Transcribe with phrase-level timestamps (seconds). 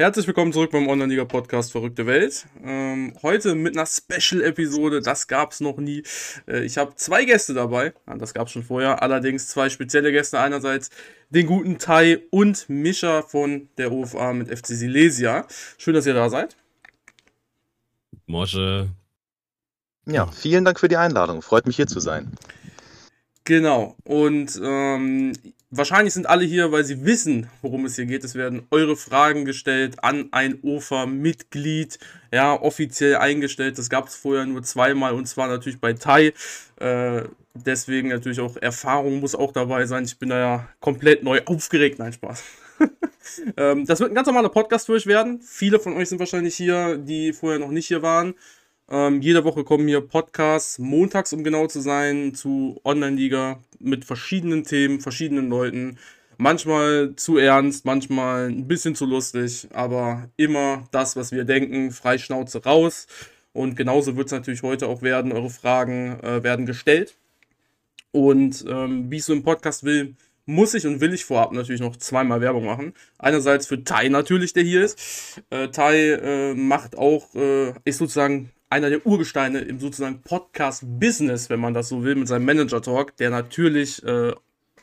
[0.00, 2.46] Herzlich willkommen zurück beim Online-Liga-Podcast Verrückte Welt.
[2.64, 6.04] Ähm, heute mit einer Special-Episode, das gab es noch nie.
[6.48, 10.10] Äh, ich habe zwei Gäste dabei, ah, das gab es schon vorher, allerdings zwei spezielle
[10.10, 10.40] Gäste.
[10.40, 10.88] Einerseits
[11.28, 15.46] den guten Tai und Mischa von der UFA mit FC Silesia.
[15.76, 16.56] Schön, dass ihr da seid.
[18.24, 18.88] Mosche.
[20.06, 21.42] Ja, vielen Dank für die Einladung.
[21.42, 22.32] Freut mich hier zu sein.
[23.44, 23.96] Genau.
[24.04, 25.34] Und ähm,
[25.70, 28.24] wahrscheinlich sind alle hier, weil sie wissen, worum es hier geht.
[28.24, 31.98] Es werden eure Fragen gestellt an ein OFA-Mitglied,
[32.32, 33.78] ja, offiziell eingestellt.
[33.78, 36.32] Das gab es vorher nur zweimal und zwar natürlich bei Tai.
[36.76, 37.22] Äh,
[37.54, 40.04] deswegen natürlich auch Erfahrung muss auch dabei sein.
[40.04, 41.98] Ich bin da ja komplett neu aufgeregt.
[41.98, 42.42] Nein, Spaß.
[43.56, 45.40] ähm, das wird ein ganz normaler Podcast für euch werden.
[45.40, 48.34] Viele von euch sind wahrscheinlich hier, die vorher noch nicht hier waren.
[48.90, 54.64] Ähm, jede Woche kommen hier Podcasts, montags um genau zu sein, zu Online-Liga mit verschiedenen
[54.64, 55.98] Themen, verschiedenen Leuten.
[56.38, 62.18] Manchmal zu ernst, manchmal ein bisschen zu lustig, aber immer das, was wir denken, frei
[62.18, 63.06] Schnauze raus.
[63.52, 65.32] Und genauso wird es natürlich heute auch werden.
[65.32, 67.16] Eure Fragen äh, werden gestellt.
[68.12, 71.80] Und ähm, wie ich so im Podcast will, muss ich und will ich vorab natürlich
[71.80, 72.94] noch zweimal Werbung machen.
[73.18, 75.42] Einerseits für Tai natürlich, der hier ist.
[75.50, 81.60] Äh, Tai äh, macht auch, äh, ist sozusagen einer der Urgesteine im sozusagen Podcast-Business, wenn
[81.60, 84.32] man das so will, mit seinem Manager-Talk, der natürlich äh,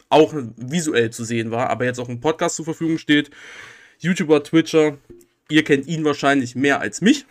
[0.09, 3.31] auch visuell zu sehen war, aber jetzt auch im Podcast zur Verfügung steht.
[3.99, 4.97] YouTuber, Twitcher,
[5.49, 7.25] ihr kennt ihn wahrscheinlich mehr als mich.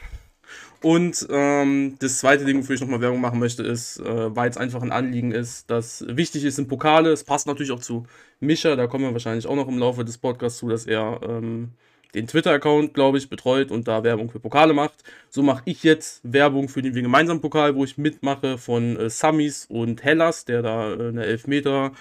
[0.82, 4.56] Und ähm, das zweite Ding, wofür ich nochmal Werbung machen möchte, ist, äh, weil es
[4.56, 7.10] einfach ein Anliegen ist, dass wichtig ist in Pokale.
[7.10, 8.06] Es passt natürlich auch zu
[8.40, 11.70] Mischa, da kommen wir wahrscheinlich auch noch im Laufe des Podcasts zu, dass er ähm,
[12.14, 15.04] den Twitter-Account, glaube ich, betreut und da Werbung für Pokale macht.
[15.30, 19.10] So mache ich jetzt Werbung für den Wir gemeinsamen Pokal, wo ich mitmache von äh,
[19.10, 21.92] Samis und Hellas, der da äh, eine Elfmeter,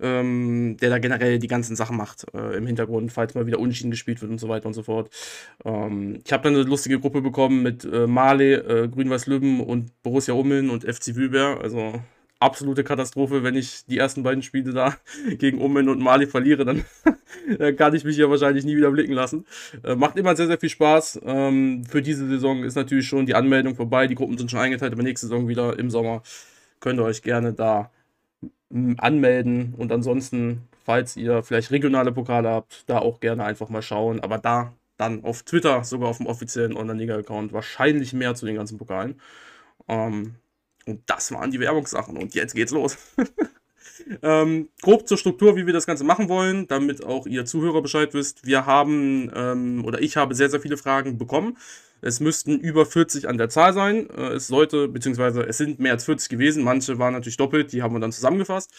[0.00, 3.90] ähm, der da generell die ganzen Sachen macht äh, im Hintergrund, falls mal wieder Unschieden
[3.90, 5.10] gespielt wird und so weiter und so fort.
[5.64, 10.34] Ähm, ich habe dann eine lustige Gruppe bekommen mit äh, Male, äh, Grün-Weiß-Lübben und Borussia
[10.34, 11.60] Ummeln und FC Wüber.
[11.62, 12.02] Also
[12.42, 14.96] absolute Katastrophe, wenn ich die ersten beiden Spiele da
[15.38, 16.84] gegen Omen und Mali verliere, dann,
[17.58, 19.46] dann kann ich mich ja wahrscheinlich nie wieder blicken lassen.
[19.84, 21.20] Äh, macht immer sehr, sehr viel Spaß.
[21.24, 24.06] Ähm, für diese Saison ist natürlich schon die Anmeldung vorbei.
[24.06, 26.22] Die Gruppen sind schon eingeteilt, aber nächste Saison wieder im Sommer
[26.80, 27.90] könnt ihr euch gerne da
[28.98, 29.74] anmelden.
[29.76, 34.20] Und ansonsten, falls ihr vielleicht regionale Pokale habt, da auch gerne einfach mal schauen.
[34.20, 38.78] Aber da dann auf Twitter, sogar auf dem offiziellen Online-Liga-Account, wahrscheinlich mehr zu den ganzen
[38.78, 39.20] Pokalen.
[39.88, 40.36] Ähm,
[40.86, 42.16] und das waren die Werbungssachen.
[42.16, 42.98] Und jetzt geht's los.
[44.22, 48.14] ähm, grob zur Struktur, wie wir das Ganze machen wollen, damit auch ihr Zuhörer Bescheid
[48.14, 48.46] wisst.
[48.46, 51.56] Wir haben, ähm, oder ich habe sehr, sehr viele Fragen bekommen.
[52.00, 54.10] Es müssten über 40 an der Zahl sein.
[54.10, 56.64] Äh, es sollte, beziehungsweise es sind mehr als 40 gewesen.
[56.64, 58.72] Manche waren natürlich doppelt, die haben wir dann zusammengefasst.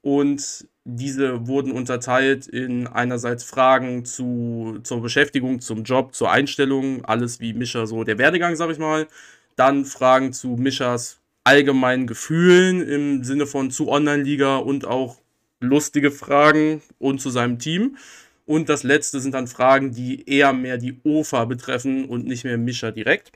[0.00, 7.38] Und diese wurden unterteilt in einerseits Fragen zu, zur Beschäftigung, zum Job, zur Einstellung, alles
[7.38, 9.06] wie Mischa so der Werdegang, sag ich mal.
[9.54, 15.20] Dann Fragen zu Mischas allgemeinen Gefühlen im Sinne von zu Online-Liga und auch
[15.60, 17.96] lustige Fragen und zu seinem Team.
[18.44, 22.58] Und das letzte sind dann Fragen, die eher mehr die OFA betreffen und nicht mehr
[22.58, 23.32] Mischa direkt.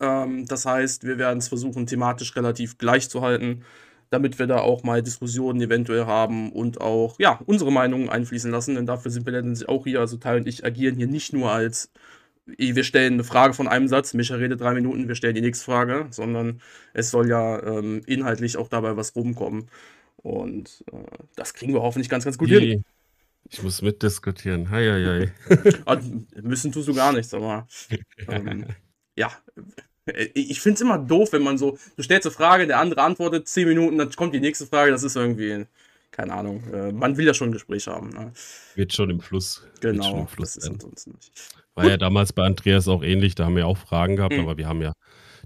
[0.00, 3.64] Ähm, das heißt, wir werden es versuchen, thematisch relativ gleich zu halten,
[4.10, 8.74] damit wir da auch mal Diskussionen eventuell haben und auch ja, unsere Meinungen einfließen lassen,
[8.74, 10.00] denn dafür sind wir letztendlich auch hier.
[10.00, 11.90] Also Teil und ich agieren hier nicht nur als
[12.56, 15.64] wir stellen eine Frage von einem Satz, Micha redet drei Minuten, wir stellen die nächste
[15.64, 16.60] Frage, sondern
[16.94, 19.68] es soll ja ähm, inhaltlich auch dabei was rumkommen.
[20.16, 20.96] Und äh,
[21.36, 22.60] das kriegen wir hoffentlich ganz, ganz gut Je.
[22.60, 22.84] hin.
[23.50, 24.70] Ich muss mitdiskutieren.
[24.70, 25.72] Hei, hei, hei.
[25.86, 26.10] Also,
[26.42, 27.66] müssen tust du gar nichts, aber
[28.28, 28.66] ähm,
[29.16, 29.32] ja.
[30.34, 33.46] Ich finde es immer doof, wenn man so, du stellst eine Frage, der andere antwortet,
[33.46, 35.66] zehn Minuten, dann kommt die nächste Frage, das ist irgendwie,
[36.10, 38.08] keine Ahnung, äh, man will ja schon ein Gespräch haben.
[38.10, 38.32] Ne?
[38.74, 39.66] Wird schon im Fluss.
[39.80, 41.32] Genau, im Fluss das ist ansonsten nicht.
[41.78, 41.92] War Gut.
[41.92, 44.40] ja damals bei Andreas auch ähnlich, da haben wir auch Fragen gehabt, mhm.
[44.40, 44.94] aber wir haben ja,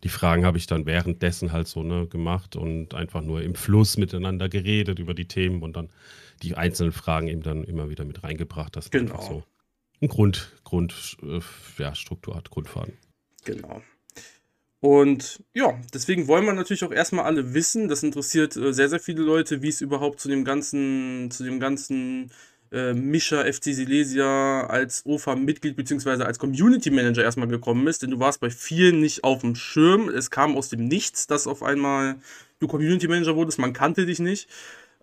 [0.02, 3.98] die Fragen habe ich dann währenddessen halt so ne, gemacht und einfach nur im Fluss
[3.98, 5.90] miteinander geredet über die Themen und dann
[6.42, 8.74] die einzelnen Fragen eben dann immer wieder mit reingebracht.
[8.76, 9.20] Das genau.
[9.20, 9.44] so
[10.00, 11.40] ein Grund, Grund, äh,
[11.76, 12.94] ja, Struktur hat, Grundfaden.
[13.44, 13.82] Genau.
[14.80, 19.00] Und ja, deswegen wollen wir natürlich auch erstmal alle wissen, das interessiert äh, sehr, sehr
[19.00, 22.32] viele Leute, wie es überhaupt zu dem ganzen, zu dem ganzen
[22.72, 26.24] äh, Mischa FC Silesia als OFA-Mitglied bzw.
[26.24, 30.08] als Community Manager erstmal gekommen ist, denn du warst bei vielen nicht auf dem Schirm.
[30.08, 32.16] Es kam aus dem Nichts, dass auf einmal
[32.60, 34.48] du Community Manager wurdest, man kannte dich nicht.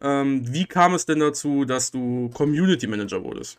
[0.01, 3.57] Ähm, wie kam es denn dazu, dass du Community Manager wurdest?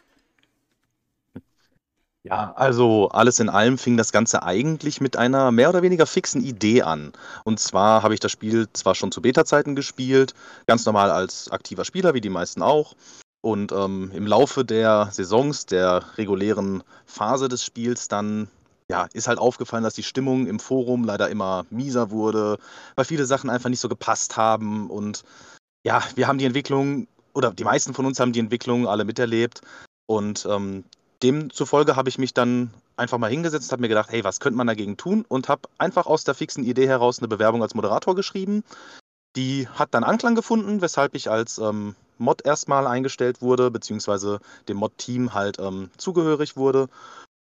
[2.23, 6.45] Ja, also alles in allem fing das Ganze eigentlich mit einer mehr oder weniger fixen
[6.45, 7.13] Idee an.
[7.45, 10.35] Und zwar habe ich das Spiel zwar schon zu Beta-Zeiten gespielt,
[10.67, 12.95] ganz normal als aktiver Spieler, wie die meisten auch.
[13.43, 18.49] Und ähm, im Laufe der Saisons, der regulären Phase des Spiels, dann
[18.89, 22.59] ja, ist halt aufgefallen, dass die Stimmung im Forum leider immer mieser wurde,
[22.97, 24.91] weil viele Sachen einfach nicht so gepasst haben.
[24.91, 25.23] Und
[25.85, 29.63] ja, wir haben die Entwicklung, oder die meisten von uns haben die Entwicklung alle miterlebt.
[30.07, 30.85] Und ähm,
[31.23, 34.67] demzufolge habe ich mich dann einfach mal hingesetzt, habe mir gedacht, hey, was könnte man
[34.67, 35.25] dagegen tun?
[35.29, 38.65] Und habe einfach aus der fixen Idee heraus eine Bewerbung als Moderator geschrieben.
[39.37, 44.77] Die hat dann Anklang gefunden, weshalb ich als ähm, Mod erstmal eingestellt wurde, beziehungsweise dem
[44.77, 46.89] Mod-Team halt ähm, zugehörig wurde.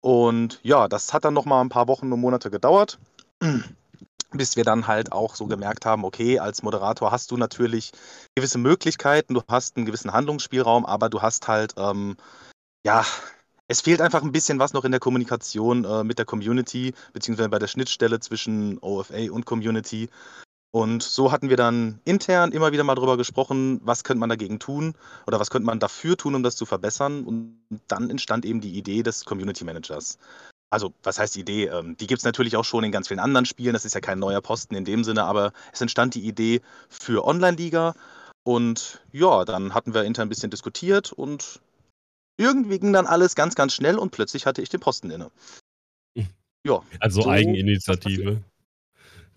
[0.02, 3.00] Und ja, das hat dann noch mal ein paar Wochen und Monate gedauert,
[4.32, 7.92] bis wir dann halt auch so gemerkt haben, okay, als Moderator hast du natürlich
[8.36, 12.18] gewisse Möglichkeiten, du hast einen gewissen Handlungsspielraum, aber du hast halt, ähm,
[12.86, 13.06] ja,
[13.68, 17.50] es fehlt einfach ein bisschen was noch in der Kommunikation äh, mit der Community, beziehungsweise
[17.50, 20.10] bei der Schnittstelle zwischen OFA und Community.
[20.76, 24.58] Und so hatten wir dann intern immer wieder mal drüber gesprochen, was könnte man dagegen
[24.58, 24.96] tun
[25.28, 27.26] oder was könnte man dafür tun, um das zu verbessern.
[27.26, 30.18] Und dann entstand eben die Idee des Community Managers.
[30.72, 31.66] Also, was heißt die Idee?
[31.68, 33.74] Ähm, die gibt es natürlich auch schon in ganz vielen anderen Spielen.
[33.74, 37.24] Das ist ja kein neuer Posten in dem Sinne, aber es entstand die Idee für
[37.24, 37.94] Online-Liga.
[38.44, 41.62] Und ja, dann hatten wir intern ein bisschen diskutiert und
[42.38, 45.30] irgendwie ging dann alles ganz, ganz schnell und plötzlich hatte ich den Posten inne.
[46.66, 46.82] Ja.
[47.00, 48.42] Also so Eigeninitiative.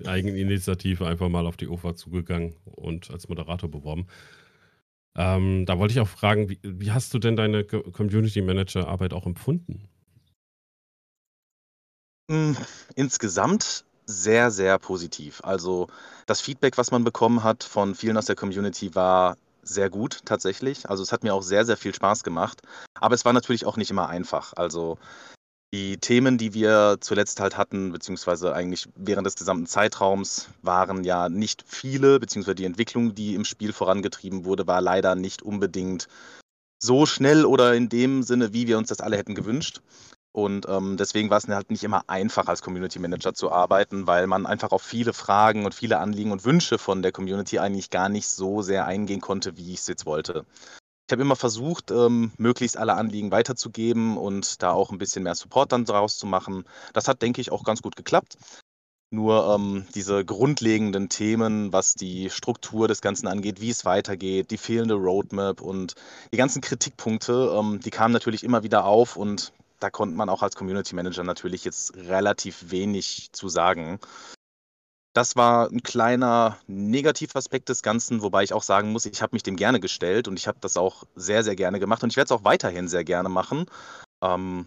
[0.04, 4.06] Eigeninitiative einfach mal auf die OFA zugegangen und als Moderator beworben.
[5.16, 9.14] Ähm, da wollte ich auch fragen, wie, wie hast du denn deine Community Manager Arbeit
[9.14, 9.88] auch empfunden?
[12.30, 12.56] Hm,
[12.96, 15.40] insgesamt sehr, sehr positiv.
[15.42, 15.88] Also
[16.26, 20.88] das Feedback, was man bekommen hat von vielen aus der Community, war sehr gut tatsächlich.
[20.88, 22.62] Also es hat mir auch sehr, sehr viel Spaß gemacht.
[23.00, 24.52] Aber es war natürlich auch nicht immer einfach.
[24.56, 24.98] Also
[25.76, 31.28] die Themen, die wir zuletzt halt hatten, beziehungsweise eigentlich während des gesamten Zeitraums, waren ja
[31.28, 36.08] nicht viele, beziehungsweise die Entwicklung, die im Spiel vorangetrieben wurde, war leider nicht unbedingt
[36.82, 39.82] so schnell oder in dem Sinne, wie wir uns das alle hätten gewünscht.
[40.32, 44.26] Und ähm, deswegen war es halt nicht immer einfach, als Community Manager zu arbeiten, weil
[44.26, 48.08] man einfach auf viele Fragen und viele Anliegen und Wünsche von der Community eigentlich gar
[48.08, 50.46] nicht so sehr eingehen konnte, wie ich es jetzt wollte.
[51.06, 55.36] Ich habe immer versucht, ähm, möglichst alle Anliegen weiterzugeben und da auch ein bisschen mehr
[55.36, 56.64] Support dann draus zu machen.
[56.94, 58.36] Das hat, denke ich, auch ganz gut geklappt.
[59.10, 64.58] Nur ähm, diese grundlegenden Themen, was die Struktur des Ganzen angeht, wie es weitergeht, die
[64.58, 65.94] fehlende Roadmap und
[66.32, 70.42] die ganzen Kritikpunkte, ähm, die kamen natürlich immer wieder auf und da konnte man auch
[70.42, 74.00] als Community Manager natürlich jetzt relativ wenig zu sagen.
[75.16, 79.42] Das war ein kleiner Negativaspekt des Ganzen, wobei ich auch sagen muss, ich habe mich
[79.42, 82.26] dem gerne gestellt und ich habe das auch sehr, sehr gerne gemacht und ich werde
[82.26, 83.64] es auch weiterhin sehr gerne machen,
[84.22, 84.66] ähm,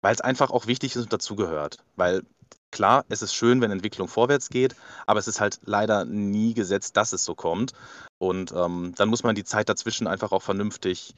[0.00, 1.84] weil es einfach auch wichtig ist und dazugehört.
[1.96, 2.22] Weil
[2.70, 4.74] klar, es ist schön, wenn Entwicklung vorwärts geht,
[5.06, 7.74] aber es ist halt leider nie gesetzt, dass es so kommt.
[8.16, 11.14] Und ähm, dann muss man die Zeit dazwischen einfach auch vernünftig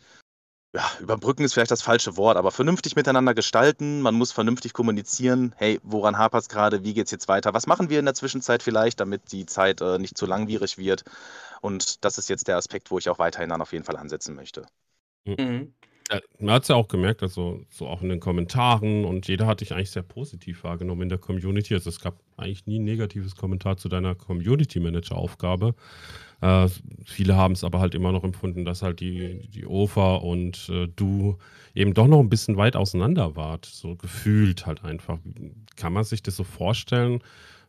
[0.75, 4.01] ja, überbrücken ist vielleicht das falsche Wort, aber vernünftig miteinander gestalten.
[4.01, 5.55] Man muss vernünftig kommunizieren.
[5.57, 6.83] Hey, woran hapert es gerade?
[6.83, 7.53] Wie geht es jetzt weiter?
[7.53, 11.05] Was machen wir in der Zwischenzeit vielleicht, damit die Zeit äh, nicht zu langwierig wird?
[11.61, 14.35] Und das ist jetzt der Aspekt, wo ich auch weiterhin dann auf jeden Fall ansetzen
[14.35, 14.67] möchte.
[15.25, 15.35] Mhm.
[15.39, 15.75] mhm.
[16.11, 19.47] Ja, man hat es ja auch gemerkt, also so auch in den Kommentaren und jeder
[19.47, 21.75] hat dich eigentlich sehr positiv wahrgenommen in der Community.
[21.75, 25.75] Also es gab eigentlich nie ein negatives Kommentar zu deiner Community Manager Aufgabe.
[26.43, 26.69] Äh,
[27.05, 30.89] viele haben es aber halt immer noch empfunden, dass halt die, die OFA und äh,
[30.89, 31.39] du
[31.75, 33.65] eben doch noch ein bisschen weit auseinander wart.
[33.65, 35.19] So gefühlt halt einfach.
[35.77, 37.23] Kann man sich das so vorstellen?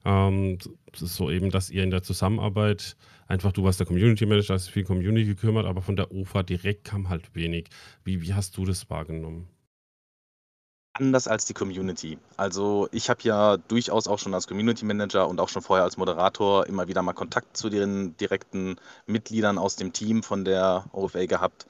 [0.06, 0.58] Ähm,
[0.94, 4.84] so eben, dass ihr in der Zusammenarbeit einfach, du warst der Community Manager, hast viel
[4.84, 7.68] Community gekümmert, aber von der OFA direkt kam halt wenig.
[8.04, 9.48] Wie, wie hast du das wahrgenommen?
[10.94, 12.20] Anders als die Community.
[12.38, 15.98] Also ich habe ja durchaus auch schon als Community Manager und auch schon vorher als
[15.98, 21.26] Moderator immer wieder mal Kontakt zu den direkten Mitgliedern aus dem Team von der OFA
[21.26, 21.66] gehabt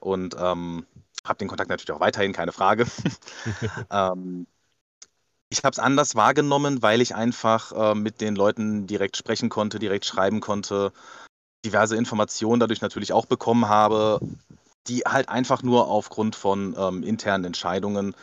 [0.00, 0.86] und ähm,
[1.24, 2.86] habe den Kontakt natürlich auch weiterhin, keine Frage.
[3.90, 4.46] ähm,
[5.50, 9.78] ich habe es anders wahrgenommen, weil ich einfach äh, mit den Leuten direkt sprechen konnte,
[9.78, 10.92] direkt schreiben konnte,
[11.64, 14.20] diverse Informationen dadurch natürlich auch bekommen habe,
[14.86, 18.14] die halt einfach nur aufgrund von ähm, internen Entscheidungen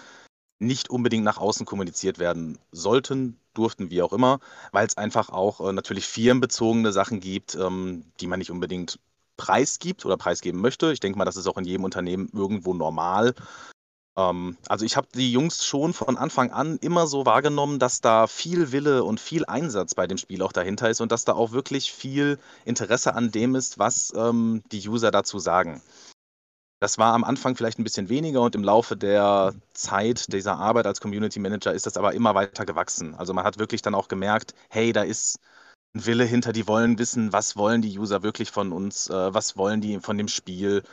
[0.60, 4.40] nicht unbedingt nach außen kommuniziert werden sollten, durften, wie auch immer,
[4.72, 9.00] weil es einfach auch äh, natürlich firmenbezogene Sachen gibt, ähm, die man nicht unbedingt
[9.38, 10.92] preisgibt oder preisgeben möchte.
[10.92, 13.36] Ich denke mal, das ist auch in jedem Unternehmen irgendwo normal.
[14.18, 18.28] Ähm, also ich habe die Jungs schon von Anfang an immer so wahrgenommen, dass da
[18.28, 21.52] viel Wille und viel Einsatz bei dem Spiel auch dahinter ist und dass da auch
[21.52, 25.82] wirklich viel Interesse an dem ist, was ähm, die User dazu sagen.
[26.80, 30.86] Das war am Anfang vielleicht ein bisschen weniger und im Laufe der Zeit dieser Arbeit
[30.88, 33.16] als Community Manager ist das aber immer weiter gewachsen.
[33.16, 35.40] Also man hat wirklich dann auch gemerkt, hey, da ist
[35.96, 39.58] ein Wille hinter, die wollen wissen, was wollen die User wirklich von uns, äh, was
[39.58, 40.84] wollen die von dem Spiel.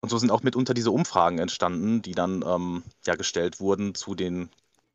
[0.00, 4.14] Und so sind auch mitunter diese Umfragen entstanden, die dann ähm, ja gestellt wurden zu
[4.14, 4.50] den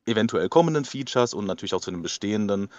[0.08, 2.70] eventuell kommenden Features und natürlich auch zu den bestehenden.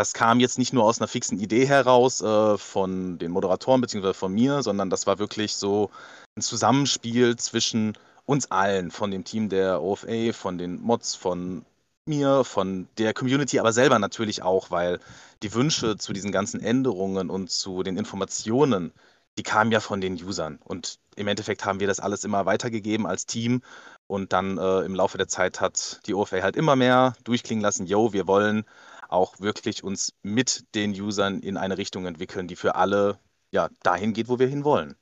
[0.00, 4.14] Das kam jetzt nicht nur aus einer fixen Idee heraus äh, von den Moderatoren bzw.
[4.14, 5.90] von mir, sondern das war wirklich so
[6.34, 11.66] ein Zusammenspiel zwischen uns allen, von dem Team der OFA, von den Mods, von
[12.06, 15.00] mir, von der Community, aber selber natürlich auch, weil
[15.42, 18.94] die Wünsche zu diesen ganzen Änderungen und zu den Informationen,
[19.36, 20.60] die kamen ja von den Usern.
[20.64, 23.60] Und im Endeffekt haben wir das alles immer weitergegeben als Team.
[24.06, 27.86] Und dann äh, im Laufe der Zeit hat die OFA halt immer mehr durchklingen lassen,
[27.86, 28.64] yo, wir wollen
[29.12, 33.18] auch wirklich uns mit den Usern in eine Richtung entwickeln, die für alle
[33.50, 34.96] ja dahin geht, wo wir hin wollen.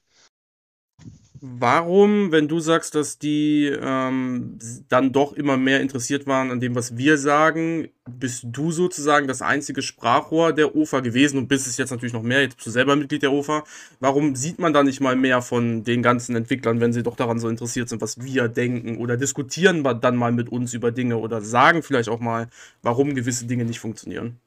[1.40, 6.74] Warum, wenn du sagst, dass die ähm, dann doch immer mehr interessiert waren an dem,
[6.74, 11.76] was wir sagen, bist du sozusagen das einzige Sprachrohr der OFA gewesen und bist es
[11.76, 13.62] jetzt natürlich noch mehr, jetzt bist du selber Mitglied der OFA.
[14.00, 17.38] Warum sieht man da nicht mal mehr von den ganzen Entwicklern, wenn sie doch daran
[17.38, 21.40] so interessiert sind, was wir denken oder diskutieren dann mal mit uns über Dinge oder
[21.40, 22.48] sagen vielleicht auch mal,
[22.82, 24.40] warum gewisse Dinge nicht funktionieren?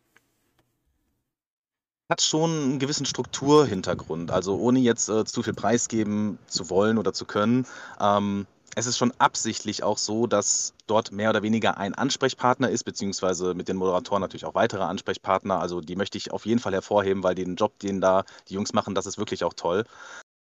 [2.11, 4.31] Hat schon einen gewissen Strukturhintergrund.
[4.31, 7.65] Also ohne jetzt äh, zu viel preisgeben zu wollen oder zu können.
[8.01, 12.83] Ähm, es ist schon absichtlich auch so, dass dort mehr oder weniger ein Ansprechpartner ist,
[12.83, 15.61] beziehungsweise mit den Moderatoren natürlich auch weitere Ansprechpartner.
[15.61, 18.73] Also die möchte ich auf jeden Fall hervorheben, weil den Job, den da die Jungs
[18.73, 19.85] machen, das ist wirklich auch toll.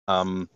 [0.09, 0.49] Ähm,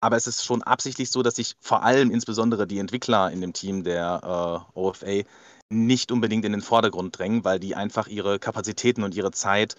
[0.00, 3.54] aber es ist schon absichtlich so, dass sich vor allem insbesondere die Entwickler in dem
[3.54, 5.22] Team der äh, OFA
[5.70, 9.74] nicht unbedingt in den Vordergrund drängen, weil die einfach ihre Kapazitäten und ihre Zeit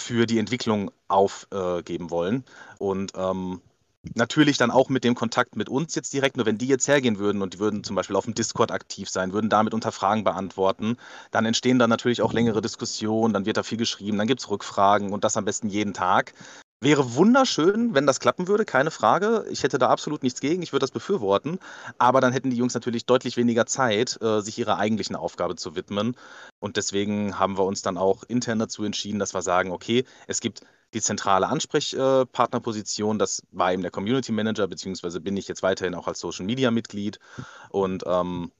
[0.00, 2.44] für die Entwicklung aufgeben äh, wollen.
[2.78, 3.60] Und ähm,
[4.14, 7.18] natürlich dann auch mit dem Kontakt mit uns jetzt direkt, nur wenn die jetzt hergehen
[7.18, 10.24] würden und die würden zum Beispiel auf dem Discord aktiv sein, würden damit unter Fragen
[10.24, 10.96] beantworten,
[11.30, 14.50] dann entstehen dann natürlich auch längere Diskussionen, dann wird da viel geschrieben, dann gibt es
[14.50, 16.34] Rückfragen und das am besten jeden Tag.
[16.82, 19.44] Wäre wunderschön, wenn das klappen würde, keine Frage.
[19.48, 21.60] Ich hätte da absolut nichts gegen, ich würde das befürworten.
[21.96, 25.76] Aber dann hätten die Jungs natürlich deutlich weniger Zeit, äh, sich ihrer eigentlichen Aufgabe zu
[25.76, 26.16] widmen.
[26.58, 30.40] Und deswegen haben wir uns dann auch intern dazu entschieden, dass wir sagen, okay, es
[30.40, 30.62] gibt
[30.92, 36.08] die zentrale Ansprechpartnerposition, das war eben der Community Manager, beziehungsweise bin ich jetzt weiterhin auch
[36.08, 37.20] als Social Media Mitglied.
[37.70, 38.50] Und ähm,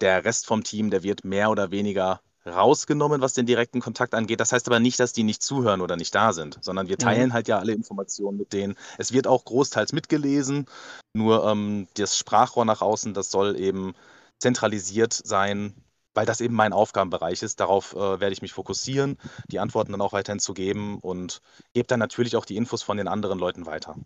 [0.00, 4.40] der Rest vom Team, der wird mehr oder weniger rausgenommen, was den direkten Kontakt angeht.
[4.40, 7.30] Das heißt aber nicht, dass die nicht zuhören oder nicht da sind, sondern wir teilen
[7.30, 7.32] mhm.
[7.32, 8.76] halt ja alle Informationen mit denen.
[8.98, 10.66] Es wird auch großteils mitgelesen,
[11.14, 13.94] nur ähm, das Sprachrohr nach außen, das soll eben
[14.38, 15.74] zentralisiert sein,
[16.14, 17.60] weil das eben mein Aufgabenbereich ist.
[17.60, 21.40] Darauf äh, werde ich mich fokussieren, die Antworten dann auch weiterhin zu geben und
[21.74, 23.96] gebe dann natürlich auch die Infos von den anderen Leuten weiter.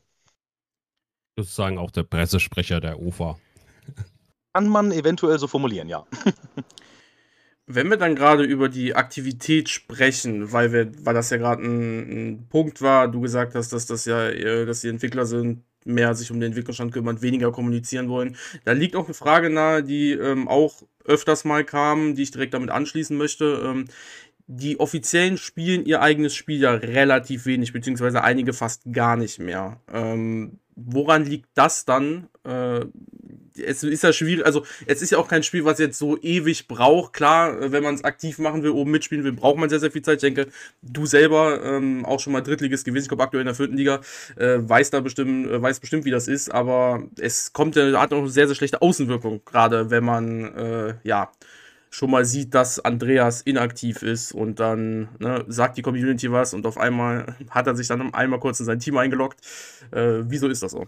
[1.36, 3.38] Sozusagen auch der Pressesprecher der UFA.
[4.52, 6.06] Kann man eventuell so formulieren, ja.
[7.72, 11.98] Wenn wir dann gerade über die Aktivität sprechen, weil wir, weil das ja gerade ein,
[12.10, 16.14] ein, Punkt war, du gesagt hast, dass das ja, äh, dass die Entwickler sind, mehr
[16.14, 18.36] sich um den Entwicklungsstand kümmern, weniger kommunizieren wollen.
[18.64, 22.54] Da liegt auch eine Frage nahe, die ähm, auch öfters mal kam, die ich direkt
[22.54, 23.62] damit anschließen möchte.
[23.64, 23.84] Ähm,
[24.46, 29.80] die Offiziellen spielen ihr eigenes Spiel ja relativ wenig, beziehungsweise einige fast gar nicht mehr.
[29.92, 32.28] Ähm, woran liegt das dann?
[32.44, 32.86] Äh,
[33.64, 36.68] es ist ja schwierig, also es ist ja auch kein Spiel, was jetzt so ewig
[36.68, 37.12] braucht.
[37.12, 40.02] Klar, wenn man es aktiv machen will, oben mitspielen will, braucht man sehr, sehr viel
[40.02, 40.16] Zeit.
[40.16, 40.50] Ich denke,
[40.82, 44.00] du selber, ähm, auch schon mal Drittliges gewesen, ich glaube aktuell in der vierten Liga,
[44.36, 48.12] äh, weiß da bestimmt, äh, weiß bestimmt, wie das ist, aber es kommt ja, hat
[48.12, 51.30] auch eine sehr, sehr schlechte Außenwirkung, gerade wenn man, äh, ja,
[51.90, 56.64] schon mal sieht, dass Andreas inaktiv ist und dann ne, sagt die Community was und
[56.66, 59.40] auf einmal hat er sich dann einmal kurz in sein Team eingeloggt.
[59.90, 60.86] Äh, wieso ist das so?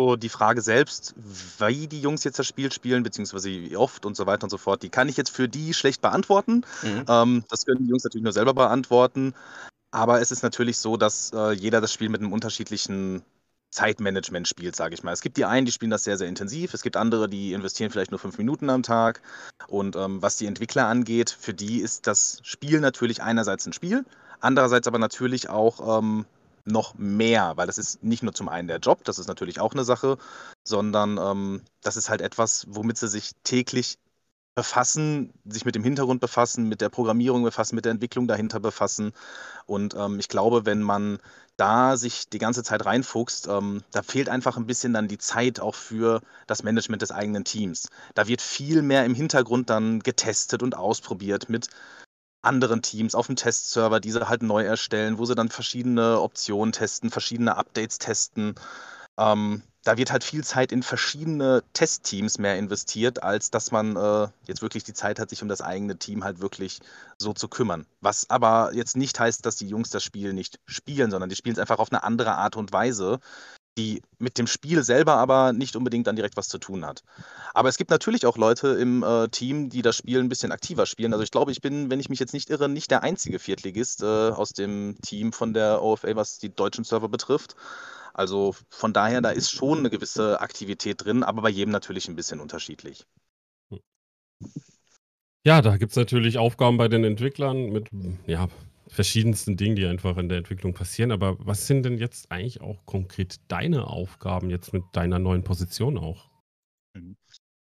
[0.00, 1.14] So, die Frage selbst,
[1.58, 4.56] wie die Jungs jetzt das Spiel spielen, beziehungsweise wie oft und so weiter und so
[4.56, 6.64] fort, die kann ich jetzt für die schlecht beantworten.
[6.82, 7.04] Mhm.
[7.06, 9.34] Ähm, das können die Jungs natürlich nur selber beantworten.
[9.90, 13.22] Aber es ist natürlich so, dass äh, jeder das Spiel mit einem unterschiedlichen
[13.68, 15.12] Zeitmanagement spielt, sage ich mal.
[15.12, 16.72] Es gibt die einen, die spielen das sehr, sehr intensiv.
[16.72, 19.20] Es gibt andere, die investieren vielleicht nur fünf Minuten am Tag.
[19.68, 24.06] Und ähm, was die Entwickler angeht, für die ist das Spiel natürlich einerseits ein Spiel,
[24.40, 26.24] andererseits aber natürlich auch ähm,
[26.70, 29.72] noch mehr, weil das ist nicht nur zum einen der Job, das ist natürlich auch
[29.72, 30.18] eine Sache,
[30.64, 33.98] sondern ähm, das ist halt etwas, womit sie sich täglich
[34.54, 39.12] befassen, sich mit dem Hintergrund befassen, mit der Programmierung befassen, mit der Entwicklung dahinter befassen.
[39.66, 41.18] Und ähm, ich glaube, wenn man
[41.56, 45.60] da sich die ganze Zeit reinfuchst, ähm, da fehlt einfach ein bisschen dann die Zeit
[45.60, 47.88] auch für das Management des eigenen Teams.
[48.14, 51.68] Da wird viel mehr im Hintergrund dann getestet und ausprobiert mit
[52.42, 56.72] anderen Teams auf dem Testserver, die sie halt neu erstellen, wo sie dann verschiedene Optionen
[56.72, 58.54] testen, verschiedene Updates testen.
[59.18, 64.28] Ähm, da wird halt viel Zeit in verschiedene Testteams mehr investiert, als dass man äh,
[64.46, 66.80] jetzt wirklich die Zeit hat, sich um das eigene Team halt wirklich
[67.18, 67.86] so zu kümmern.
[68.00, 71.54] Was aber jetzt nicht heißt, dass die Jungs das Spiel nicht spielen, sondern die spielen
[71.54, 73.20] es einfach auf eine andere Art und Weise,
[73.80, 77.02] die mit dem Spiel selber aber nicht unbedingt dann direkt was zu tun hat.
[77.54, 80.86] Aber es gibt natürlich auch Leute im äh, Team, die das Spiel ein bisschen aktiver
[80.86, 81.12] spielen.
[81.12, 84.02] Also ich glaube, ich bin, wenn ich mich jetzt nicht irre, nicht der einzige Viertligist
[84.02, 87.56] äh, aus dem Team von der OFA, was die deutschen Server betrifft.
[88.12, 92.16] Also von daher, da ist schon eine gewisse Aktivität drin, aber bei jedem natürlich ein
[92.16, 93.06] bisschen unterschiedlich.
[95.44, 97.88] Ja, da gibt es natürlich Aufgaben bei den Entwicklern mit
[98.26, 98.48] ja,
[98.90, 101.12] verschiedensten Dingen, die einfach in der Entwicklung passieren.
[101.12, 105.98] Aber was sind denn jetzt eigentlich auch konkret deine Aufgaben jetzt mit deiner neuen Position
[105.98, 106.28] auch?
[106.94, 107.16] Mhm.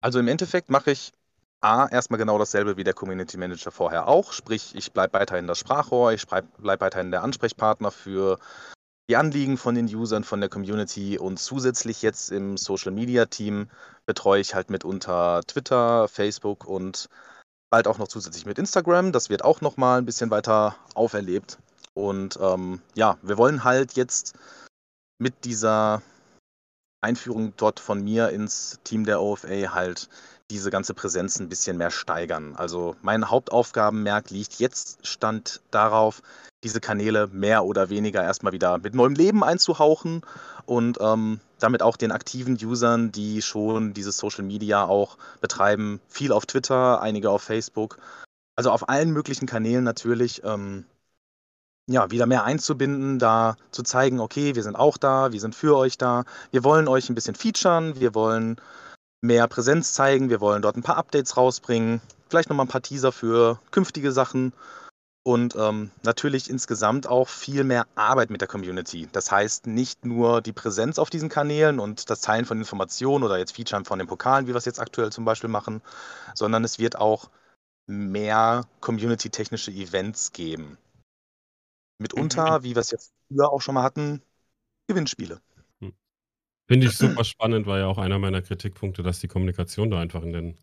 [0.00, 1.12] Also im Endeffekt mache ich
[1.60, 4.32] A, erstmal genau dasselbe wie der Community Manager vorher auch.
[4.32, 8.40] Sprich, ich bleibe weiterhin das Sprachrohr, ich bleibe weiterhin der Ansprechpartner für
[9.08, 13.68] die Anliegen von den Usern, von der Community und zusätzlich jetzt im Social Media Team
[14.06, 17.08] betreue ich halt mitunter Twitter, Facebook und
[17.72, 19.12] bald auch noch zusätzlich mit Instagram.
[19.12, 21.58] Das wird auch noch mal ein bisschen weiter auferlebt.
[21.94, 24.34] Und ähm, ja, wir wollen halt jetzt
[25.18, 26.02] mit dieser
[27.00, 30.10] Einführung dort von mir ins Team der OFA halt
[30.52, 32.54] diese ganze Präsenz ein bisschen mehr steigern.
[32.56, 36.22] Also mein Hauptaufgabenmerk liegt jetzt Stand darauf,
[36.62, 40.22] diese Kanäle mehr oder weniger erstmal wieder mit neuem Leben einzuhauchen
[40.66, 46.32] und ähm, damit auch den aktiven Usern, die schon dieses Social Media auch betreiben, viel
[46.32, 47.98] auf Twitter, einige auf Facebook,
[48.54, 50.84] also auf allen möglichen Kanälen natürlich, ähm,
[51.88, 55.76] ja, wieder mehr einzubinden, da zu zeigen, okay, wir sind auch da, wir sind für
[55.76, 58.56] euch da, wir wollen euch ein bisschen featuren, wir wollen
[59.22, 63.12] mehr Präsenz zeigen, wir wollen dort ein paar Updates rausbringen, vielleicht nochmal ein paar Teaser
[63.12, 64.52] für künftige Sachen
[65.24, 69.08] und ähm, natürlich insgesamt auch viel mehr Arbeit mit der Community.
[69.12, 73.38] Das heißt nicht nur die Präsenz auf diesen Kanälen und das Teilen von Informationen oder
[73.38, 75.80] jetzt Featuren von den Pokalen, wie wir es jetzt aktuell zum Beispiel machen,
[76.34, 77.30] sondern es wird auch
[77.86, 80.76] mehr community-technische Events geben.
[81.98, 82.64] Mitunter, mhm.
[82.64, 84.22] wie wir es jetzt früher auch schon mal hatten,
[84.88, 85.40] Gewinnspiele.
[86.72, 90.22] Finde ich super spannend, war ja auch einer meiner Kritikpunkte, dass die Kommunikation da einfach
[90.22, 90.54] in den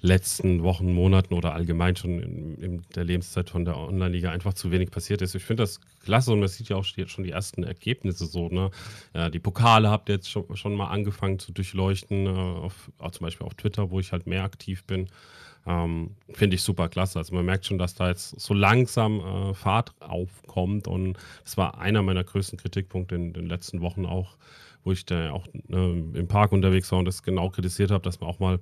[0.00, 4.70] letzten Wochen, Monaten oder allgemein schon in, in der Lebenszeit von der Online-Liga einfach zu
[4.70, 5.34] wenig passiert ist.
[5.34, 8.48] Ich finde das klasse und man sieht ja auch schon die ersten Ergebnisse so.
[8.48, 8.70] Ne?
[9.12, 13.26] Ja, die Pokale habt ihr jetzt schon, schon mal angefangen zu durchleuchten, äh, auf, zum
[13.26, 15.08] Beispiel auf Twitter, wo ich halt mehr aktiv bin.
[15.66, 17.18] Ähm, Finde ich super klasse.
[17.18, 21.78] Also man merkt schon, dass da jetzt so langsam äh, Fahrt aufkommt und das war
[21.78, 24.38] einer meiner größten Kritikpunkte in den letzten Wochen auch,
[24.84, 28.20] wo ich da auch äh, im Park unterwegs war und das genau kritisiert habe, dass
[28.20, 28.60] man auch mal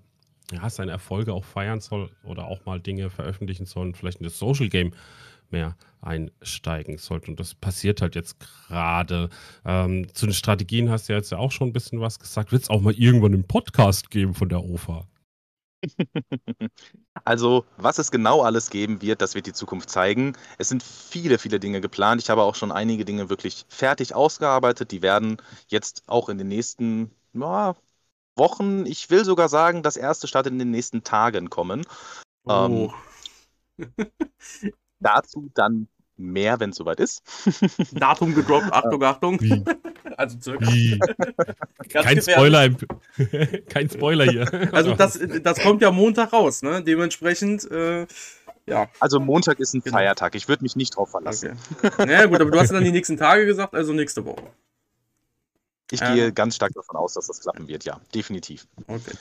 [0.52, 4.24] ja, seine Erfolge auch feiern soll oder auch mal Dinge veröffentlichen soll und vielleicht in
[4.24, 4.92] das Social Game
[5.50, 7.30] mehr einsteigen sollte.
[7.30, 9.28] Und das passiert halt jetzt gerade.
[9.64, 12.52] Ähm, zu den Strategien hast du ja jetzt ja auch schon ein bisschen was gesagt.
[12.52, 15.06] Wird es auch mal irgendwann einen Podcast geben von der OFA?
[17.24, 20.36] Also, was es genau alles geben wird, das wird die Zukunft zeigen.
[20.58, 22.22] Es sind viele, viele Dinge geplant.
[22.22, 24.90] Ich habe auch schon einige Dinge wirklich fertig ausgearbeitet.
[24.90, 25.36] Die werden
[25.68, 27.76] jetzt auch in den nächsten ja,
[28.36, 31.84] Wochen, ich will sogar sagen, das erste startet in den nächsten Tagen kommen.
[32.44, 32.90] Oh.
[33.78, 33.88] Ähm,
[35.00, 35.88] dazu dann
[36.20, 37.22] mehr, wenn es soweit ist.
[37.92, 39.40] Datum gedroppt, Achtung, Achtung.
[39.40, 39.64] Wie?
[40.16, 40.66] Also circa.
[40.66, 40.98] Wie?
[41.88, 42.76] Kein Spoiler, im,
[43.68, 44.74] kein Spoiler hier.
[44.74, 46.83] Also das, das kommt ja Montag raus, ne?
[46.83, 48.06] Dementsprechend, äh,
[48.66, 48.88] ja.
[48.98, 49.96] Also Montag ist ein genau.
[49.96, 51.59] Feiertag, ich würde mich nicht drauf verlassen.
[51.83, 52.06] Okay.
[52.06, 54.42] Naja gut, aber du hast dann die nächsten Tage gesagt, also nächste Woche.
[55.90, 56.14] Ich ja.
[56.14, 58.66] gehe ganz stark davon aus, dass das klappen wird, ja, definitiv.
[58.87, 59.12] Okay.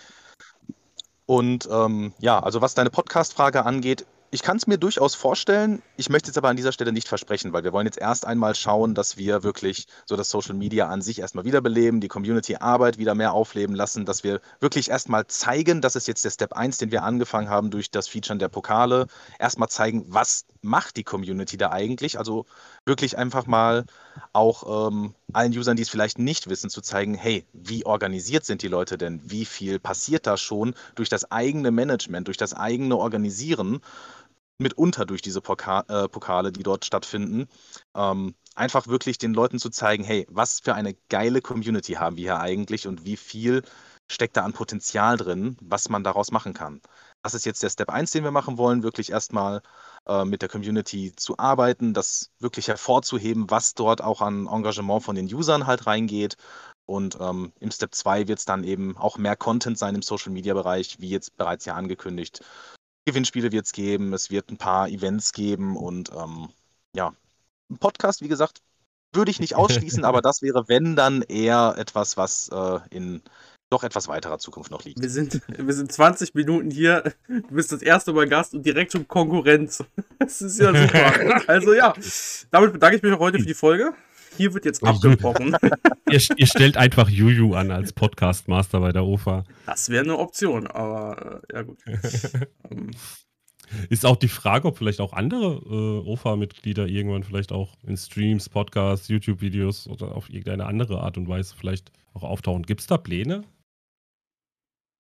[1.26, 5.82] Und ähm, ja, also was deine Podcast-Frage angeht, ich kann es mir durchaus vorstellen.
[5.98, 8.54] Ich möchte es aber an dieser Stelle nicht versprechen, weil wir wollen jetzt erst einmal
[8.54, 13.16] schauen, dass wir wirklich so das Social Media an sich erstmal wiederbeleben, die Community-Arbeit wieder
[13.16, 16.92] mehr aufleben lassen, dass wir wirklich erstmal zeigen, das ist jetzt der Step 1, den
[16.92, 19.08] wir angefangen haben durch das Featuren der Pokale,
[19.40, 22.20] erstmal zeigen, was macht die Community da eigentlich.
[22.20, 22.46] Also
[22.90, 23.86] wirklich einfach mal
[24.34, 28.62] auch ähm, allen Usern, die es vielleicht nicht wissen, zu zeigen, hey, wie organisiert sind
[28.62, 29.22] die Leute denn?
[29.24, 33.80] Wie viel passiert da schon durch das eigene Management, durch das eigene Organisieren?
[34.62, 37.48] mitunter durch diese Poka äh, Pokale, die dort stattfinden,
[37.96, 42.24] ähm, einfach wirklich den Leuten zu zeigen, hey, was für eine geile Community haben wir
[42.24, 43.64] hier eigentlich und wie viel
[44.10, 46.82] steckt da an Potenzial drin, was man daraus machen kann.
[47.22, 49.62] Das ist jetzt der Step 1, den wir machen wollen, wirklich erstmal
[50.08, 55.16] äh, mit der Community zu arbeiten, das wirklich hervorzuheben, was dort auch an Engagement von
[55.16, 56.38] den Usern halt reingeht.
[56.86, 61.00] Und ähm, im Step 2 wird es dann eben auch mehr Content sein im Social-Media-Bereich,
[61.00, 62.44] wie jetzt bereits ja angekündigt.
[63.06, 66.50] Gewinnspiele wird es geben, es wird ein paar Events geben und ähm,
[66.96, 67.14] ja,
[67.70, 68.62] ein Podcast, wie gesagt,
[69.14, 73.22] würde ich nicht ausschließen, aber das wäre, wenn dann eher etwas, was äh, in
[73.70, 75.02] doch etwas weiterer Zukunft noch liegt.
[75.02, 78.92] Wir sind, wir sind 20 Minuten hier, du bist das erste Mal Gast und direkt
[78.92, 79.84] schon Konkurrenz.
[80.20, 81.42] Das ist ja super.
[81.48, 81.94] also ja,
[82.52, 83.94] damit bedanke ich mich auch heute für die Folge.
[84.36, 85.56] Hier wird jetzt abgebrochen.
[86.12, 89.46] ihr, ihr, stellt einfach Juju an als Podcast-Master bei der OFA.
[89.66, 91.80] Das wäre eine Option, aber äh, ja gut.
[92.70, 92.92] Ähm,
[93.90, 98.50] ist auch die Frage, ob vielleicht auch andere äh, OFA-Mitglieder irgendwann vielleicht auch in Streams,
[98.50, 102.64] Podcasts, YouTube-Videos oder auf irgendeine andere Art und Weise vielleicht auch auftauchen.
[102.64, 103.44] Gibt es da Pläne?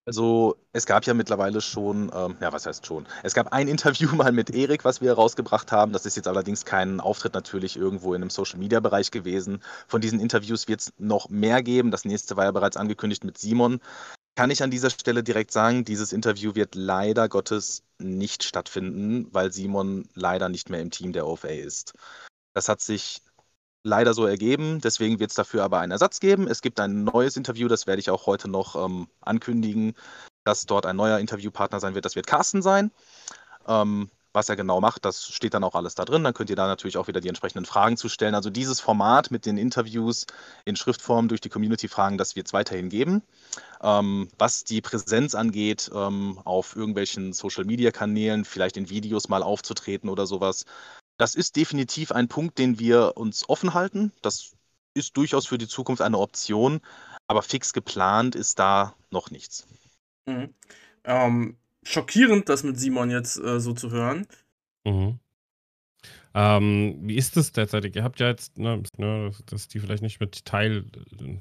[0.10, 4.10] Also es gab ja mittlerweile schon, ähm, ja was heißt schon, es gab ein Interview
[4.15, 5.93] mal mit Erik, was wir rausgebracht haben.
[5.93, 9.62] Das ist jetzt allerdings kein Auftritt natürlich irgendwo in einem Social-Media-Bereich gewesen.
[9.88, 11.91] Von diesen Interviews wird es noch mehr geben.
[11.91, 13.82] Das nächste war ja bereits angekündigt mit Simon.
[14.36, 19.54] Kann ich an dieser Stelle direkt sagen, dieses Interview wird leider Gottes nicht stattfinden, weil
[19.54, 21.93] Simon leider nicht mehr im Team der OFA ist.
[22.56, 23.22] Das hat sich
[23.84, 24.82] leider so ergeben.
[24.82, 26.48] Deswegen wird es dafür aber einen Ersatz geben.
[26.48, 29.96] Es gibt ein neues Interview, das werde ich auch heute noch ähm, ankündigen,
[30.44, 32.06] dass dort ein neuer Interviewpartner sein wird.
[32.06, 32.92] Das wird Carsten sein.
[33.68, 36.24] Ähm, was er genau macht, das steht dann auch alles da drin.
[36.24, 38.36] Dann könnt ihr da natürlich auch wieder die entsprechenden Fragen zu stellen.
[38.36, 40.28] Also dieses Format mit den Interviews
[40.65, 43.24] in Schriftform durch die Community Fragen, das wird es weiterhin geben.
[43.82, 49.42] Ähm, was die Präsenz angeht, ähm, auf irgendwelchen Social Media Kanälen, vielleicht in Videos mal
[49.42, 50.65] aufzutreten oder sowas,
[51.20, 54.14] das ist definitiv ein Punkt, den wir uns offen halten.
[54.22, 54.54] Das
[54.94, 56.80] ist durchaus für die Zukunft eine Option,
[57.28, 59.68] aber fix geplant ist da noch nichts.
[60.26, 60.54] Mhm.
[61.04, 64.28] Ähm, schockierend, das mit Simon jetzt äh, so zu hören.
[64.86, 65.20] Mhm.
[66.36, 67.96] Ähm, wie ist das derzeit?
[67.96, 70.86] Ihr habt ja jetzt, ne, ne, dass die vielleicht nicht mit Teil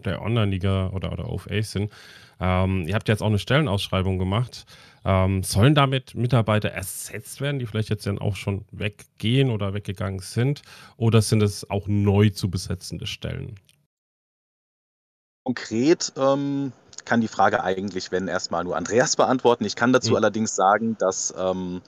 [0.04, 1.92] der Online-Liga oder, oder OFA sind.
[2.40, 4.64] Ähm, ihr habt ja jetzt auch eine Stellenausschreibung gemacht.
[5.04, 10.20] Ähm, sollen damit Mitarbeiter ersetzt werden, die vielleicht jetzt dann auch schon weggehen oder weggegangen
[10.20, 10.62] sind?
[10.96, 13.56] Oder sind es auch neu zu besetzende Stellen?
[15.44, 16.72] Konkret ähm,
[17.04, 19.64] kann die Frage eigentlich, wenn erstmal nur Andreas beantworten.
[19.64, 20.16] Ich kann dazu mhm.
[20.16, 21.80] allerdings sagen, dass ähm,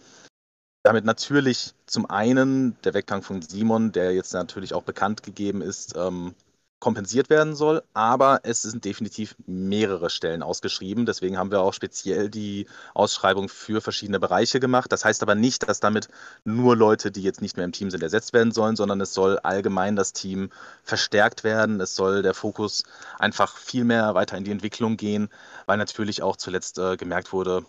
[0.82, 5.94] damit natürlich zum einen der Weggang von Simon, der jetzt natürlich auch bekannt gegeben ist,
[5.96, 6.34] ähm,
[6.80, 11.04] kompensiert werden soll, aber es sind definitiv mehrere Stellen ausgeschrieben.
[11.04, 14.90] Deswegen haben wir auch speziell die Ausschreibung für verschiedene Bereiche gemacht.
[14.90, 16.08] Das heißt aber nicht, dass damit
[16.44, 19.38] nur Leute, die jetzt nicht mehr im Team sind, ersetzt werden sollen, sondern es soll
[19.40, 20.50] allgemein das Team
[20.82, 21.80] verstärkt werden.
[21.80, 22.84] Es soll der Fokus
[23.18, 25.28] einfach viel mehr weiter in die Entwicklung gehen,
[25.66, 27.66] weil natürlich auch zuletzt äh, gemerkt wurde,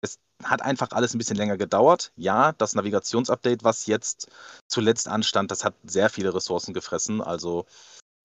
[0.00, 2.12] es hat einfach alles ein bisschen länger gedauert.
[2.16, 4.28] Ja, das Navigationsupdate, was jetzt
[4.68, 7.20] zuletzt anstand, das hat sehr viele Ressourcen gefressen.
[7.20, 7.66] Also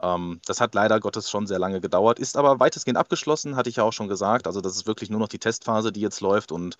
[0.01, 3.77] ähm, das hat leider Gottes schon sehr lange gedauert, ist aber weitestgehend abgeschlossen, hatte ich
[3.77, 4.47] ja auch schon gesagt.
[4.47, 6.77] Also das ist wirklich nur noch die Testphase, die jetzt läuft und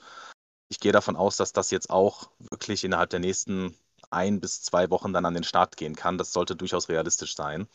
[0.70, 3.76] ich gehe davon aus, dass das jetzt auch wirklich innerhalb der nächsten
[4.12, 6.18] ein bis zwei Wochen dann an den Start gehen kann.
[6.18, 7.68] Das sollte durchaus realistisch sein.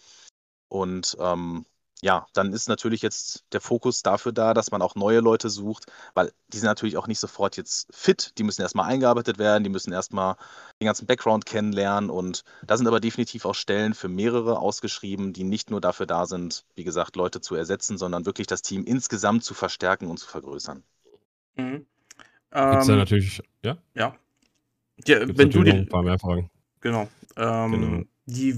[0.68, 1.66] Und ähm,
[2.00, 5.86] ja, dann ist natürlich jetzt der Fokus dafür da, dass man auch neue Leute sucht,
[6.14, 8.38] weil die sind natürlich auch nicht sofort jetzt fit.
[8.38, 10.36] Die müssen erstmal eingearbeitet werden, die müssen erstmal
[10.80, 12.08] den ganzen Background kennenlernen.
[12.08, 16.26] Und da sind aber definitiv auch Stellen für mehrere ausgeschrieben, die nicht nur dafür da
[16.26, 20.28] sind, wie gesagt, Leute zu ersetzen, sondern wirklich das Team insgesamt zu verstärken und zu
[20.28, 20.84] vergrößern.
[21.56, 21.72] Mhm.
[21.72, 21.86] Gibt
[22.52, 23.76] es da ähm, natürlich, ja?
[23.94, 24.14] Ja.
[25.04, 26.48] ja wenn du die, ein paar mehr Fragen.
[26.80, 27.08] Genau.
[27.36, 28.54] Ähm, genau die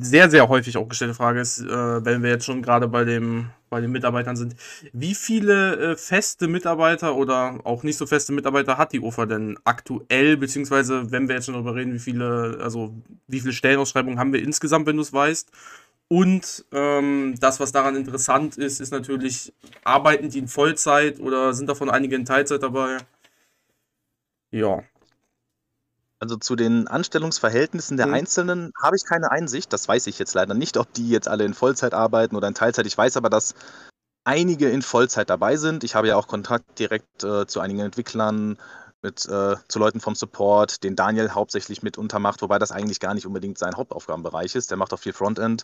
[0.00, 3.04] sehr, sehr häufig auch gestellte Frage ist, äh, wenn wir jetzt schon gerade bei
[3.70, 4.54] bei den Mitarbeitern sind,
[4.92, 9.58] wie viele äh, feste Mitarbeiter oder auch nicht so feste Mitarbeiter hat die UFA denn
[9.64, 12.94] aktuell, beziehungsweise wenn wir jetzt schon darüber reden, wie viele, also
[13.26, 15.50] wie viele Stellenausschreibungen haben wir insgesamt, wenn du es weißt?
[16.08, 19.52] Und ähm, das, was daran interessant ist, ist natürlich,
[19.84, 22.98] arbeiten die in Vollzeit oder sind davon einige in Teilzeit dabei?
[24.50, 24.82] Ja,
[26.20, 28.14] also zu den Anstellungsverhältnissen der Mhm.
[28.14, 29.72] Einzelnen habe ich keine Einsicht.
[29.72, 32.54] Das weiß ich jetzt leider nicht, ob die jetzt alle in Vollzeit arbeiten oder in
[32.54, 32.86] Teilzeit.
[32.86, 33.54] Ich weiß aber, dass
[34.24, 35.84] einige in Vollzeit dabei sind.
[35.84, 38.58] Ich habe ja auch Kontakt direkt äh, zu einigen Entwicklern,
[39.00, 43.14] mit, äh, zu Leuten vom Support, den Daniel hauptsächlich mitunter macht, wobei das eigentlich gar
[43.14, 44.70] nicht unbedingt sein Hauptaufgabenbereich ist.
[44.70, 45.62] Der macht auch viel Frontend.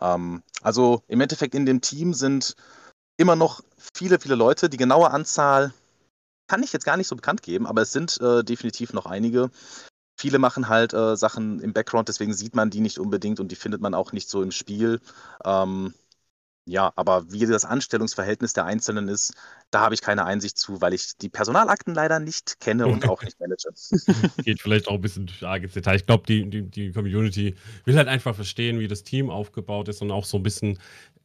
[0.00, 2.54] Ähm, also im Endeffekt in dem Team sind
[3.16, 3.62] immer noch
[3.94, 4.68] viele, viele Leute.
[4.68, 5.72] Die genaue Anzahl
[6.46, 9.50] kann ich jetzt gar nicht so bekannt geben, aber es sind äh, definitiv noch einige.
[10.18, 13.56] Viele machen halt äh, Sachen im Background, deswegen sieht man die nicht unbedingt und die
[13.56, 15.00] findet man auch nicht so im Spiel.
[15.44, 15.92] Ähm,
[16.68, 19.34] ja, aber wie das Anstellungsverhältnis der Einzelnen ist,
[19.70, 23.22] da habe ich keine Einsicht zu, weil ich die Personalakten leider nicht kenne und auch
[23.22, 23.68] nicht manage.
[24.44, 25.94] Geht vielleicht auch ein bisschen arg ins Detail.
[25.94, 27.54] Ich glaube, die, die, die Community
[27.84, 30.80] will halt einfach verstehen, wie das Team aufgebaut ist und auch so ein bisschen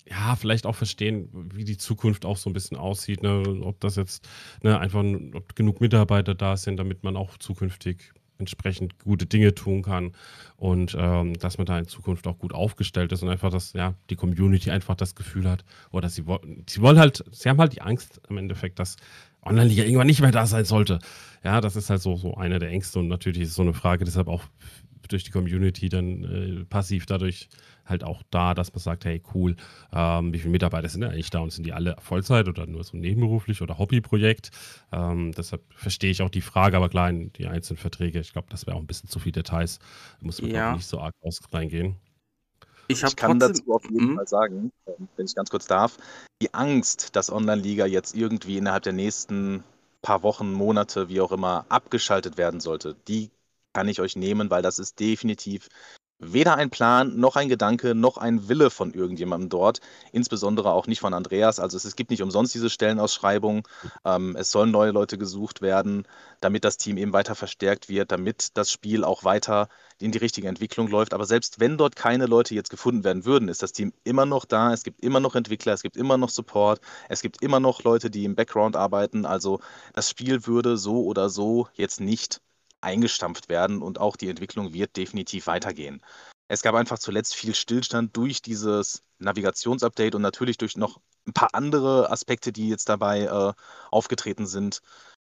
[0.09, 3.23] ja, vielleicht auch verstehen, wie die Zukunft auch so ein bisschen aussieht.
[3.23, 3.61] Ne?
[3.61, 4.27] Ob das jetzt
[4.63, 9.83] ne, einfach, ob genug Mitarbeiter da sind, damit man auch zukünftig entsprechend gute Dinge tun
[9.83, 10.13] kann
[10.57, 13.93] und ähm, dass man da in Zukunft auch gut aufgestellt ist und einfach, dass ja,
[14.09, 17.73] die Community einfach das Gefühl hat, oder sie wollen, sie wollen halt, sie haben halt
[17.73, 18.97] die Angst im Endeffekt, dass
[19.43, 20.99] Online-Liga irgendwann nicht mehr da sein sollte.
[21.43, 23.73] Ja, das ist halt so, so eine der Ängste und natürlich ist es so eine
[23.73, 24.43] Frage, deshalb auch
[25.11, 27.49] durch die Community dann äh, passiv dadurch
[27.85, 29.55] halt auch da, dass man sagt, hey cool,
[29.91, 32.83] ähm, wie viele Mitarbeiter sind da eigentlich da und sind die alle Vollzeit oder nur
[32.83, 34.51] so nebenberuflich oder Hobbyprojekt?
[34.91, 38.47] Ähm, deshalb verstehe ich auch die Frage, aber klar, in die einzelnen Verträge, ich glaube,
[38.49, 39.79] das wäre auch ein bisschen zu viel Details,
[40.19, 40.73] da muss man ja.
[40.73, 41.97] nicht so arg aus reingehen.
[42.87, 44.15] Ich, ich kann trotzdem, dazu auf jeden mhm.
[44.15, 45.97] Fall sagen, ähm, wenn ich ganz kurz darf,
[46.41, 49.63] die Angst, dass Online-Liga jetzt irgendwie innerhalb der nächsten
[50.01, 53.29] paar Wochen, Monate, wie auch immer, abgeschaltet werden sollte, die
[53.73, 55.69] kann ich euch nehmen, weil das ist definitiv
[56.21, 59.79] weder ein Plan, noch ein Gedanke, noch ein Wille von irgendjemandem dort,
[60.11, 61.59] insbesondere auch nicht von Andreas.
[61.59, 63.67] Also es, es gibt nicht umsonst diese Stellenausschreibung.
[64.05, 66.07] Ähm, es sollen neue Leute gesucht werden,
[66.39, 69.67] damit das Team eben weiter verstärkt wird, damit das Spiel auch weiter
[69.99, 71.13] in die richtige Entwicklung läuft.
[71.13, 74.45] Aber selbst wenn dort keine Leute jetzt gefunden werden würden, ist das Team immer noch
[74.45, 74.73] da.
[74.73, 78.09] Es gibt immer noch Entwickler, es gibt immer noch Support, es gibt immer noch Leute,
[78.11, 79.25] die im Background arbeiten.
[79.25, 79.59] Also
[79.93, 82.41] das Spiel würde so oder so jetzt nicht
[82.81, 86.01] eingestampft werden und auch die Entwicklung wird definitiv weitergehen.
[86.47, 91.49] Es gab einfach zuletzt viel Stillstand durch dieses Navigationsupdate und natürlich durch noch ein paar
[91.53, 93.53] andere Aspekte, die jetzt dabei äh,
[93.89, 94.81] aufgetreten sind,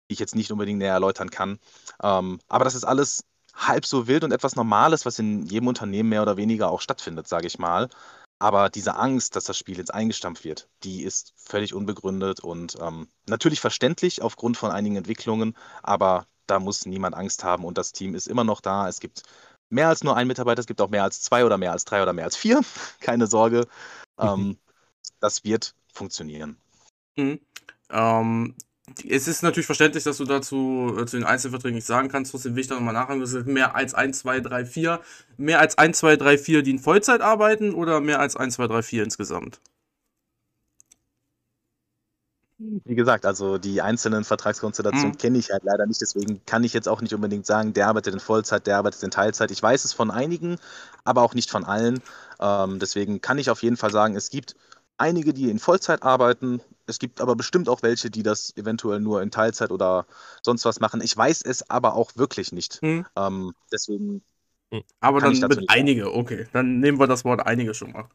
[0.10, 1.60] die ich jetzt nicht unbedingt näher erläutern kann.
[2.04, 3.24] Ähm, aber das ist alles
[3.56, 7.28] halb so wild und etwas Normales, was in jedem Unternehmen mehr oder weniger auch stattfindet,
[7.28, 7.89] sage ich mal.
[8.38, 13.08] Aber diese Angst, dass das Spiel jetzt eingestampft wird, die ist völlig unbegründet und ähm,
[13.28, 18.16] natürlich verständlich aufgrund von einigen Entwicklungen, aber da muss niemand Angst haben und das Team
[18.16, 18.88] ist immer noch da.
[18.88, 19.24] Es gibt
[19.70, 22.02] mehr als nur einen Mitarbeiter, es gibt auch mehr als zwei oder mehr als drei
[22.02, 22.62] oder mehr als vier.
[23.00, 23.68] Keine Sorge.
[24.20, 24.28] Mhm.
[24.28, 24.58] Ähm,
[25.20, 26.58] das wird funktionieren.
[27.16, 27.40] Mhm.
[27.90, 28.56] Ähm,
[29.08, 32.32] es ist natürlich verständlich, dass du dazu äh, zu den Einzelverträgen nicht sagen kannst.
[32.32, 33.20] Trotzdem will ich da nochmal nachfragen.
[33.20, 35.02] Das ist mehr als 1, 2, 3, 4.
[35.38, 38.68] Mehr als 1, 2, 3, 4, die in Vollzeit arbeiten oder mehr als 1, 2,
[38.68, 39.60] 3, 4 insgesamt?
[42.58, 45.18] Wie gesagt, also die einzelnen Vertragskonstellationen mhm.
[45.18, 48.13] kenne ich halt leider nicht, deswegen kann ich jetzt auch nicht unbedingt sagen, der arbeitet
[48.13, 49.52] in Vollzeit, der arbeitet in Teilzeit.
[49.52, 50.58] Ich weiß es von einigen,
[51.04, 52.02] aber auch nicht von allen.
[52.39, 54.56] Ähm, deswegen kann ich auf jeden Fall sagen, es gibt
[54.98, 56.62] einige, die in Vollzeit arbeiten.
[56.88, 60.06] Es gibt aber bestimmt auch welche, die das eventuell nur in Teilzeit oder
[60.41, 61.02] sonst was machen.
[61.02, 62.82] Ich weiß es aber auch wirklich nicht.
[62.82, 63.06] Mhm.
[63.18, 64.24] Ähm, deswegen.
[65.00, 66.48] Aber dann mit einige, okay.
[66.54, 68.08] Dann nehmen wir das Wort einige schon mal.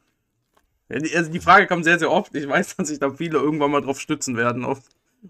[0.91, 2.35] Also die Frage kommt sehr, sehr oft.
[2.35, 4.81] Ich weiß, dass sich da viele irgendwann mal drauf stützen werden, auf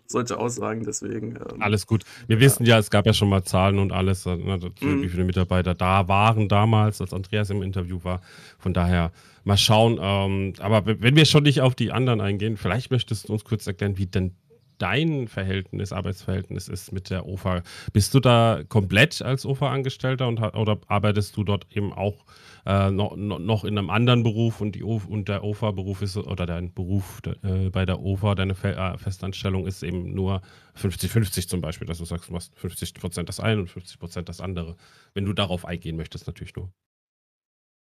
[0.06, 0.84] solche Aussagen.
[0.84, 1.36] Deswegen.
[1.36, 2.04] Ähm, alles gut.
[2.26, 2.42] Wir ja.
[2.42, 5.02] wissen ja, es gab ja schon mal Zahlen und alles, äh, ne, mhm.
[5.02, 8.20] wie viele Mitarbeiter da waren damals, als Andreas im Interview war.
[8.58, 9.12] Von daher
[9.44, 9.98] mal schauen.
[10.00, 13.66] Ähm, aber wenn wir schon nicht auf die anderen eingehen, vielleicht möchtest du uns kurz
[13.66, 14.34] erklären, wie denn
[14.80, 17.62] dein Verhältnis, Arbeitsverhältnis ist mit der OFA.
[17.92, 22.24] Bist du da komplett als OFA-Angestellter oder arbeitest du dort eben auch
[22.66, 26.72] äh, noch, noch in einem anderen Beruf und, die und der OFA-Beruf ist, oder dein
[26.72, 30.40] Beruf äh, bei der OFA, deine Fe äh, Festanstellung ist eben nur
[30.76, 32.94] 50-50 zum Beispiel, dass du sagst, du machst 50
[33.26, 34.76] das eine und 50% das andere.
[35.14, 36.70] Wenn du darauf eingehen möchtest, natürlich nur.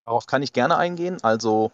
[0.05, 1.17] Darauf kann ich gerne eingehen.
[1.23, 1.71] Also,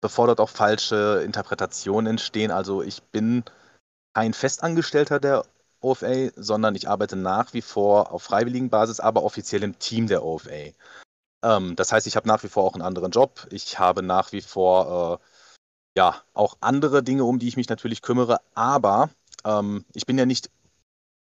[0.00, 3.44] bevor dort auch falsche Interpretationen entstehen, also ich bin
[4.14, 5.44] kein Festangestellter der
[5.80, 10.24] OFA, sondern ich arbeite nach wie vor auf freiwilligen Basis, aber offiziell im Team der
[10.24, 10.72] OFA.
[11.42, 13.46] Ähm, das heißt, ich habe nach wie vor auch einen anderen Job.
[13.50, 18.02] Ich habe nach wie vor äh, ja auch andere Dinge, um die ich mich natürlich
[18.02, 18.40] kümmere.
[18.54, 19.10] Aber
[19.44, 20.50] ähm, ich bin ja nicht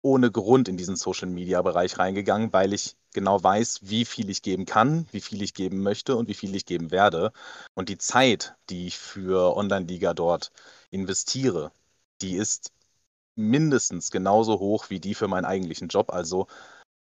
[0.01, 5.07] ohne Grund in diesen Social-Media-Bereich reingegangen, weil ich genau weiß, wie viel ich geben kann,
[5.11, 7.33] wie viel ich geben möchte und wie viel ich geben werde.
[7.75, 10.51] Und die Zeit, die ich für Online-Liga dort
[10.89, 11.71] investiere,
[12.21, 12.71] die ist
[13.39, 16.11] mindestens genauso hoch wie die für meinen eigentlichen Job.
[16.11, 16.47] Also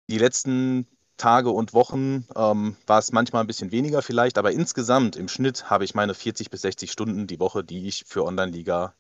[0.10, 5.16] die letzten Tage und Wochen ähm, war es manchmal ein bisschen weniger vielleicht, aber insgesamt
[5.16, 8.96] im Schnitt habe ich meine 40 bis 60 Stunden die Woche, die ich für Online-Liga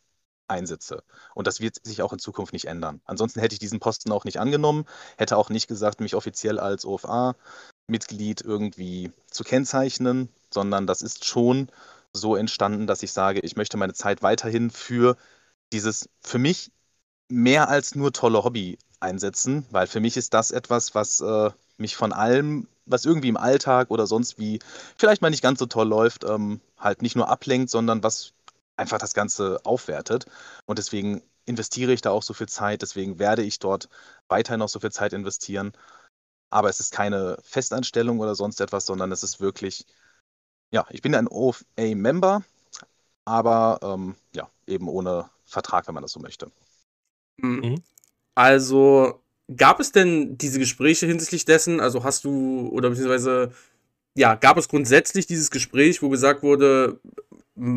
[0.47, 1.03] einsetze.
[1.33, 3.01] Und das wird sich auch in Zukunft nicht ändern.
[3.05, 4.85] Ansonsten hätte ich diesen Posten auch nicht angenommen,
[5.17, 11.69] hätte auch nicht gesagt, mich offiziell als OFA-Mitglied irgendwie zu kennzeichnen, sondern das ist schon
[12.13, 15.15] so entstanden, dass ich sage, ich möchte meine Zeit weiterhin für
[15.71, 16.71] dieses für mich
[17.31, 21.95] mehr als nur tolle Hobby einsetzen, weil für mich ist das etwas, was äh, mich
[21.95, 24.59] von allem, was irgendwie im Alltag oder sonst wie
[24.97, 28.33] vielleicht mal nicht ganz so toll läuft, ähm, halt nicht nur ablenkt, sondern was
[28.77, 30.25] einfach das Ganze aufwertet.
[30.65, 33.89] Und deswegen investiere ich da auch so viel Zeit, deswegen werde ich dort
[34.27, 35.73] weiterhin noch so viel Zeit investieren.
[36.49, 39.85] Aber es ist keine Festanstellung oder sonst etwas, sondern es ist wirklich,
[40.71, 42.43] ja, ich bin ein OFA-Member,
[43.25, 46.51] aber ähm, ja, eben ohne Vertrag, wenn man das so möchte.
[47.41, 47.81] Mhm.
[48.35, 49.21] Also
[49.55, 51.79] gab es denn diese Gespräche hinsichtlich dessen?
[51.79, 53.51] Also hast du, oder beziehungsweise,
[54.15, 56.99] ja, gab es grundsätzlich dieses Gespräch, wo gesagt wurde,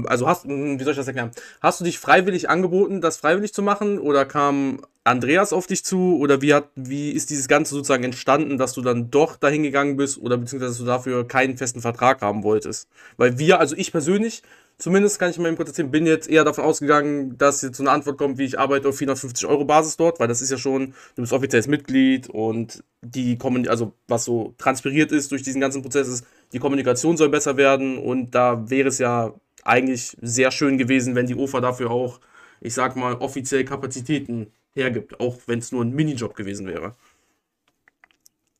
[0.06, 1.32] also hast, wie soll ich das erklären?
[1.60, 3.98] Hast du dich freiwillig angeboten, das freiwillig zu machen?
[3.98, 6.16] Oder kam Andreas auf dich zu?
[6.18, 9.96] Oder wie, hat, wie ist dieses Ganze sozusagen entstanden, dass du dann doch dahin gegangen
[9.96, 12.88] bist oder beziehungsweise dass du dafür keinen festen Vertrag haben wolltest?
[13.16, 14.42] Weil wir, also ich persönlich,
[14.78, 17.90] zumindest kann ich mal kurz erzählen, bin jetzt eher davon ausgegangen, dass jetzt so eine
[17.90, 20.94] Antwort kommt, wie ich arbeite auf 450 Euro Basis dort, weil das ist ja schon,
[21.14, 25.82] du bist offizielles Mitglied und die kommen, also was so transpiriert ist durch diesen ganzen
[25.82, 29.34] Prozess ist, die Kommunikation soll besser werden und da wäre es ja
[29.64, 32.20] eigentlich sehr schön gewesen, wenn die OFA dafür auch,
[32.60, 36.94] ich sag mal, offiziell Kapazitäten hergibt, auch wenn es nur ein Minijob gewesen wäre.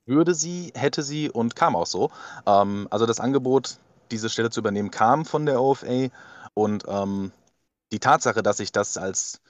[0.07, 2.11] Würde sie, hätte sie und kam auch so.
[2.47, 3.79] Ähm, also das Angebot,
[4.11, 6.09] diese Stelle zu übernehmen, kam von der OFA
[6.55, 7.33] und ähm,
[7.93, 9.41] die Tatsache, dass ich das als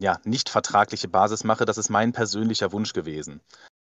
[0.00, 3.40] ja, nicht vertragliche Basis mache, das ist mein persönlicher Wunsch gewesen.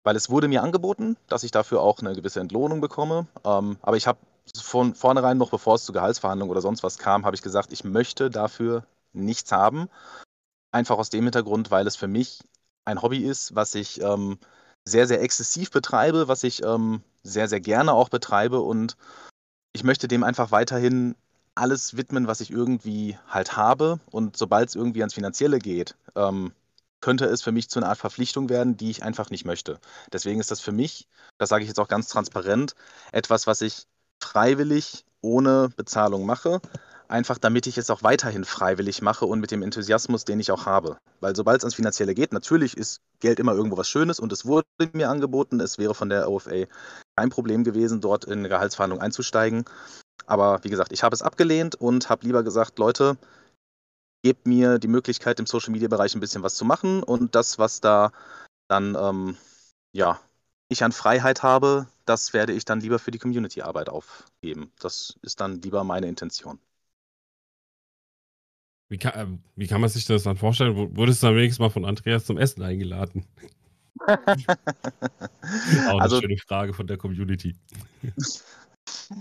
[0.05, 3.27] Weil es wurde mir angeboten, dass ich dafür auch eine gewisse Entlohnung bekomme.
[3.45, 4.19] Ähm, aber ich habe
[4.61, 7.85] von vornherein noch, bevor es zu Gehaltsverhandlungen oder sonst was kam, habe ich gesagt, ich
[7.85, 9.89] möchte dafür nichts haben.
[10.71, 12.41] Einfach aus dem Hintergrund, weil es für mich
[12.85, 14.39] ein Hobby ist, was ich ähm,
[14.85, 18.97] sehr, sehr exzessiv betreibe, was ich ähm, sehr, sehr gerne auch betreibe und
[19.73, 21.15] ich möchte dem einfach weiterhin
[21.55, 26.53] alles widmen, was ich irgendwie halt habe und sobald es irgendwie ans Finanzielle geht, ähm,
[27.01, 29.79] könnte es für mich zu einer Art Verpflichtung werden, die ich einfach nicht möchte.
[30.13, 31.09] Deswegen ist das für mich,
[31.39, 32.75] das sage ich jetzt auch ganz transparent,
[33.11, 33.87] etwas, was ich
[34.21, 36.61] freiwillig ohne Bezahlung mache.
[37.13, 40.65] Einfach damit ich es auch weiterhin freiwillig mache und mit dem Enthusiasmus, den ich auch
[40.65, 40.97] habe.
[41.21, 44.47] Weil sobald es ans Finanzielle geht, natürlich ist Geld immer irgendwo was Schönes und es
[44.47, 45.61] wurde mir angeboten.
[45.61, 46.65] Es wäre von der OFA
[47.15, 49.67] kein Problem gewesen, dort in eine Gehaltsverhandlung einzusteigen.
[50.25, 53.19] Aber wie gesagt, ich habe es abgelehnt und habe lieber gesagt, Leute,
[54.25, 58.13] gebt mir die Möglichkeit, im Social-Media-Bereich ein bisschen was zu machen und das, was da
[58.69, 59.37] dann ähm,
[59.95, 60.19] ja,
[60.71, 64.73] ich an Freiheit habe, das werde ich dann lieber für die Community-Arbeit aufgeben.
[64.81, 66.59] Das ist dann lieber meine Intention.
[68.93, 69.27] Wie kann, äh,
[69.57, 70.95] wie kann man sich das dann vorstellen?
[70.95, 73.25] Wurdest du dann wenigstens mal von Andreas zum Essen eingeladen?
[74.07, 77.57] Auch eine also, schöne Frage von der Community.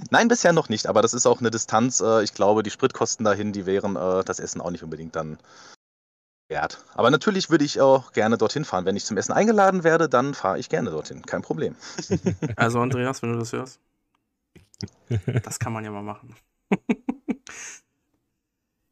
[0.10, 2.02] Nein, bisher noch nicht, aber das ist auch eine Distanz.
[2.02, 5.38] Äh, ich glaube, die Spritkosten dahin, die wären äh, das Essen auch nicht unbedingt dann
[6.50, 6.84] wert.
[6.94, 8.84] Aber natürlich würde ich auch gerne dorthin fahren.
[8.84, 11.22] Wenn ich zum Essen eingeladen werde, dann fahre ich gerne dorthin.
[11.22, 11.78] Kein Problem.
[12.58, 13.80] Also, Andreas, wenn du das hörst,
[15.44, 16.36] das kann man ja mal machen.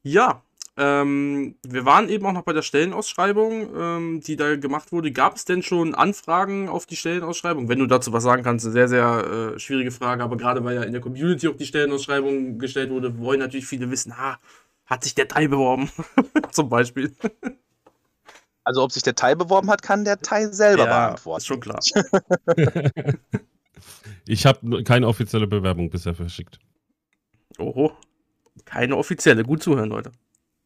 [0.03, 0.41] ja,
[0.79, 5.11] ähm, wir waren eben auch noch bei der Stellenausschreibung, ähm, die da gemacht wurde.
[5.11, 7.67] Gab es denn schon Anfragen auf die Stellenausschreibung?
[7.67, 10.77] Wenn du dazu was sagen kannst, eine sehr, sehr äh, schwierige Frage, aber gerade weil
[10.77, 14.39] ja in der Community auch die Stellenausschreibung gestellt wurde, wollen natürlich viele wissen, ah,
[14.85, 15.89] hat sich der Teil beworben?
[16.51, 17.13] Zum Beispiel.
[18.63, 21.39] Also, ob sich der Teil beworben hat, kann der Teil selber ja, beantworten.
[21.39, 21.79] Ist schon klar.
[24.25, 26.57] ich habe keine offizielle Bewerbung bisher verschickt.
[27.57, 27.91] Oho.
[28.63, 29.43] Keine offizielle.
[29.43, 30.11] Gut zuhören, Leute.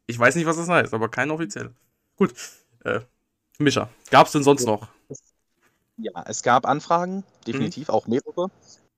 [0.05, 1.73] Ich weiß nicht, was das heißt, aber keine offizielle.
[2.17, 2.33] Gut.
[2.83, 2.99] Äh,
[3.57, 4.87] Mischa, gab es denn sonst noch?
[5.97, 7.93] Ja, es gab Anfragen, definitiv, mhm.
[7.93, 8.49] auch mehrere.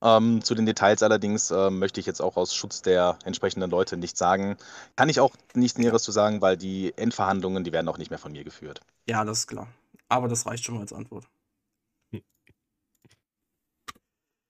[0.02, 3.98] Ähm, zu den Details allerdings äh, möchte ich jetzt auch aus Schutz der entsprechenden Leute
[3.98, 4.58] nicht sagen.
[4.96, 8.20] Kann ich auch nichts Näheres zu sagen, weil die Endverhandlungen, die werden auch nicht mehr
[8.20, 8.82] von mir geführt.
[9.08, 9.68] Ja, das ist klar.
[10.08, 11.26] Aber das reicht schon mal als Antwort.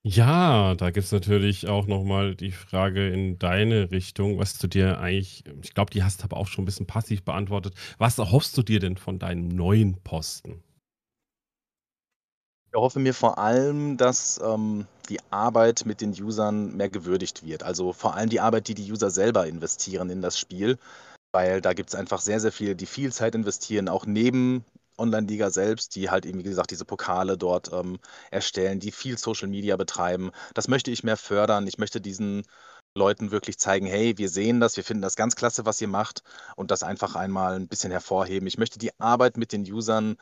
[0.07, 4.99] Ja, da gibt es natürlich auch nochmal die Frage in deine Richtung, was du dir
[4.99, 7.73] eigentlich, ich glaube, die hast du aber auch schon ein bisschen passiv beantwortet.
[7.97, 10.63] Was erhoffst du dir denn von deinem neuen Posten?
[12.69, 17.63] Ich hoffe mir vor allem, dass ähm, die Arbeit mit den Usern mehr gewürdigt wird.
[17.63, 20.77] Also vor allem die Arbeit, die die User selber investieren in das Spiel,
[21.31, 24.65] weil da gibt es einfach sehr, sehr viele, die viel Zeit investieren, auch neben
[24.97, 27.99] Online-Liga selbst, die halt eben, wie gesagt, diese Pokale dort ähm,
[28.31, 30.31] erstellen, die viel Social Media betreiben.
[30.53, 31.67] Das möchte ich mehr fördern.
[31.67, 32.43] Ich möchte diesen
[32.97, 36.23] Leuten wirklich zeigen, hey, wir sehen das, wir finden das ganz klasse, was ihr macht
[36.55, 38.47] und das einfach einmal ein bisschen hervorheben.
[38.47, 40.15] Ich möchte die Arbeit mit den Usern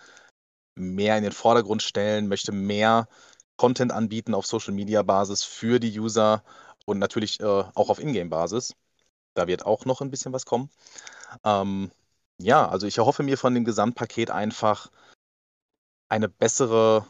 [0.76, 3.08] mehr in den Vordergrund stellen, möchte mehr
[3.58, 6.44] Content anbieten auf Social Media Basis für die User
[6.86, 8.76] und natürlich äh, auch auf Ingame Basis.
[9.36, 10.70] Da wird auch noch ein bisschen was kommen.
[11.44, 11.92] Ähm,
[12.42, 14.92] ja, also ich erhoffe mir von dem Gesamtpaket einfach
[16.10, 17.06] eine bessere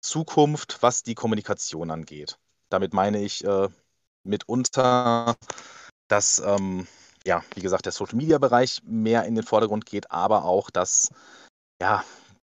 [0.00, 2.38] Zukunft, was die Kommunikation angeht.
[2.68, 3.68] Damit meine ich äh,
[4.24, 5.36] mitunter,
[6.08, 6.86] dass, ähm,
[7.24, 11.10] ja, wie gesagt, der Social Media Bereich mehr in den Vordergrund geht, aber auch, dass
[11.80, 12.04] ja,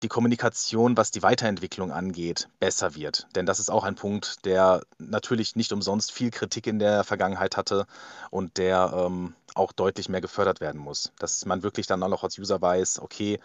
[0.04, 3.26] die Kommunikation, was die Weiterentwicklung angeht, besser wird.
[3.34, 7.56] Denn das ist auch ein Punkt, der natürlich nicht umsonst viel Kritik in der Vergangenheit
[7.56, 7.86] hatte
[8.30, 11.10] und der ähm, auch deutlich mehr gefördert werden muss.
[11.18, 13.40] Dass man wirklich dann auch noch als User weiß, okay,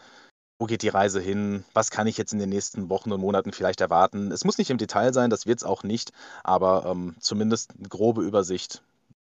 [0.60, 3.54] wo geht die Reise hin, was kann ich jetzt in den nächsten Wochen und Monaten
[3.54, 4.34] vielleicht erwarten.
[4.34, 6.12] Es muss nicht im Detail sein, das wird es auch nicht,
[6.44, 8.82] aber ähm, zumindest eine grobe Übersicht,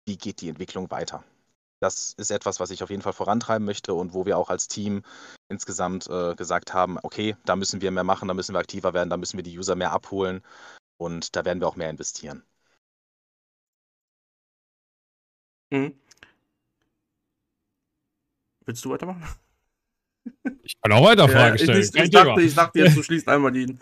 [0.06, 1.24] wie geht die Entwicklung weiter.
[1.84, 4.70] Das ist etwas, was ich auf jeden Fall vorantreiben möchte und wo wir auch als
[4.70, 5.04] Team
[5.50, 9.10] insgesamt äh, gesagt haben, okay, da müssen wir mehr machen, da müssen wir aktiver werden,
[9.10, 10.42] da müssen wir die User mehr abholen
[10.96, 12.42] und da werden wir auch mehr investieren.
[15.72, 16.00] Mhm.
[18.66, 19.28] Willst du weitermachen?
[20.64, 21.82] Ich kann auch weiter Fragen stellen.
[21.82, 23.78] Ich, ich, dachte, ich, dachte, jetzt, du schließt einmal die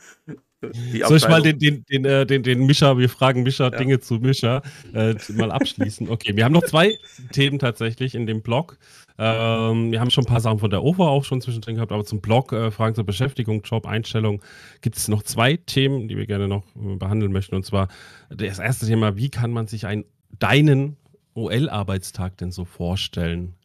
[0.61, 3.69] Soll ich mal den, den, den, äh, den, den Mischa, wir fragen Mischa ja.
[3.71, 4.61] Dinge zu Mischa,
[4.93, 6.07] äh, mal abschließen?
[6.09, 6.99] Okay, wir haben noch zwei
[7.31, 8.77] Themen tatsächlich in dem Blog.
[9.17, 12.05] Ähm, wir haben schon ein paar Sachen von der OFA auch schon zwischendrin gehabt, aber
[12.05, 14.41] zum Blog, äh, Fragen zur Beschäftigung, Job, Einstellung,
[14.81, 17.55] gibt es noch zwei Themen, die wir gerne noch äh, behandeln möchten.
[17.55, 17.87] Und zwar
[18.29, 20.05] das erste Thema, wie kann man sich einen,
[20.37, 20.95] deinen
[21.33, 23.55] OL-Arbeitstag denn so vorstellen?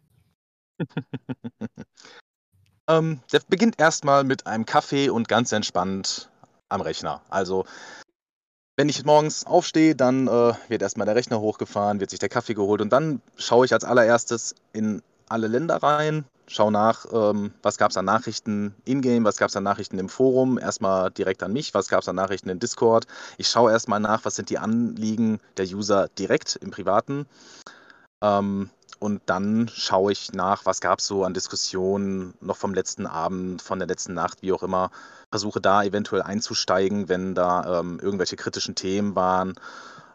[2.88, 6.30] ähm, der beginnt erstmal mit einem Kaffee und ganz entspannt
[6.68, 7.22] am Rechner.
[7.28, 7.64] Also,
[8.76, 12.54] wenn ich morgens aufstehe, dann äh, wird erstmal der Rechner hochgefahren, wird sich der Kaffee
[12.54, 17.78] geholt und dann schaue ich als allererstes in alle Länder rein, schaue nach, ähm, was
[17.78, 21.52] gab es an Nachrichten in-game, was gab es an Nachrichten im Forum, erstmal direkt an
[21.52, 23.06] mich, was gab es an Nachrichten in Discord.
[23.38, 27.26] Ich schaue erstmal nach, was sind die Anliegen der User direkt im Privaten.
[28.22, 33.06] Ähm, und dann schaue ich nach, was gab es so an Diskussionen noch vom letzten
[33.06, 34.90] Abend, von der letzten Nacht, wie auch immer.
[35.30, 39.54] Versuche da eventuell einzusteigen, wenn da ähm, irgendwelche kritischen Themen waren.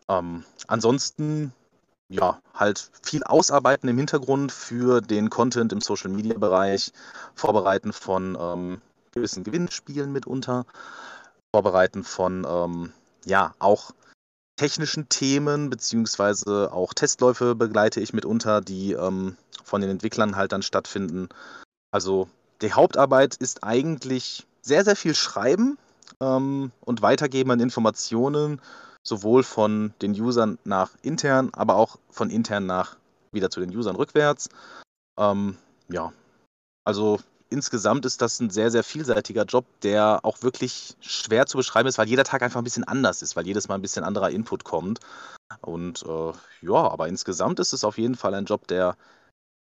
[0.07, 1.53] Ähm, ansonsten,
[2.09, 6.91] ja, halt viel ausarbeiten im Hintergrund für den Content im Social Media Bereich,
[7.35, 10.65] Vorbereiten von ähm, gewissen Gewinnspielen mitunter,
[11.53, 12.93] Vorbereiten von, ähm,
[13.25, 13.91] ja, auch
[14.61, 20.61] technischen Themen beziehungsweise auch Testläufe begleite ich mitunter, die ähm, von den Entwicklern halt dann
[20.61, 21.29] stattfinden.
[21.89, 22.29] Also
[22.61, 25.79] die Hauptarbeit ist eigentlich sehr, sehr viel Schreiben
[26.19, 28.61] ähm, und Weitergeben an Informationen,
[29.01, 32.97] sowohl von den Usern nach intern, aber auch von intern nach
[33.31, 34.49] wieder zu den Usern rückwärts.
[35.17, 35.57] Ähm,
[35.89, 36.13] ja,
[36.85, 37.19] also
[37.51, 41.97] insgesamt ist das ein sehr, sehr vielseitiger Job, der auch wirklich schwer zu beschreiben ist,
[41.97, 44.63] weil jeder Tag einfach ein bisschen anders ist, weil jedes Mal ein bisschen anderer Input
[44.63, 44.99] kommt.
[45.59, 46.31] Und äh,
[46.61, 48.95] ja, aber insgesamt ist es auf jeden Fall ein Job, der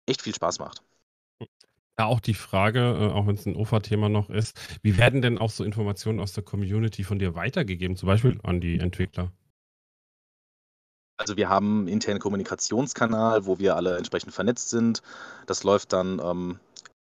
[0.07, 0.83] echt viel Spaß macht.
[1.99, 5.39] Ja, auch die Frage, äh, auch wenn es ein OFA-Thema noch ist, wie werden denn
[5.39, 9.31] auch so Informationen aus der Community von dir weitergegeben, zum Beispiel an die Entwickler?
[11.17, 15.03] Also wir haben einen internen Kommunikationskanal, wo wir alle entsprechend vernetzt sind.
[15.47, 16.59] Das läuft dann ähm,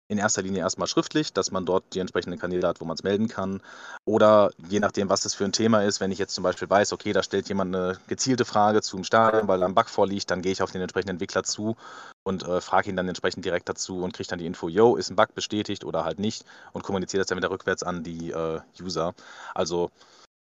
[0.10, 3.04] in erster Linie erstmal schriftlich, dass man dort die entsprechenden Kanäle hat, wo man es
[3.04, 3.62] melden kann.
[4.06, 6.94] Oder je nachdem, was das für ein Thema ist, wenn ich jetzt zum Beispiel weiß,
[6.94, 10.42] okay, da stellt jemand eine gezielte Frage zum Stadion, weil da ein Bug vorliegt, dann
[10.42, 11.78] gehe ich auf den entsprechenden Entwickler zu
[12.24, 15.12] und äh, frage ihn dann entsprechend direkt dazu und kriege dann die Info, yo, ist
[15.12, 16.44] ein Bug bestätigt oder halt nicht
[16.74, 19.14] und kommuniziere das dann wieder rückwärts an die äh, User.
[19.54, 19.92] Also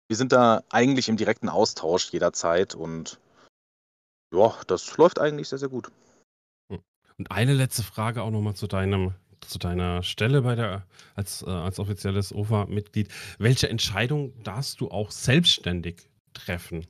[0.08, 3.20] wir sind da eigentlich im direkten Austausch jederzeit und
[4.34, 5.92] ja, das läuft eigentlich sehr, sehr gut.
[6.72, 6.80] Hm.
[7.18, 10.86] Und eine letzte Frage auch nochmal zu deinem zu deiner Stelle bei der,
[11.16, 13.10] als, äh, als offizielles OFA-Mitglied.
[13.38, 16.88] Welche Entscheidung darfst du auch selbstständig treffen?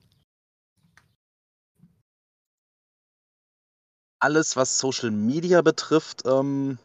[4.22, 6.78] Alles, was Social Media betrifft, ähm,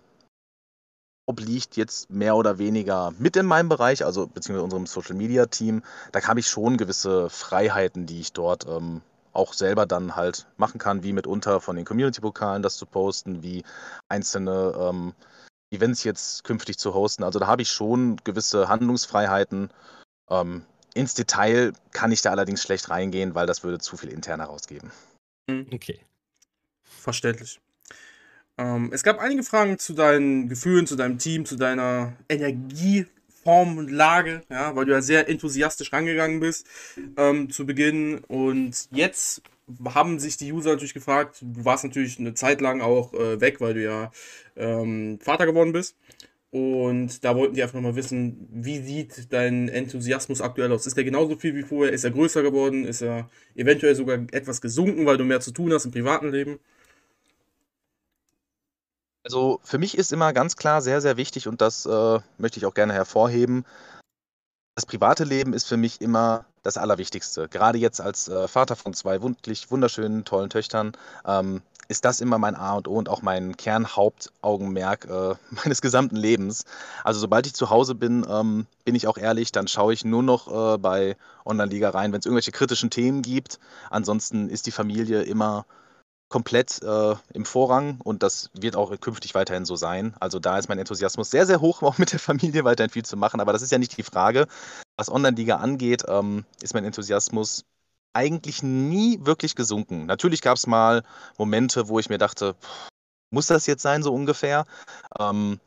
[1.26, 5.82] obliegt jetzt mehr oder weniger mit in meinem Bereich, also beziehungsweise unserem Social Media Team.
[6.12, 9.00] Da habe ich schon gewisse Freiheiten, die ich dort ähm,
[9.32, 13.64] auch selber dann halt machen kann, wie mitunter von den Community-Pokalen das zu posten, wie
[14.08, 15.12] einzelne ähm,
[15.74, 17.24] Events jetzt künftig zu hosten.
[17.24, 19.70] Also da habe ich schon gewisse Handlungsfreiheiten.
[20.30, 20.62] Ähm,
[20.94, 24.90] ins Detail kann ich da allerdings schlecht reingehen, weil das würde zu viel intern herausgeben.
[25.48, 25.66] Mhm.
[25.72, 26.00] Okay.
[26.82, 27.60] Verständlich.
[28.56, 33.90] Ähm, es gab einige Fragen zu deinen Gefühlen, zu deinem Team, zu deiner Energieform und
[33.90, 36.66] Lage, ja, weil du ja sehr enthusiastisch rangegangen bist
[37.16, 38.18] ähm, zu Beginn.
[38.28, 39.42] Und jetzt
[39.94, 43.60] haben sich die User natürlich gefragt, du warst natürlich eine Zeit lang auch äh, weg,
[43.60, 44.10] weil du ja
[44.56, 45.96] ähm, Vater geworden bist.
[46.50, 50.86] Und da wollten die einfach nochmal wissen, wie sieht dein Enthusiasmus aktuell aus?
[50.86, 51.92] Ist der genauso viel wie vorher?
[51.92, 52.84] Ist er größer geworden?
[52.84, 56.60] Ist er eventuell sogar etwas gesunken, weil du mehr zu tun hast im privaten Leben?
[59.24, 62.66] Also für mich ist immer ganz klar sehr, sehr wichtig und das äh, möchte ich
[62.66, 63.64] auch gerne hervorheben.
[64.74, 67.48] Das private Leben ist für mich immer das Allerwichtigste.
[67.48, 70.92] Gerade jetzt als äh, Vater von zwei wundlich, wunderschönen, tollen Töchtern
[71.24, 76.16] ähm, ist das immer mein A und O und auch mein Kernhauptaugenmerk äh, meines gesamten
[76.16, 76.64] Lebens.
[77.04, 80.24] Also sobald ich zu Hause bin, ähm, bin ich auch ehrlich, dann schaue ich nur
[80.24, 83.60] noch äh, bei Online-Liga rein, wenn es irgendwelche kritischen Themen gibt.
[83.90, 85.66] Ansonsten ist die Familie immer
[86.28, 90.14] komplett äh, im Vorrang und das wird auch künftig weiterhin so sein.
[90.20, 93.16] Also da ist mein Enthusiasmus sehr, sehr hoch, auch mit der Familie weiterhin viel zu
[93.16, 93.40] machen.
[93.40, 94.46] Aber das ist ja nicht die Frage.
[94.96, 97.64] Was Online-Liga angeht, ähm, ist mein Enthusiasmus
[98.12, 100.06] eigentlich nie wirklich gesunken.
[100.06, 101.02] Natürlich gab es mal
[101.36, 102.54] Momente, wo ich mir dachte,
[103.30, 104.64] muss das jetzt sein, so ungefähr?
[105.18, 105.58] Ähm,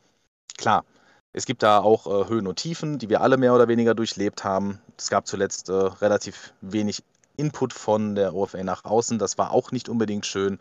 [0.56, 0.84] klar,
[1.32, 4.44] es gibt da auch äh, Höhen und Tiefen, die wir alle mehr oder weniger durchlebt
[4.44, 4.80] haben.
[4.96, 7.04] Es gab zuletzt äh, relativ wenig
[7.38, 9.18] Input von der OFA nach außen.
[9.18, 10.58] Das war auch nicht unbedingt schön.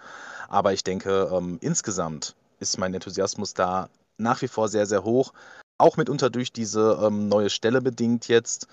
[0.48, 5.34] Aber ich denke, ähm, insgesamt ist mein Enthusiasmus da nach wie vor sehr, sehr hoch.
[5.78, 8.68] Auch mitunter durch diese ähm, neue Stelle bedingt jetzt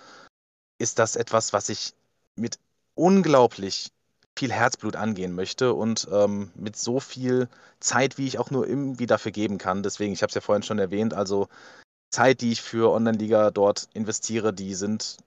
[0.78, 1.94] ist das etwas, was ich
[2.36, 2.58] mit
[2.94, 3.90] unglaublich
[4.36, 7.48] viel Herzblut angehen möchte und ähm, mit so viel
[7.78, 9.82] Zeit, wie ich auch nur irgendwie dafür geben kann.
[9.82, 11.48] Deswegen, ich habe es ja vorhin schon erwähnt, also
[12.10, 15.18] Zeit, die ich für Online-Liga dort investiere, die sind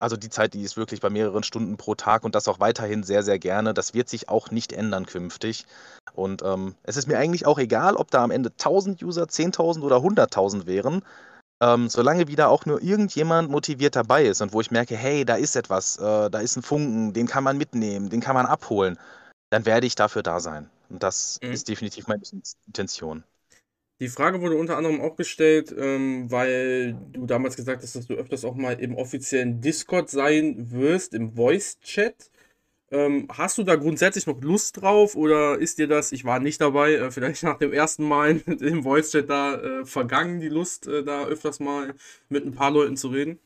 [0.00, 3.02] also die Zeit, die ist wirklich bei mehreren Stunden pro Tag und das auch weiterhin
[3.02, 3.74] sehr, sehr gerne.
[3.74, 5.66] Das wird sich auch nicht ändern künftig.
[6.14, 9.82] Und ähm, es ist mir eigentlich auch egal, ob da am Ende 1000 User, 10.000
[9.82, 11.02] oder 100.000 wären.
[11.62, 15.34] Ähm, solange wieder auch nur irgendjemand motiviert dabei ist und wo ich merke, hey, da
[15.34, 18.98] ist etwas, äh, da ist ein Funken, den kann man mitnehmen, den kann man abholen,
[19.50, 20.70] dann werde ich dafür da sein.
[20.88, 21.52] Und das mhm.
[21.52, 22.22] ist definitiv meine
[22.66, 23.24] Intention.
[24.00, 28.14] Die Frage wurde unter anderem auch gestellt, ähm, weil du damals gesagt hast, dass du
[28.14, 32.30] öfters auch mal im offiziellen Discord sein wirst, im Voice-Chat.
[32.92, 36.60] Ähm, hast du da grundsätzlich noch Lust drauf oder ist dir das, ich war nicht
[36.60, 41.04] dabei, äh, vielleicht nach dem ersten Mal im Voice-Chat da äh, vergangen, die Lust, äh,
[41.04, 41.94] da öfters mal
[42.30, 43.38] mit ein paar Leuten zu reden?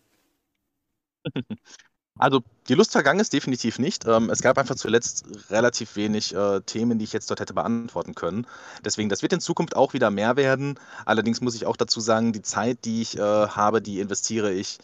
[2.18, 4.06] Also die Lust vergangen ist definitiv nicht.
[4.06, 8.14] Ähm, es gab einfach zuletzt relativ wenig äh, Themen, die ich jetzt dort hätte beantworten
[8.14, 8.46] können.
[8.84, 10.78] Deswegen, das wird in Zukunft auch wieder mehr werden.
[11.04, 14.78] Allerdings muss ich auch dazu sagen, die Zeit, die ich äh, habe, die investiere ich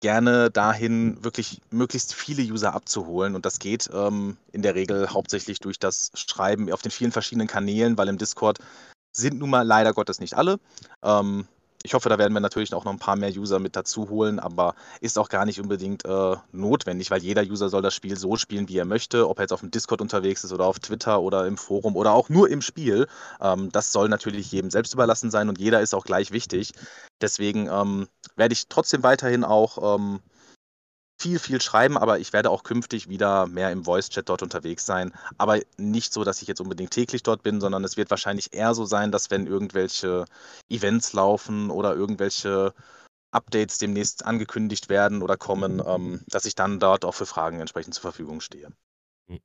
[0.00, 3.34] gerne dahin, wirklich möglichst viele User abzuholen.
[3.34, 7.48] Und das geht ähm, in der Regel hauptsächlich durch das Schreiben auf den vielen verschiedenen
[7.48, 8.58] Kanälen, weil im Discord
[9.12, 10.58] sind nun mal leider Gottes nicht alle.
[11.02, 11.46] Ähm,
[11.82, 14.38] ich hoffe, da werden wir natürlich auch noch ein paar mehr User mit dazu holen,
[14.38, 18.36] aber ist auch gar nicht unbedingt äh, notwendig, weil jeder User soll das Spiel so
[18.36, 21.20] spielen, wie er möchte, ob er jetzt auf dem Discord unterwegs ist oder auf Twitter
[21.22, 23.06] oder im Forum oder auch nur im Spiel.
[23.40, 26.72] Ähm, das soll natürlich jedem selbst überlassen sein und jeder ist auch gleich wichtig.
[27.22, 30.20] Deswegen ähm, werde ich trotzdem weiterhin auch ähm,
[31.20, 35.12] viel, viel schreiben, aber ich werde auch künftig wieder mehr im Voice-Chat dort unterwegs sein.
[35.36, 38.74] Aber nicht so, dass ich jetzt unbedingt täglich dort bin, sondern es wird wahrscheinlich eher
[38.74, 40.24] so sein, dass wenn irgendwelche
[40.70, 42.72] Events laufen oder irgendwelche
[43.32, 47.94] Updates demnächst angekündigt werden oder kommen, ähm, dass ich dann dort auch für Fragen entsprechend
[47.94, 48.72] zur Verfügung stehe.
[49.28, 49.40] Hm.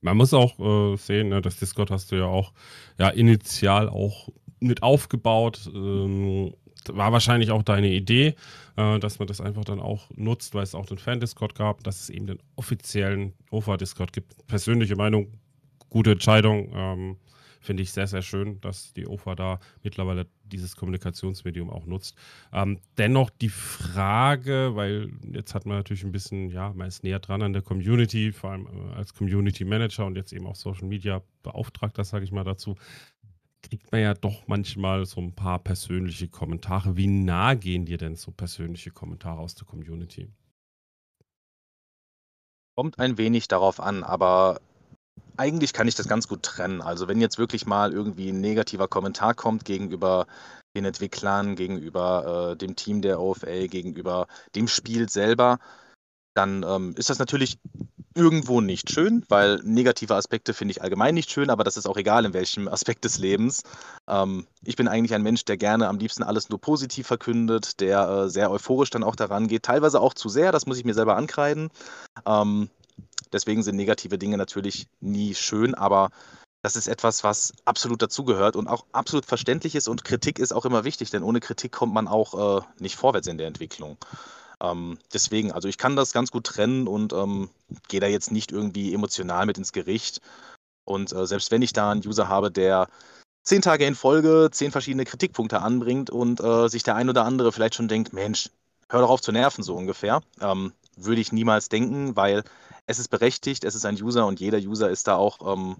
[0.00, 2.52] Man muss auch äh, sehen, ne, das Discord hast du ja auch
[2.98, 4.28] ja, initial auch
[4.60, 5.68] mit aufgebaut.
[5.74, 6.54] Ähm,
[6.92, 8.34] war wahrscheinlich auch deine Idee,
[8.76, 12.00] äh, dass man das einfach dann auch nutzt, weil es auch den Fan-Discord gab, dass
[12.00, 14.46] es eben den offiziellen OFA-Discord gibt.
[14.46, 15.32] Persönliche Meinung,
[15.90, 16.70] gute Entscheidung.
[16.74, 17.16] Ähm,
[17.60, 22.16] Finde ich sehr, sehr schön, dass die OFA da mittlerweile dieses Kommunikationsmedium auch nutzt.
[22.52, 27.20] Ähm, dennoch die Frage, weil jetzt hat man natürlich ein bisschen, ja, man ist näher
[27.20, 30.88] dran an der Community, vor allem äh, als Community Manager und jetzt eben auch Social
[30.88, 32.76] Media Beauftragter, sage ich mal dazu
[33.62, 36.96] kriegt man ja doch manchmal so ein paar persönliche Kommentare.
[36.96, 40.30] Wie nah gehen dir denn so persönliche Kommentare aus der Community?
[42.76, 44.60] Kommt ein wenig darauf an, aber
[45.36, 46.80] eigentlich kann ich das ganz gut trennen.
[46.80, 50.26] Also wenn jetzt wirklich mal irgendwie ein negativer Kommentar kommt gegenüber
[50.74, 55.58] den Entwicklern, gegenüber äh, dem Team der OFA, gegenüber dem Spiel selber,
[56.34, 57.58] dann ähm, ist das natürlich
[58.14, 61.96] irgendwo nicht schön, weil negative Aspekte finde ich allgemein nicht schön, aber das ist auch
[61.96, 63.62] egal in welchem Aspekt des Lebens.
[64.08, 68.08] Ähm, ich bin eigentlich ein Mensch, der gerne am liebsten alles nur positiv verkündet, der
[68.08, 70.94] äh, sehr euphorisch dann auch daran geht, teilweise auch zu sehr, das muss ich mir
[70.94, 71.70] selber ankreiden.
[72.26, 72.68] Ähm,
[73.32, 76.10] deswegen sind negative Dinge natürlich nie schön, aber
[76.62, 80.64] das ist etwas, was absolut dazugehört und auch absolut verständlich ist und Kritik ist auch
[80.64, 83.96] immer wichtig, denn ohne Kritik kommt man auch äh, nicht vorwärts in der Entwicklung.
[84.62, 87.50] Ähm, deswegen, also ich kann das ganz gut trennen und ähm,
[87.88, 90.20] gehe da jetzt nicht irgendwie emotional mit ins Gericht.
[90.84, 92.88] Und äh, selbst wenn ich da einen User habe, der
[93.44, 97.52] zehn Tage in Folge zehn verschiedene Kritikpunkte anbringt und äh, sich der ein oder andere
[97.52, 98.50] vielleicht schon denkt, Mensch,
[98.88, 102.44] hör doch auf zu nerven, so ungefähr, ähm, würde ich niemals denken, weil
[102.86, 105.76] es ist berechtigt, es ist ein User und jeder User ist da auch ähm,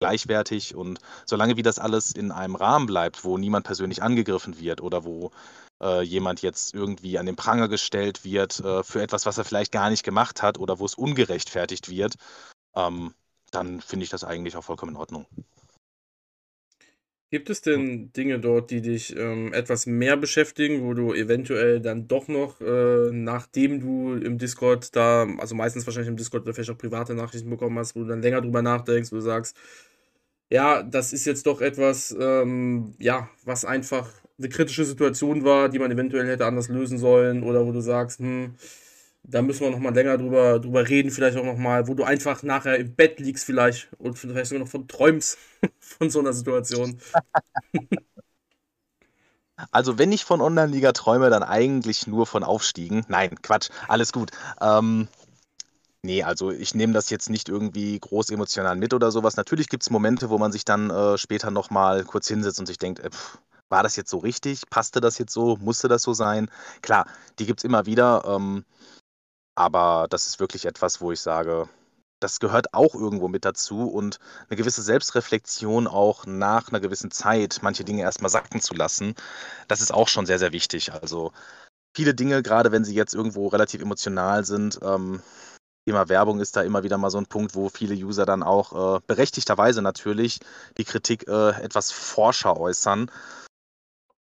[0.00, 4.80] gleichwertig und solange wie das alles in einem Rahmen bleibt, wo niemand persönlich angegriffen wird
[4.80, 5.30] oder wo
[5.84, 9.72] äh, jemand jetzt irgendwie an den Pranger gestellt wird äh, für etwas, was er vielleicht
[9.72, 12.14] gar nicht gemacht hat oder wo es ungerechtfertigt wird,
[12.74, 13.14] ähm,
[13.50, 15.26] dann finde ich das eigentlich auch vollkommen in Ordnung.
[17.30, 22.06] Gibt es denn Dinge dort, die dich ähm, etwas mehr beschäftigen, wo du eventuell dann
[22.06, 26.78] doch noch, äh, nachdem du im Discord da, also meistens wahrscheinlich im Discord vielleicht auch
[26.78, 29.56] private Nachrichten bekommen hast, wo du dann länger drüber nachdenkst, wo du sagst,
[30.48, 35.78] ja, das ist jetzt doch etwas, ähm, ja, was einfach eine kritische Situation war, die
[35.78, 38.54] man eventuell hätte anders lösen sollen oder wo du sagst, hm,
[39.22, 42.04] da müssen wir noch mal länger drüber, drüber reden, vielleicht auch noch mal, wo du
[42.04, 45.38] einfach nachher im Bett liegst vielleicht und vielleicht sogar noch von träumst
[45.78, 46.98] von so einer Situation.
[49.70, 53.04] Also wenn ich von Online-Liga träume, dann eigentlich nur von Aufstiegen.
[53.08, 54.32] Nein, Quatsch, alles gut.
[54.60, 55.06] Ähm,
[56.02, 59.36] nee, also ich nehme das jetzt nicht irgendwie groß emotional mit oder sowas.
[59.36, 62.78] Natürlich gibt es Momente, wo man sich dann äh, später nochmal kurz hinsetzt und sich
[62.78, 63.38] denkt, äh, pff,
[63.68, 64.68] war das jetzt so richtig?
[64.70, 65.56] Passte das jetzt so?
[65.56, 66.50] Musste das so sein?
[66.82, 67.06] Klar,
[67.38, 68.24] die gibt es immer wieder.
[68.26, 68.64] Ähm,
[69.56, 71.68] aber das ist wirklich etwas, wo ich sage,
[72.20, 77.60] das gehört auch irgendwo mit dazu und eine gewisse Selbstreflexion auch nach einer gewissen Zeit,
[77.62, 79.14] manche Dinge erstmal sacken zu lassen,
[79.68, 80.92] das ist auch schon sehr, sehr wichtig.
[80.92, 81.32] Also
[81.94, 85.22] viele Dinge, gerade wenn sie jetzt irgendwo relativ emotional sind, ähm,
[85.86, 88.96] Thema Werbung ist da immer wieder mal so ein Punkt, wo viele User dann auch
[88.96, 90.40] äh, berechtigterweise natürlich
[90.78, 93.10] die Kritik äh, etwas forscher äußern.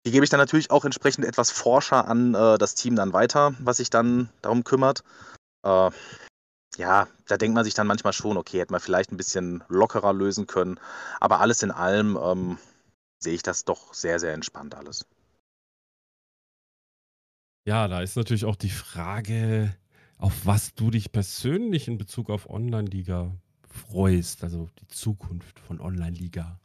[0.05, 3.53] Die gebe ich dann natürlich auch entsprechend etwas forscher an äh, das Team dann weiter,
[3.59, 5.03] was sich dann darum kümmert.
[5.63, 5.91] Äh,
[6.77, 10.13] ja, da denkt man sich dann manchmal schon, okay, hätte man vielleicht ein bisschen lockerer
[10.13, 10.79] lösen können.
[11.19, 12.57] Aber alles in allem ähm,
[13.19, 15.05] sehe ich das doch sehr, sehr entspannt alles.
[17.65, 19.75] Ja, da ist natürlich auch die Frage,
[20.17, 23.35] auf was du dich persönlich in Bezug auf Online-Liga
[23.67, 26.59] freust, also die Zukunft von Online-Liga.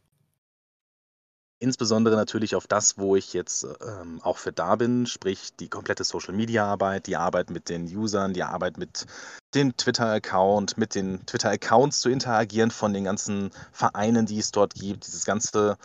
[1.65, 6.05] Insbesondere natürlich auf das, wo ich jetzt ähm, auch für da bin, sprich die komplette
[6.05, 9.07] Social-Media-Arbeit, die Arbeit mit den Usern, die Arbeit mit
[9.55, 15.07] dem Twitter-Account, mit den Twitter-Accounts zu interagieren von den ganzen Vereinen, die es dort gibt,
[15.07, 15.79] dieses ganze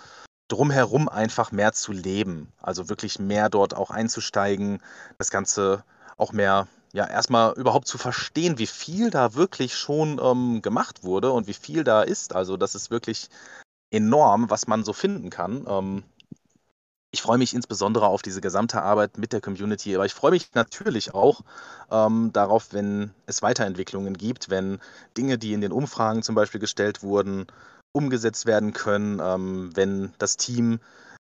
[0.49, 4.81] drumherum einfach mehr zu leben, also wirklich mehr dort auch einzusteigen,
[5.17, 5.85] das Ganze
[6.17, 11.31] auch mehr ja, erstmal überhaupt zu verstehen, wie viel da wirklich schon ähm, gemacht wurde
[11.31, 12.35] und wie viel da ist.
[12.35, 13.29] Also, das ist wirklich
[13.91, 15.65] enorm, was man so finden kann.
[15.67, 16.03] Ähm,
[17.11, 20.53] ich freue mich insbesondere auf diese gesamte Arbeit mit der Community, aber ich freue mich
[20.53, 21.41] natürlich auch
[21.89, 24.79] ähm, darauf, wenn es Weiterentwicklungen gibt, wenn
[25.17, 27.47] Dinge, die in den Umfragen zum Beispiel gestellt wurden,
[27.93, 30.79] umgesetzt werden können, ähm, wenn das Team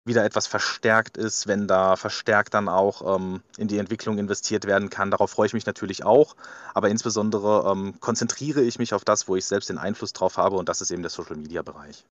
[0.05, 4.89] wieder etwas verstärkt ist, wenn da verstärkt dann auch ähm, in die Entwicklung investiert werden
[4.89, 5.11] kann.
[5.11, 6.35] Darauf freue ich mich natürlich auch,
[6.73, 10.55] aber insbesondere ähm, konzentriere ich mich auf das, wo ich selbst den Einfluss drauf habe
[10.57, 12.05] und das ist eben der Social-Media-Bereich.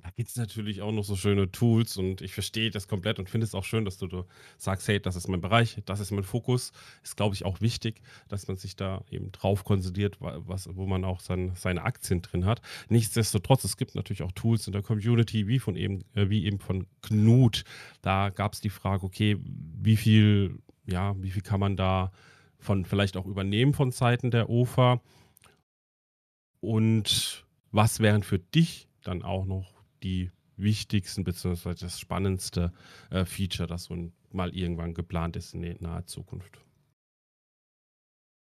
[0.00, 3.28] Da gibt es natürlich auch noch so schöne Tools und ich verstehe das komplett und
[3.28, 4.24] finde es auch schön, dass du, du
[4.56, 6.72] sagst, hey, das ist mein Bereich, das ist mein Fokus.
[7.02, 11.04] Ist, glaube ich, auch wichtig, dass man sich da eben drauf konzentriert, was, wo man
[11.04, 12.62] auch sein, seine Aktien drin hat.
[12.88, 16.58] Nichtsdestotrotz, es gibt natürlich auch Tools in der Community, wie von eben, äh, wie eben
[16.58, 17.64] von Knut.
[18.00, 22.12] Da gab es die Frage, okay, wie viel, ja, wie viel kann man da
[22.58, 25.02] von vielleicht auch übernehmen von Seiten der OFA?
[26.60, 29.71] Und was wären für dich dann auch noch
[30.02, 31.74] die wichtigsten bzw.
[31.74, 32.72] das spannendste
[33.10, 36.58] äh, Feature, das so mal irgendwann geplant ist in der naher Zukunft?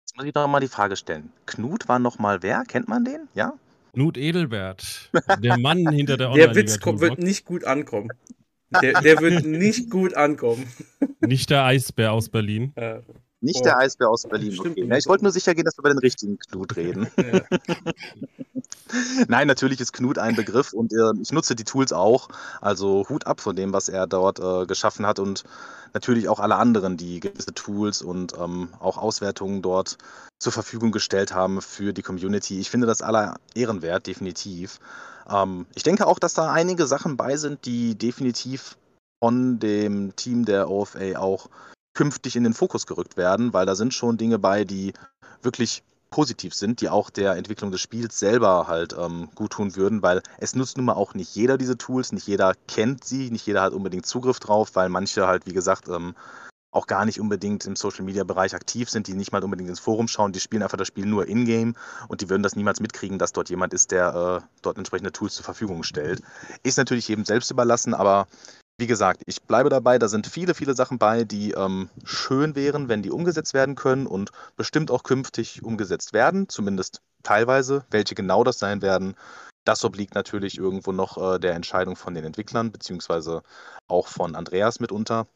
[0.04, 1.32] Jetzt muss ich doch mal die Frage stellen.
[1.46, 2.64] Knut war noch mal wer?
[2.64, 3.28] Kennt man den?
[3.34, 3.54] Ja?
[3.92, 8.10] Knut Edelbert, der Mann hinter der online Der Witz kommt, wird nicht gut ankommen.
[8.82, 10.66] Der, der wird nicht gut ankommen.
[11.20, 12.74] Nicht der Eisbär aus Berlin.
[13.46, 13.64] Nicht oh.
[13.64, 14.58] der Eisbär aus Berlin.
[14.58, 14.86] Okay.
[14.88, 17.06] Ja, ich wollte nur sicher gehen, dass wir über den richtigen Knut reden.
[17.16, 17.40] Ja.
[19.28, 22.28] Nein, natürlich ist Knut ein Begriff und äh, ich nutze die Tools auch.
[22.60, 25.44] Also Hut ab von dem, was er dort äh, geschaffen hat und
[25.92, 29.98] natürlich auch alle anderen, die gewisse Tools und ähm, auch Auswertungen dort
[30.38, 32.60] zur Verfügung gestellt haben für die Community.
[32.60, 34.78] Ich finde das aller ehrenwert, definitiv.
[35.28, 38.76] Ähm, ich denke auch, dass da einige Sachen bei sind, die definitiv
[39.22, 41.48] von dem Team der OFA auch
[41.96, 44.92] künftig in den Fokus gerückt werden, weil da sind schon Dinge bei, die
[45.42, 50.02] wirklich positiv sind, die auch der Entwicklung des Spiels selber halt ähm, gut tun würden,
[50.02, 53.46] weil es nutzt nun mal auch nicht jeder diese Tools, nicht jeder kennt sie, nicht
[53.46, 56.14] jeder hat unbedingt Zugriff drauf, weil manche halt, wie gesagt, ähm,
[56.70, 59.80] auch gar nicht unbedingt im Social Media Bereich aktiv sind, die nicht mal unbedingt ins
[59.80, 61.74] Forum schauen, die spielen einfach das Spiel nur in-game
[62.08, 65.34] und die würden das niemals mitkriegen, dass dort jemand ist, der äh, dort entsprechende Tools
[65.34, 66.22] zur Verfügung stellt.
[66.62, 68.26] Ist natürlich jedem selbst überlassen, aber
[68.78, 72.88] wie gesagt, ich bleibe dabei, da sind viele, viele Sachen bei, die ähm, schön wären,
[72.88, 77.86] wenn die umgesetzt werden können und bestimmt auch künftig umgesetzt werden, zumindest teilweise.
[77.90, 79.16] Welche genau das sein werden,
[79.64, 83.42] das obliegt natürlich irgendwo noch äh, der Entscheidung von den Entwicklern, beziehungsweise
[83.88, 85.26] auch von Andreas mitunter.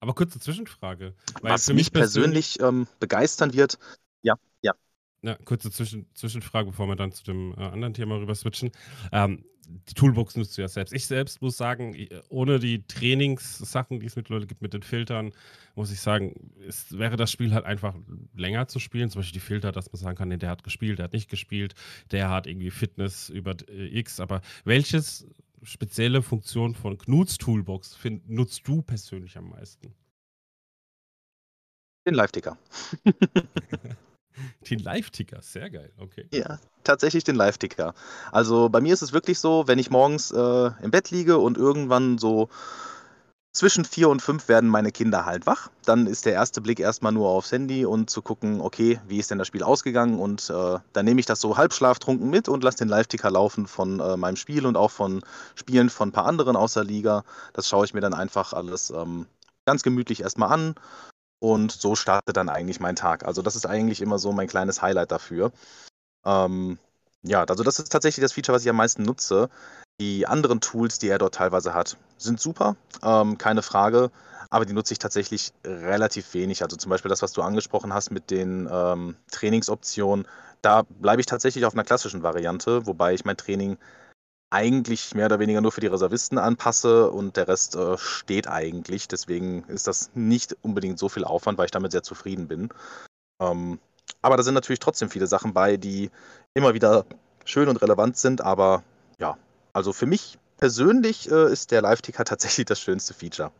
[0.00, 1.14] Aber kurze Zwischenfrage.
[1.42, 3.78] Was mich persönlich ähm, begeistern wird,
[4.22, 4.74] ja, ja.
[5.22, 8.70] Ja, kurze Zwischen Zwischenfrage, bevor wir dann zu dem äh, anderen Thema rüber switchen.
[9.10, 10.92] Ähm, die Toolbox nutzt du ja selbst.
[10.94, 11.94] Ich selbst muss sagen,
[12.28, 15.32] ohne die Trainingssachen, die es mittlerweile gibt mit den Filtern,
[15.74, 17.94] muss ich sagen, es wäre das Spiel halt einfach
[18.34, 19.10] länger zu spielen.
[19.10, 21.28] Zum Beispiel die Filter, dass man sagen kann, nee, der hat gespielt, der hat nicht
[21.28, 21.74] gespielt,
[22.10, 24.20] der hat irgendwie Fitness über äh, X.
[24.20, 25.26] Aber welches
[25.62, 29.94] spezielle Funktion von Knuts Toolbox find, nutzt du persönlich am meisten?
[32.06, 32.56] Den Live-Ticker.
[34.68, 36.26] Den Live-Ticker, sehr geil, okay.
[36.32, 37.94] Ja, tatsächlich den Live-Ticker.
[38.32, 41.56] Also bei mir ist es wirklich so, wenn ich morgens äh, im Bett liege und
[41.56, 42.48] irgendwann so
[43.52, 47.12] zwischen vier und fünf werden meine Kinder halt wach, dann ist der erste Blick erstmal
[47.12, 50.78] nur aufs Handy und zu gucken, okay, wie ist denn das Spiel ausgegangen und äh,
[50.92, 54.36] dann nehme ich das so halbschlaftrunken mit und lasse den Live-Ticker laufen von äh, meinem
[54.36, 55.22] Spiel und auch von
[55.56, 57.24] Spielen von ein paar anderen außer Liga.
[57.52, 59.26] Das schaue ich mir dann einfach alles ähm,
[59.64, 60.74] ganz gemütlich erstmal an
[61.40, 63.24] und so startet dann eigentlich mein Tag.
[63.24, 65.52] Also das ist eigentlich immer so mein kleines Highlight dafür.
[66.24, 66.78] Ähm,
[67.22, 69.48] ja, also das ist tatsächlich das Feature, was ich am meisten nutze.
[70.00, 74.10] Die anderen Tools, die er dort teilweise hat, sind super, ähm, keine Frage,
[74.50, 76.62] aber die nutze ich tatsächlich relativ wenig.
[76.62, 80.26] Also zum Beispiel das, was du angesprochen hast mit den ähm, Trainingsoptionen,
[80.62, 83.76] da bleibe ich tatsächlich auf einer klassischen Variante, wobei ich mein Training
[84.50, 89.08] eigentlich mehr oder weniger nur für die Reservisten anpasse und der Rest äh, steht eigentlich.
[89.08, 92.70] Deswegen ist das nicht unbedingt so viel Aufwand, weil ich damit sehr zufrieden bin.
[93.40, 93.78] Ähm,
[94.22, 96.10] aber da sind natürlich trotzdem viele Sachen bei, die
[96.54, 97.04] immer wieder
[97.44, 98.40] schön und relevant sind.
[98.40, 98.82] Aber
[99.18, 99.36] ja,
[99.72, 103.52] also für mich persönlich äh, ist der Live-Ticker tatsächlich das schönste Feature.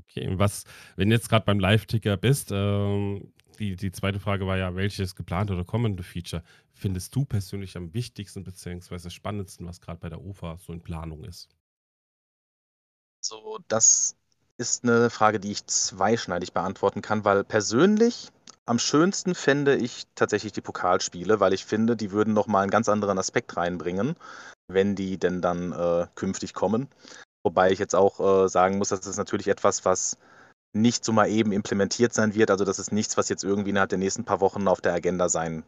[0.00, 0.64] Okay, was,
[0.96, 5.14] wenn du jetzt gerade beim Live-Ticker bist, ähm, die, die zweite Frage war ja, welches
[5.14, 6.42] geplante oder kommende Feature
[6.72, 9.10] findest du persönlich am wichtigsten bzw.
[9.10, 11.48] spannendsten, was gerade bei der UFA so in Planung ist?
[13.20, 14.16] So, das
[14.56, 18.30] ist eine Frage, die ich zweischneidig beantworten kann, weil persönlich
[18.66, 22.88] am schönsten fände ich tatsächlich die Pokalspiele, weil ich finde, die würden nochmal einen ganz
[22.88, 24.14] anderen Aspekt reinbringen,
[24.68, 26.88] wenn die denn dann äh, künftig kommen.
[27.42, 30.18] Wobei ich jetzt auch äh, sagen muss, das ist natürlich etwas, was
[30.72, 32.50] nicht so mal eben implementiert sein wird.
[32.50, 35.28] Also das ist nichts, was jetzt irgendwie innerhalb der nächsten paar Wochen auf der Agenda
[35.28, 35.64] sein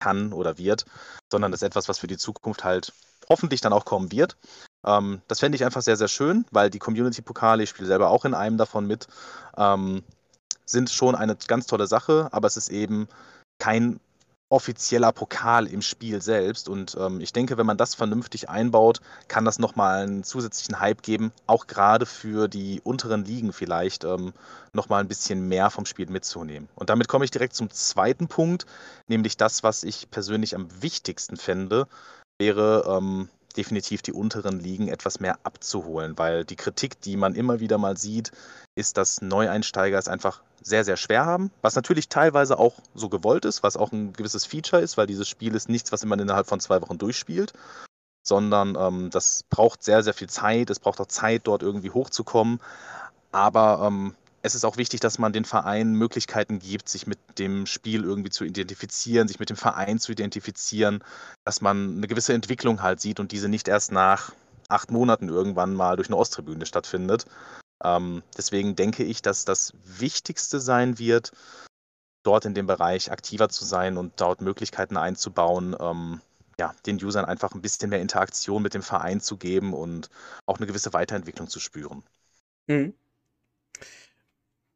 [0.00, 0.84] kann oder wird,
[1.30, 2.92] sondern das ist etwas, was für die Zukunft halt
[3.28, 4.36] hoffentlich dann auch kommen wird.
[4.86, 8.24] Ähm, das fände ich einfach sehr, sehr schön, weil die Community-Pokale, ich spiele selber auch
[8.24, 9.06] in einem davon mit,
[9.56, 10.02] ähm,
[10.64, 13.08] sind schon eine ganz tolle Sache, aber es ist eben
[13.58, 14.00] kein
[14.50, 16.68] offizieller Pokal im Spiel selbst.
[16.68, 21.02] Und ähm, ich denke, wenn man das vernünftig einbaut, kann das nochmal einen zusätzlichen Hype
[21.02, 24.32] geben, auch gerade für die unteren Ligen vielleicht ähm,
[24.72, 26.68] nochmal ein bisschen mehr vom Spiel mitzunehmen.
[26.74, 28.66] Und damit komme ich direkt zum zweiten Punkt,
[29.06, 31.86] nämlich das, was ich persönlich am wichtigsten fände,
[32.38, 33.28] wäre ähm,
[33.58, 37.98] definitiv die unteren Ligen etwas mehr abzuholen, weil die Kritik, die man immer wieder mal
[37.98, 38.30] sieht,
[38.76, 43.44] ist, dass Neueinsteiger es einfach sehr, sehr schwer haben, was natürlich teilweise auch so gewollt
[43.44, 46.46] ist, was auch ein gewisses Feature ist, weil dieses Spiel ist nichts, was man innerhalb
[46.46, 47.52] von zwei Wochen durchspielt,
[48.22, 52.60] sondern ähm, das braucht sehr, sehr viel Zeit, es braucht auch Zeit, dort irgendwie hochzukommen,
[53.32, 57.66] aber ähm, es ist auch wichtig, dass man den Vereinen Möglichkeiten gibt, sich mit dem
[57.66, 61.02] Spiel irgendwie zu identifizieren, sich mit dem Verein zu identifizieren,
[61.44, 64.32] dass man eine gewisse Entwicklung halt sieht und diese nicht erst nach
[64.68, 67.26] acht Monaten irgendwann mal durch eine Osttribüne stattfindet.
[67.82, 71.32] Ähm, deswegen denke ich, dass das Wichtigste sein wird,
[72.22, 76.20] dort in dem Bereich aktiver zu sein und dort Möglichkeiten einzubauen, ähm,
[76.58, 80.10] ja, den Usern einfach ein bisschen mehr Interaktion mit dem Verein zu geben und
[80.44, 82.02] auch eine gewisse Weiterentwicklung zu spüren.
[82.66, 82.94] Mhm.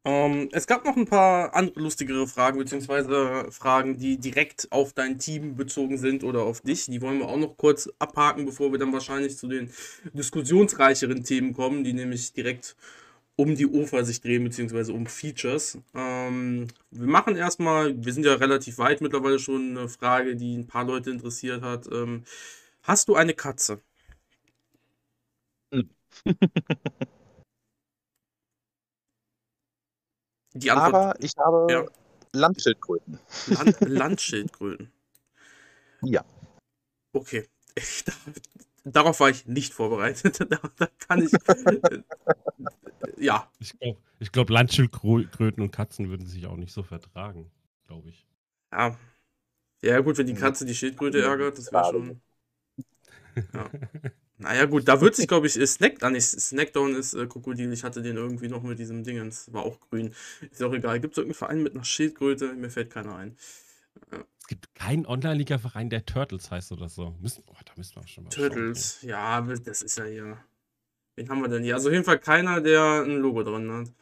[0.05, 5.17] Ähm, es gab noch ein paar andere lustigere Fragen, beziehungsweise Fragen, die direkt auf dein
[5.17, 6.87] Team bezogen sind oder auf dich.
[6.87, 9.71] Die wollen wir auch noch kurz abhaken, bevor wir dann wahrscheinlich zu den
[10.13, 12.75] diskussionsreicheren Themen kommen, die nämlich direkt
[13.35, 15.79] um die UFA sich drehen, beziehungsweise um Features.
[15.95, 20.67] Ähm, wir machen erstmal, wir sind ja relativ weit mittlerweile schon, eine Frage, die ein
[20.67, 21.87] paar Leute interessiert hat.
[21.91, 22.23] Ähm,
[22.83, 23.81] hast du eine Katze?
[30.53, 31.85] Die Antwort, Aber ich habe ja.
[32.31, 33.19] Landschildkröten.
[33.47, 34.91] Land, Landschildkröten.
[36.03, 36.23] ja.
[37.11, 37.47] Okay.
[37.75, 38.03] Ich,
[38.83, 40.39] darauf war ich nicht vorbereitet.
[40.51, 41.31] da, da kann ich.
[43.17, 43.49] ja.
[43.59, 47.51] Ich glaube, ich glaub, Landschildkröten und Katzen würden sich auch nicht so vertragen,
[47.87, 48.27] glaube ich.
[48.71, 48.97] Ja.
[49.81, 52.21] Ja, gut, wenn die Katze die Schildkröte ärgert, das wäre schon.
[53.35, 53.69] Ja.
[54.43, 57.71] Naja, gut, da wird sich, glaube ich, Snack, ah, nicht, Snackdown ist äh, Krokodil.
[57.71, 59.51] Ich hatte den irgendwie noch mit diesem Dingens.
[59.53, 60.13] War auch grün.
[60.51, 60.99] Ist auch egal.
[60.99, 62.53] Gibt es irgendeinen Verein mit einer Schildkröte?
[62.53, 63.37] Mir fällt keiner ein.
[64.11, 64.23] Ja.
[64.41, 67.15] Es gibt keinen Online-Liga-Verein, der Turtles heißt oder so.
[67.21, 70.37] Müssen, oh, da müssen wir schon mal Turtles, schauen, ja, das ist ja hier.
[71.15, 71.75] Wen haben wir denn hier?
[71.75, 73.93] Also auf jeden Fall keiner, der ein Logo drin hat.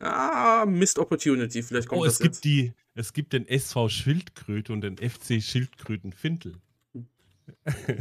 [0.00, 1.62] Ja, Missed Opportunity.
[1.62, 2.44] Vielleicht kommt Oh, das es gibt jetzt.
[2.44, 6.54] die, es gibt den SV Schildkröte und den FC Schildkrötenfintel.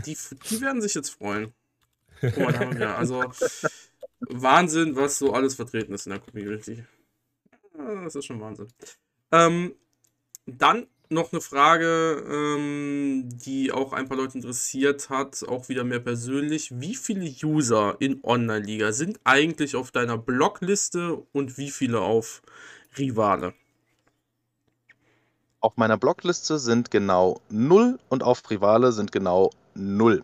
[0.05, 0.17] Die,
[0.49, 1.53] die werden sich jetzt freuen.
[2.21, 2.97] Guck mal, da haben wir.
[2.97, 3.23] Also,
[4.19, 6.83] Wahnsinn, was so alles vertreten ist in der Community.
[8.03, 8.67] Das ist schon Wahnsinn.
[9.31, 9.75] Ähm,
[10.45, 15.99] dann noch eine Frage, ähm, die auch ein paar Leute interessiert hat, auch wieder mehr
[15.99, 16.79] persönlich.
[16.79, 22.41] Wie viele User in Online-Liga sind eigentlich auf deiner Blockliste und wie viele auf
[22.97, 23.53] Rivale?
[25.59, 30.23] Auf meiner Blockliste sind genau 0 und auf Privale sind genau 0.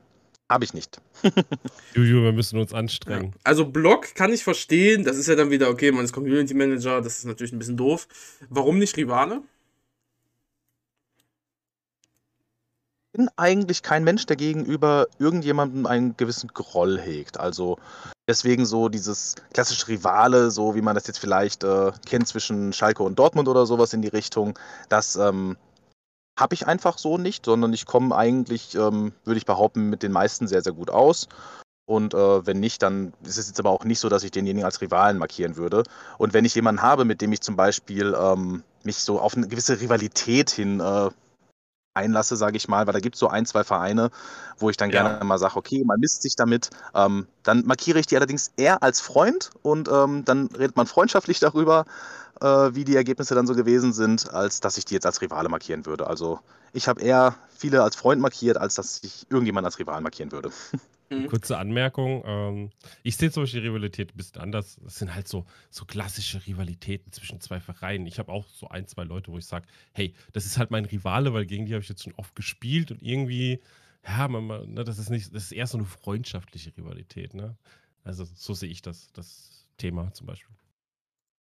[0.52, 1.00] Habe ich nicht.
[1.96, 2.78] Juju, wir müssen uns Ja.
[2.78, 3.34] anstrengen.
[3.44, 7.02] Also Blog kann ich verstehen, das ist ja dann wieder, okay, man ist Community Manager,
[7.02, 8.08] das ist natürlich ein bisschen doof.
[8.50, 9.42] Warum nicht Rivale?
[13.14, 17.40] Ich bin eigentlich kein Mensch, der gegenüber irgendjemandem einen gewissen Groll hegt.
[17.40, 17.78] Also
[18.28, 23.04] deswegen so dieses klassische Rivale, so wie man das jetzt vielleicht äh, kennt zwischen Schalke
[23.04, 25.58] und Dortmund oder sowas in die Richtung, das ähm,
[26.42, 30.12] habe ich einfach so nicht, sondern ich komme eigentlich, ähm, würde ich behaupten, mit den
[30.12, 31.28] meisten sehr, sehr gut aus.
[31.86, 34.66] Und äh, wenn nicht, dann ist es jetzt aber auch nicht so, dass ich denjenigen
[34.66, 35.84] als Rivalen markieren würde.
[36.18, 39.48] Und wenn ich jemanden habe, mit dem ich zum Beispiel ähm, mich so auf eine
[39.48, 41.10] gewisse Rivalität hin äh,
[41.94, 44.12] einlasse, sage ich mal, weil da gibt es so ein, zwei Vereine,
[44.58, 45.04] wo ich dann Ja.
[45.04, 46.70] gerne mal sage, okay, man misst sich damit.
[46.96, 51.40] Ähm, dann markiere ich die allerdings eher als Freund und ähm, dann redet man freundschaftlich
[51.40, 51.86] darüber,
[52.42, 55.86] wie die Ergebnisse dann so gewesen sind, als dass ich die jetzt als Rivale markieren
[55.86, 56.08] würde.
[56.08, 56.40] Also
[56.74, 60.52] ich habe eher viele als Freund markiert, als dass ich irgendjemanden als Rivalen markieren würde.
[61.12, 61.28] Mhm.
[61.28, 62.24] Kurze Anmerkung.
[62.26, 62.70] Ähm,
[63.04, 64.80] ich sehe zum Beispiel die Rivalität ein bisschen anders.
[64.88, 68.08] Es sind halt so, so klassische Rivalitäten zwischen zwei Vereinen.
[68.08, 70.86] Ich habe auch so ein, zwei Leute, wo ich sage, hey, das ist halt mein
[70.86, 73.60] Rivale, weil gegen die habe ich jetzt schon oft gespielt und irgendwie,
[74.08, 77.58] ja, man, man, ne, das ist nicht, das ist eher so eine freundschaftliche Rivalität, ne?
[78.06, 80.56] Also so sehe ich das, das Thema zum Beispiel.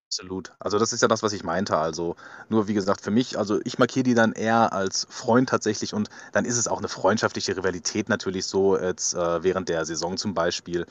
[0.09, 0.53] Absolut.
[0.57, 1.77] Also das ist ja das, was ich meinte.
[1.77, 2.15] Also
[2.49, 6.09] nur wie gesagt, für mich, also ich markiere die dann eher als Freund tatsächlich und
[6.31, 10.33] dann ist es auch eine freundschaftliche Rivalität natürlich so jetzt äh, während der Saison zum
[10.33, 10.87] Beispiel.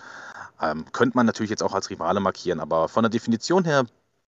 [0.63, 3.87] Ähm, könnte man natürlich jetzt auch als Rivale markieren, aber von der Definition her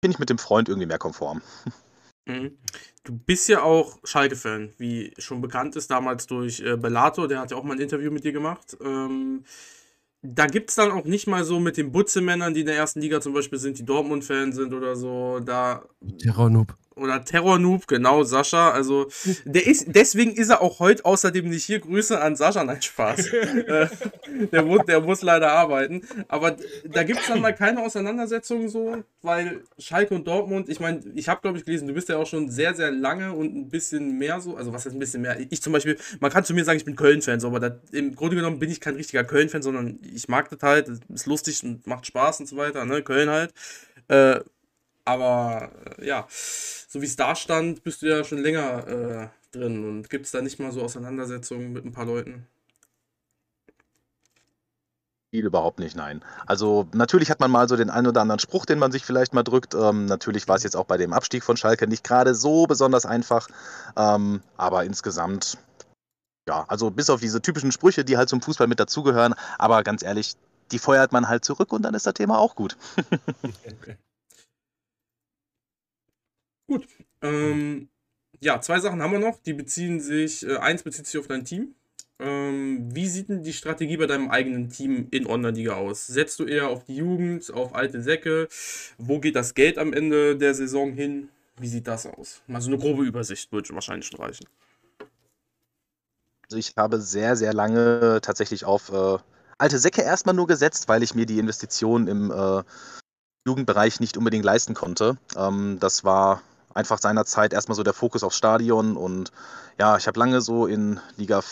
[0.02, 1.40] bin ich mit dem Freund irgendwie mehr konform.
[2.26, 2.58] Mhm.
[3.04, 7.50] Du bist ja auch Schalke-Fan, wie schon bekannt ist, damals durch äh, Bellato, der hat
[7.50, 8.76] ja auch mal ein Interview mit dir gemacht.
[8.82, 9.44] Ähm,
[10.26, 13.00] da gibt es dann auch nicht mal so mit den Butze-Männern, die in der ersten
[13.00, 15.84] Liga zum Beispiel sind, die Dortmund-Fan sind oder so, da
[16.18, 16.74] Terror-Noob.
[16.96, 18.70] Oder Terror-Noob, genau, Sascha.
[18.70, 19.08] Also,
[19.44, 21.80] der ist, deswegen ist er auch heute außerdem nicht hier.
[21.80, 23.32] Grüße an Sascha, nein, Spaß.
[23.64, 23.88] Äh,
[24.52, 26.02] der, muss, der muss leider arbeiten.
[26.28, 31.00] Aber da gibt es dann mal keine Auseinandersetzung so, weil Schalke und Dortmund, ich meine,
[31.14, 33.68] ich habe, glaube ich, gelesen, du bist ja auch schon sehr, sehr lange und ein
[33.68, 35.38] bisschen mehr so, also was heißt ein bisschen mehr?
[35.50, 38.14] Ich zum Beispiel, man kann zu mir sagen, ich bin Köln-Fan, so, aber das, im
[38.14, 41.62] Grunde genommen bin ich kein richtiger Köln-Fan, sondern ich mag das halt, es ist lustig
[41.64, 43.52] und macht Spaß und so weiter, ne, Köln halt.
[44.08, 44.40] Äh,
[45.04, 46.26] aber äh, ja,
[46.94, 50.30] so wie es da stand, bist du ja schon länger äh, drin und gibt es
[50.30, 52.46] da nicht mal so Auseinandersetzungen mit ein paar Leuten?
[55.32, 56.24] Viel überhaupt nicht, nein.
[56.46, 59.34] Also natürlich hat man mal so den einen oder anderen Spruch, den man sich vielleicht
[59.34, 59.74] mal drückt.
[59.74, 63.06] Ähm, natürlich war es jetzt auch bei dem Abstieg von Schalke nicht gerade so besonders
[63.06, 63.48] einfach.
[63.96, 65.58] Ähm, aber insgesamt,
[66.48, 69.34] ja, also bis auf diese typischen Sprüche, die halt zum Fußball mit dazugehören.
[69.58, 70.36] Aber ganz ehrlich,
[70.70, 72.76] die feuert man halt zurück und dann ist das Thema auch gut.
[76.66, 76.86] Gut.
[77.22, 77.88] Ähm,
[78.40, 79.40] ja, zwei Sachen haben wir noch.
[79.42, 81.74] Die beziehen sich, äh, eins bezieht sich auf dein Team.
[82.20, 86.06] Ähm, wie sieht denn die Strategie bei deinem eigenen Team in Online-Liga aus?
[86.06, 88.48] Setzt du eher auf die Jugend, auf alte Säcke?
[88.98, 91.28] Wo geht das Geld am Ende der Saison hin?
[91.58, 92.42] Wie sieht das aus?
[92.46, 94.46] Mal so eine grobe Übersicht würde wahrscheinlich schon reichen.
[96.44, 99.18] Also ich habe sehr, sehr lange tatsächlich auf äh,
[99.58, 102.62] alte Säcke erstmal nur gesetzt, weil ich mir die Investition im äh,
[103.46, 105.18] Jugendbereich nicht unbedingt leisten konnte.
[105.36, 106.42] Ähm, das war
[106.74, 109.32] einfach seinerzeit erstmal so der Fokus aufs Stadion und
[109.78, 111.42] ja, ich habe lange so in Liga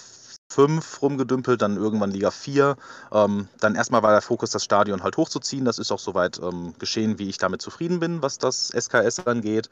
[0.52, 2.76] 5 rumgedümpelt, dann irgendwann Liga 4.
[3.12, 5.64] Ähm, dann erstmal war der Fokus, das Stadion halt hochzuziehen.
[5.64, 9.70] Das ist auch soweit ähm, geschehen, wie ich damit zufrieden bin, was das SKS angeht.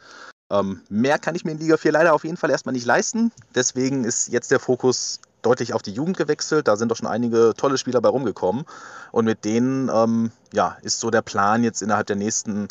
[0.51, 3.31] Ähm, mehr kann ich mir in Liga 4 leider auf jeden Fall erstmal nicht leisten.
[3.55, 6.67] Deswegen ist jetzt der Fokus deutlich auf die Jugend gewechselt.
[6.67, 8.65] Da sind doch schon einige tolle Spieler bei rumgekommen.
[9.13, 12.69] Und mit denen ähm, ja, ist so der Plan, jetzt innerhalb der nächsten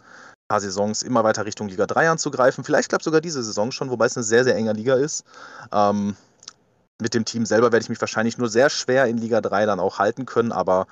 [0.49, 2.63] paar Saisons immer weiter Richtung Liga 3 anzugreifen.
[2.63, 5.23] Vielleicht klappt sogar diese Saison schon, wobei es eine sehr, sehr enge Liga ist.
[5.71, 6.17] Ähm,
[6.99, 9.79] mit dem Team selber werde ich mich wahrscheinlich nur sehr schwer in Liga 3 dann
[9.79, 10.87] auch halten können, aber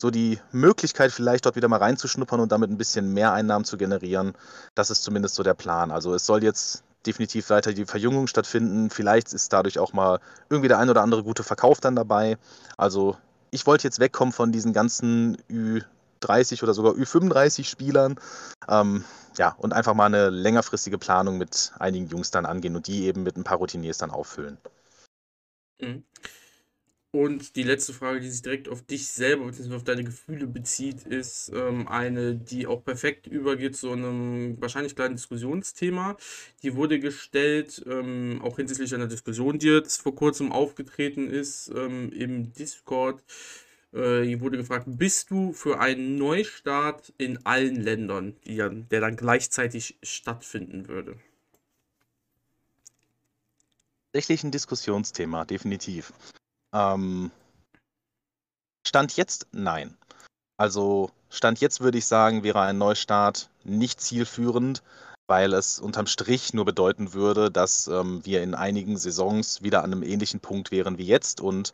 [0.00, 3.76] so die Möglichkeit, vielleicht dort wieder mal reinzuschnuppern und damit ein bisschen mehr Einnahmen zu
[3.76, 4.32] generieren,
[4.74, 5.92] das ist zumindest so der Plan.
[5.92, 8.90] Also es soll jetzt definitiv weiter die Verjüngung stattfinden.
[8.90, 12.38] Vielleicht ist dadurch auch mal irgendwie der ein oder andere gute Verkauf dann dabei.
[12.76, 13.16] Also
[13.50, 15.36] ich wollte jetzt wegkommen von diesen ganzen
[16.24, 18.16] Ü30 oder sogar Ü35 Spielern.
[18.68, 19.04] Ähm,
[19.36, 23.22] ja, und einfach mal eine längerfristige Planung mit einigen Jungs dann angehen und die eben
[23.22, 24.58] mit ein paar Routiniers dann auffüllen.
[25.80, 26.04] Mhm.
[27.14, 29.76] Und die letzte Frage, die sich direkt auf dich selber bzw.
[29.76, 35.14] auf deine Gefühle bezieht, ist ähm, eine, die auch perfekt übergeht zu einem wahrscheinlich kleinen
[35.14, 36.16] Diskussionsthema.
[36.64, 42.10] Die wurde gestellt, ähm, auch hinsichtlich einer Diskussion, die jetzt vor kurzem aufgetreten ist ähm,
[42.10, 43.22] im Discord.
[43.94, 49.16] Äh, hier wurde gefragt, bist du für einen Neustart in allen Ländern, die, der dann
[49.16, 51.16] gleichzeitig stattfinden würde?
[54.12, 56.12] Tatsächlich ein Diskussionsthema, definitiv.
[56.72, 57.30] Ähm,
[58.86, 59.96] Stand jetzt nein.
[60.56, 64.82] Also Stand jetzt würde ich sagen, wäre ein Neustart nicht zielführend,
[65.26, 69.92] weil es unterm Strich nur bedeuten würde, dass ähm, wir in einigen Saisons wieder an
[69.92, 71.72] einem ähnlichen Punkt wären wie jetzt und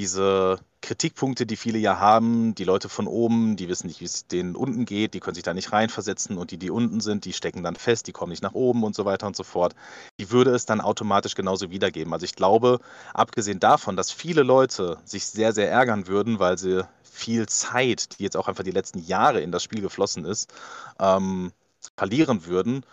[0.00, 4.26] diese Kritikpunkte, die viele ja haben, die Leute von oben, die wissen nicht, wie es
[4.26, 7.34] denen unten geht, die können sich da nicht reinversetzen und die, die unten sind, die
[7.34, 9.74] stecken dann fest, die kommen nicht nach oben und so weiter und so fort.
[10.18, 12.14] Die würde es dann automatisch genauso wiedergeben.
[12.14, 12.80] Also ich glaube,
[13.12, 18.22] abgesehen davon, dass viele Leute sich sehr, sehr ärgern würden, weil sie viel Zeit, die
[18.22, 20.50] jetzt auch einfach die letzten Jahre in das Spiel geflossen ist,
[20.98, 21.52] ähm,
[21.98, 22.86] verlieren würden,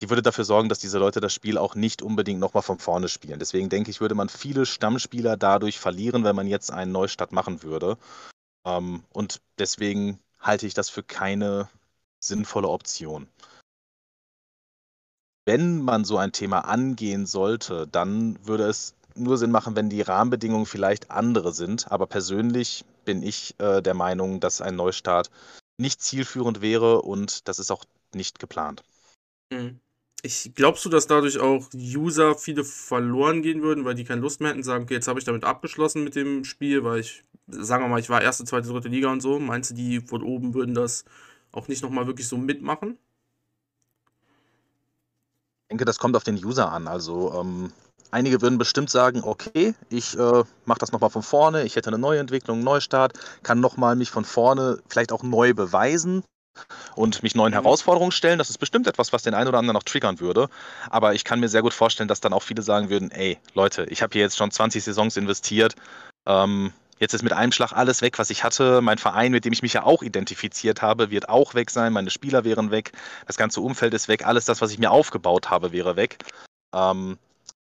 [0.00, 3.08] die würde dafür sorgen, dass diese Leute das Spiel auch nicht unbedingt nochmal von vorne
[3.08, 3.38] spielen.
[3.38, 7.62] Deswegen denke ich, würde man viele Stammspieler dadurch verlieren, wenn man jetzt einen Neustart machen
[7.62, 7.98] würde.
[8.64, 11.68] Ähm, und deswegen halte ich das für keine
[12.18, 13.28] sinnvolle Option.
[15.46, 20.02] Wenn man so ein Thema angehen sollte, dann würde es nur Sinn machen, wenn die
[20.02, 21.90] Rahmenbedingungen vielleicht andere sind.
[21.90, 25.30] Aber persönlich bin ich äh, der Meinung, dass ein Neustart
[25.78, 27.84] nicht zielführend wäre und das ist auch
[28.14, 28.82] nicht geplant.
[29.52, 29.80] Mhm.
[30.22, 34.40] Ich glaubst du, dass dadurch auch User viele verloren gehen würden, weil die keine Lust
[34.40, 37.84] mehr hätten, sagen, okay, jetzt habe ich damit abgeschlossen mit dem Spiel, weil ich, sagen
[37.84, 39.38] wir mal, ich war erste, zweite, dritte Liga und so.
[39.38, 41.04] Meinst du, die von oben würden das
[41.52, 42.98] auch nicht nochmal wirklich so mitmachen?
[45.62, 46.86] Ich denke, das kommt auf den User an.
[46.86, 47.72] Also ähm,
[48.10, 51.98] einige würden bestimmt sagen, okay, ich äh, mache das nochmal von vorne, ich hätte eine
[51.98, 56.24] neue Entwicklung, einen Neustart, kann nochmal mich von vorne vielleicht auch neu beweisen
[56.94, 57.62] und mich neuen mhm.
[57.62, 58.38] Herausforderungen stellen.
[58.38, 60.48] Das ist bestimmt etwas, was den einen oder anderen noch triggern würde.
[60.90, 63.84] Aber ich kann mir sehr gut vorstellen, dass dann auch viele sagen würden, ey, Leute,
[63.84, 65.74] ich habe hier jetzt schon 20 Saisons investiert.
[66.26, 68.80] Ähm, jetzt ist mit einem Schlag alles weg, was ich hatte.
[68.80, 71.92] Mein Verein, mit dem ich mich ja auch identifiziert habe, wird auch weg sein.
[71.92, 72.92] Meine Spieler wären weg.
[73.26, 74.26] Das ganze Umfeld ist weg.
[74.26, 76.18] Alles das, was ich mir aufgebaut habe, wäre weg.
[76.74, 77.18] Ähm,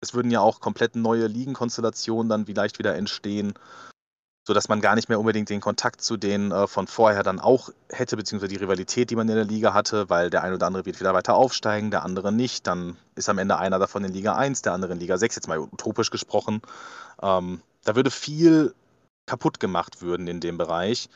[0.01, 3.55] es würden ja auch komplett neue Ligenkonstellationen dann vielleicht wieder entstehen
[4.47, 7.69] sodass man gar nicht mehr unbedingt den Kontakt zu denen äh, von vorher dann auch
[7.89, 10.85] hätte, beziehungsweise die Rivalität, die man in der Liga hatte, weil der ein oder andere
[10.85, 12.67] wird wieder weiter aufsteigen, der andere nicht.
[12.67, 15.47] Dann ist am Ende einer davon in Liga 1, der andere in Liga 6, jetzt
[15.47, 16.61] mal utopisch gesprochen.
[17.21, 18.75] Ähm, da würde viel
[19.25, 21.09] kaputt gemacht würden in dem Bereich.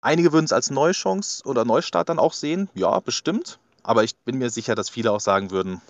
[0.00, 3.58] Einige würden es als Neuchance oder Neustart dann auch sehen, ja, bestimmt.
[3.82, 5.80] Aber ich bin mir sicher, dass viele auch sagen würden,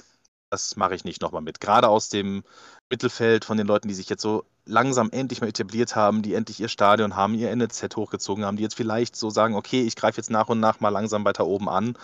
[0.50, 1.60] das mache ich nicht nochmal mit.
[1.60, 2.44] Gerade aus dem
[2.90, 6.60] Mittelfeld von den Leuten, die sich jetzt so langsam endlich mal etabliert haben, die endlich
[6.60, 10.18] ihr Stadion haben, ihr NZ hochgezogen haben, die jetzt vielleicht so sagen, okay, ich greife
[10.18, 11.96] jetzt nach und nach mal langsam weiter oben an.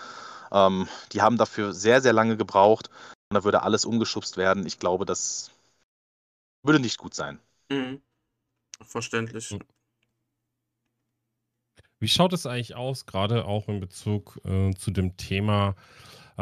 [0.50, 2.88] Ähm, die haben dafür sehr, sehr lange gebraucht
[3.30, 4.66] und da würde alles umgeschubst werden.
[4.66, 5.50] Ich glaube, das
[6.62, 7.38] würde nicht gut sein.
[7.70, 8.00] Mhm.
[8.80, 9.50] Verständlich.
[9.50, 9.60] Hm.
[11.98, 15.76] Wie schaut es eigentlich aus, gerade auch in Bezug äh, zu dem Thema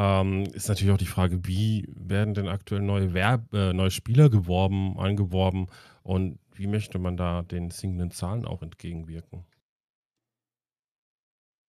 [0.00, 4.30] ähm, ist natürlich auch die Frage, wie werden denn aktuell neue, Werb äh, neue Spieler
[4.30, 5.66] geworben, angeworben
[6.02, 9.44] und wie möchte man da den sinkenden Zahlen auch entgegenwirken?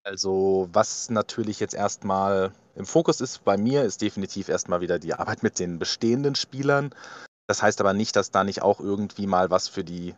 [0.04, 5.14] Also, was natürlich jetzt erstmal im Fokus ist bei mir, ist definitiv erstmal wieder die
[5.14, 6.96] Arbeit mit den bestehenden Spielern.
[7.48, 10.16] Das heißt aber nicht, dass da nicht auch irgendwie mal was für die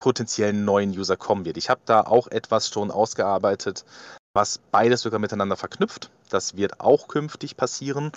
[0.00, 1.58] potenziellen neuen User kommen wird.
[1.58, 3.84] Ich habe da auch etwas schon ausgearbeitet,
[4.32, 6.10] was beides sogar miteinander verknüpft.
[6.28, 8.12] Das wird auch künftig passieren,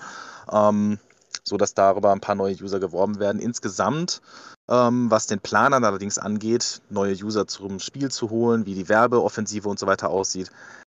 [0.51, 0.99] ähm,
[1.43, 3.41] sodass darüber ein paar neue User geworben werden.
[3.41, 4.22] Insgesamt,
[4.70, 9.68] ähm, was den Planern allerdings angeht, neue User zum Spiel zu holen, wie die Werbeoffensive
[9.68, 10.51] und so weiter aussieht,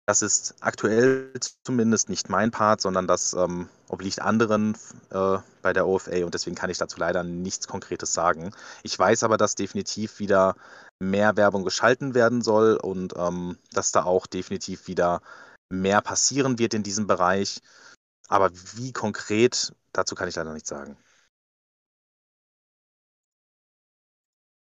[0.07, 1.33] das ist aktuell
[1.65, 4.77] zumindest nicht mein Part, sondern das ähm, obliegt anderen
[5.09, 8.51] äh, bei der OFA und deswegen kann ich dazu leider nichts Konkretes sagen.
[8.83, 10.55] Ich weiß aber, dass definitiv wieder
[10.99, 15.21] mehr Werbung geschalten werden soll und ähm, dass da auch definitiv wieder
[15.69, 17.61] mehr passieren wird in diesem Bereich.
[18.27, 20.97] Aber wie konkret, dazu kann ich leider nichts sagen.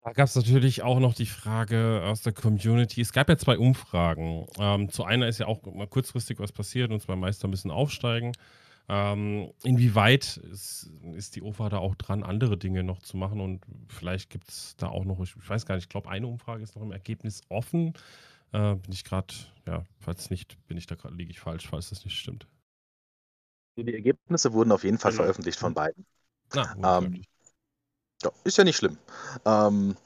[0.04, 3.00] Da gab es natürlich auch noch die Frage aus der Community.
[3.00, 4.46] Es gab ja zwei Umfragen.
[4.58, 8.32] Ähm, zu einer ist ja auch mal kurzfristig was passiert und zwar Meister müssen aufsteigen.
[8.88, 13.40] Ähm, inwieweit ist, ist, die OFA da auch dran, andere Dinge noch zu machen?
[13.40, 16.62] Und vielleicht gibt es da auch noch, ich weiß gar nicht, ich glaube, eine Umfrage
[16.62, 17.94] ist noch im Ergebnis offen.
[18.52, 19.32] Äh, bin ich gerade,
[19.66, 22.46] ja, falls nicht, bin ich da gerade, liege ich falsch, falls das nicht stimmt.
[23.76, 25.22] Die Ergebnisse wurden auf jeden Fall genau.
[25.22, 26.04] veröffentlicht von beiden.
[26.54, 27.22] Ah, ähm,
[28.22, 28.98] ja, ist ja nicht schlimm.
[29.46, 29.96] Ähm,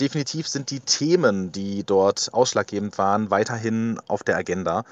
[0.00, 4.84] definitiv sind die Themen, die dort ausschlaggebend waren, weiterhin auf der Agenda.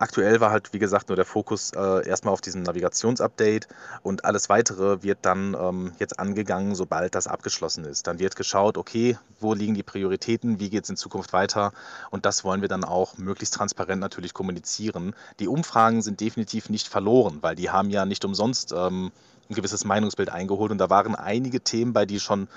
[0.00, 3.68] Aktuell war halt, wie gesagt, nur der Fokus äh, erstmal auf diesem Navigationsupdate
[4.02, 8.06] und alles weitere wird dann ähm, jetzt angegangen, sobald das abgeschlossen ist.
[8.06, 11.74] Dann wird geschaut, okay, wo liegen die Prioritäten, wie geht es in Zukunft weiter
[12.10, 15.14] und das wollen wir dann auch möglichst transparent natürlich kommunizieren.
[15.38, 19.12] Die Umfragen sind definitiv nicht verloren, weil die haben ja nicht umsonst ähm,
[19.50, 22.48] ein gewisses Meinungsbild eingeholt und da waren einige Themen bei, die schon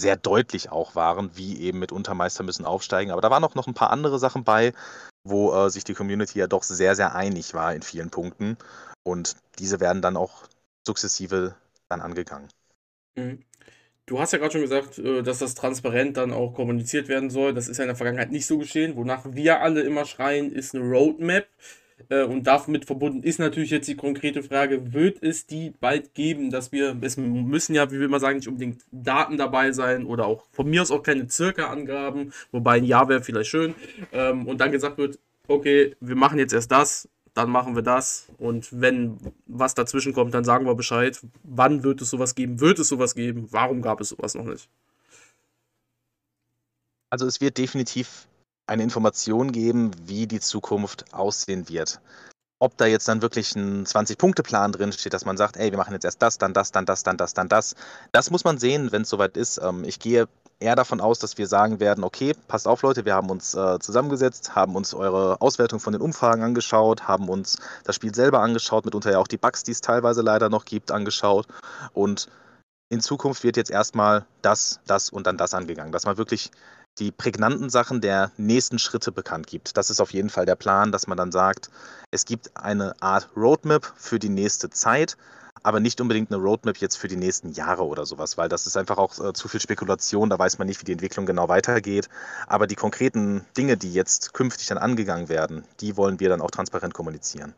[0.00, 3.10] sehr deutlich auch waren, wie eben mit Untermeister müssen aufsteigen.
[3.12, 4.72] Aber da waren auch noch ein paar andere Sachen bei,
[5.28, 8.56] wo äh, sich die Community ja doch sehr, sehr einig war in vielen Punkten.
[9.02, 10.44] Und diese werden dann auch
[10.86, 11.54] sukzessive
[11.88, 12.48] dann angegangen.
[13.16, 13.42] Mhm.
[14.06, 17.52] Du hast ja gerade schon gesagt, äh, dass das transparent dann auch kommuniziert werden soll.
[17.54, 18.96] Das ist ja in der Vergangenheit nicht so geschehen.
[18.96, 21.46] Wonach wir alle immer schreien, ist eine Roadmap.
[22.08, 26.50] Äh, und damit verbunden ist natürlich jetzt die konkrete Frage, wird es die bald geben,
[26.50, 30.26] dass wir, es müssen ja, wie wir immer sagen, nicht unbedingt Daten dabei sein oder
[30.26, 33.74] auch von mir aus auch keine Circa-Angaben, wobei ein Jahr wäre vielleicht schön.
[34.12, 35.18] Ähm, und dann gesagt wird,
[35.48, 38.28] okay, wir machen jetzt erst das, dann machen wir das.
[38.38, 41.20] Und wenn was dazwischen kommt, dann sagen wir Bescheid.
[41.42, 42.60] Wann wird es sowas geben?
[42.60, 43.48] Wird es sowas geben?
[43.50, 44.68] Warum gab es sowas noch nicht?
[47.10, 48.26] Also es wird definitiv
[48.66, 52.00] eine Information geben, wie die Zukunft aussehen wird.
[52.58, 55.92] Ob da jetzt dann wirklich ein 20-Punkte-Plan drin steht, dass man sagt, ey, wir machen
[55.92, 57.74] jetzt erst das, dann das, dann das, dann das, dann das.
[58.12, 59.58] Das muss man sehen, wenn es soweit ist.
[59.62, 60.26] Ähm, ich gehe
[60.58, 63.78] eher davon aus, dass wir sagen werden, okay, passt auf Leute, wir haben uns äh,
[63.78, 68.86] zusammengesetzt, haben uns eure Auswertung von den Umfragen angeschaut, haben uns das Spiel selber angeschaut,
[68.86, 71.46] mitunter ja auch die Bugs, die es teilweise leider noch gibt, angeschaut.
[71.92, 72.28] Und
[72.88, 76.50] in Zukunft wird jetzt erstmal das, das und dann das angegangen, dass man wirklich
[76.98, 79.76] die prägnanten Sachen der nächsten Schritte bekannt gibt.
[79.76, 81.70] Das ist auf jeden Fall der Plan, dass man dann sagt,
[82.10, 85.16] es gibt eine Art Roadmap für die nächste Zeit,
[85.62, 88.76] aber nicht unbedingt eine Roadmap jetzt für die nächsten Jahre oder sowas, weil das ist
[88.76, 92.08] einfach auch äh, zu viel Spekulation, da weiß man nicht, wie die Entwicklung genau weitergeht.
[92.46, 96.50] Aber die konkreten Dinge, die jetzt künftig dann angegangen werden, die wollen wir dann auch
[96.50, 97.54] transparent kommunizieren.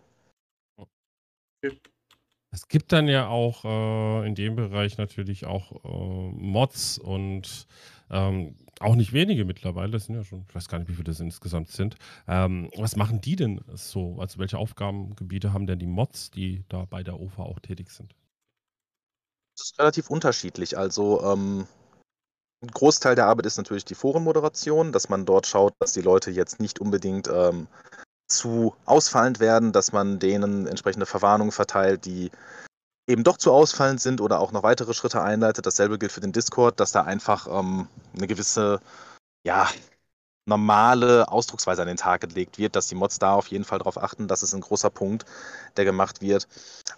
[2.50, 7.66] Es gibt dann ja auch äh, in dem Bereich natürlich auch äh, Mods und
[8.10, 11.04] ähm, auch nicht wenige mittlerweile, das sind ja schon, ich weiß gar nicht, wie viele
[11.04, 11.96] das insgesamt sind.
[12.26, 14.16] Ähm, was machen die denn so?
[14.18, 18.14] Also welche Aufgabengebiete haben denn die Mods, die da bei der OFA auch tätig sind?
[19.56, 20.78] Das ist relativ unterschiedlich.
[20.78, 21.66] Also ähm,
[22.62, 26.30] ein Großteil der Arbeit ist natürlich die Forenmoderation, dass man dort schaut, dass die Leute
[26.30, 27.68] jetzt nicht unbedingt ähm,
[28.28, 32.30] zu ausfallend werden, dass man denen entsprechende Verwarnungen verteilt, die
[33.08, 35.66] eben doch zu ausfallend sind oder auch noch weitere Schritte einleitet.
[35.66, 38.80] Dasselbe gilt für den Discord, dass da einfach ähm, eine gewisse,
[39.44, 39.68] ja,
[40.46, 44.02] normale Ausdrucksweise an den Tag gelegt wird, dass die Mods da auf jeden Fall darauf
[44.02, 44.28] achten.
[44.28, 45.24] Das ist ein großer Punkt,
[45.76, 46.48] der gemacht wird.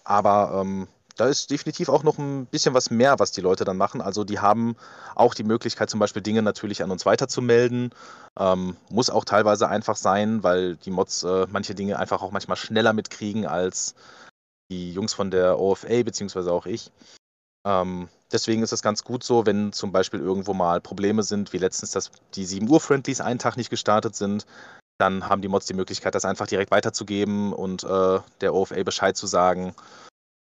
[0.05, 3.77] Aber ähm, da ist definitiv auch noch ein bisschen was mehr, was die Leute dann
[3.77, 4.01] machen.
[4.01, 4.77] Also die haben
[5.15, 7.91] auch die Möglichkeit, zum Beispiel Dinge natürlich an uns weiterzumelden.
[8.39, 12.57] Ähm, muss auch teilweise einfach sein, weil die Mods äh, manche Dinge einfach auch manchmal
[12.57, 13.95] schneller mitkriegen als
[14.71, 16.91] die Jungs von der OFA, beziehungsweise auch ich.
[17.67, 21.59] Ähm, deswegen ist es ganz gut so, wenn zum Beispiel irgendwo mal Probleme sind, wie
[21.59, 24.47] letztens, dass die 7 Uhr Friendlies einen Tag nicht gestartet sind,
[24.99, 29.17] dann haben die Mods die Möglichkeit, das einfach direkt weiterzugeben und äh, der OFA Bescheid
[29.17, 29.75] zu sagen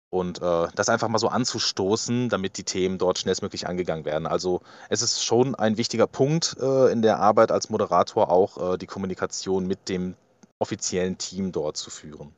[0.09, 4.25] und äh, das einfach mal so anzustoßen, damit die Themen dort schnellstmöglich angegangen werden.
[4.25, 8.77] Also es ist schon ein wichtiger Punkt äh, in der Arbeit als Moderator auch äh,
[8.77, 10.15] die Kommunikation mit dem
[10.59, 12.33] offiziellen Team dort zu führen.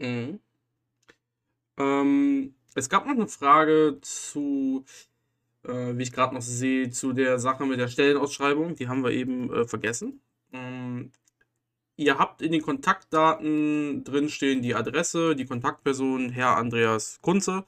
[0.00, 0.40] Mhm.
[1.78, 4.84] Ähm, es gab noch eine Frage zu,
[5.64, 8.74] äh, wie ich gerade noch sehe, zu der Sache mit der Stellenausschreibung.
[8.76, 10.20] Die haben wir eben äh, vergessen.
[10.52, 11.12] Ähm,
[11.96, 17.64] ihr habt in den Kontaktdaten drinstehen die Adresse, die Kontaktperson, Herr Andreas Kunze.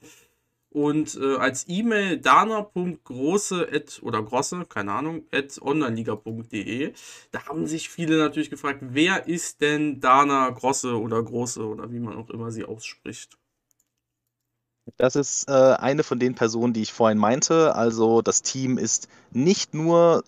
[0.73, 3.67] Und äh, als E-Mail dana.große
[4.01, 6.93] oder grosse, keine Ahnung, at onlineliga.de.
[7.31, 11.99] Da haben sich viele natürlich gefragt, wer ist denn Dana Grosse oder Große oder wie
[11.99, 13.37] man auch immer sie ausspricht.
[14.97, 17.75] Das ist äh, eine von den Personen, die ich vorhin meinte.
[17.75, 20.23] Also das Team ist nicht nur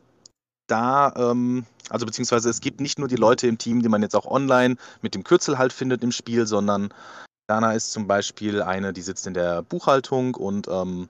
[0.68, 4.16] da, ähm, also beziehungsweise es gibt nicht nur die Leute im Team, die man jetzt
[4.16, 6.94] auch online mit dem Kürzel halt findet im Spiel, sondern
[7.48, 11.10] Dana ist zum Beispiel eine, die sitzt in der Buchhaltung und ähm,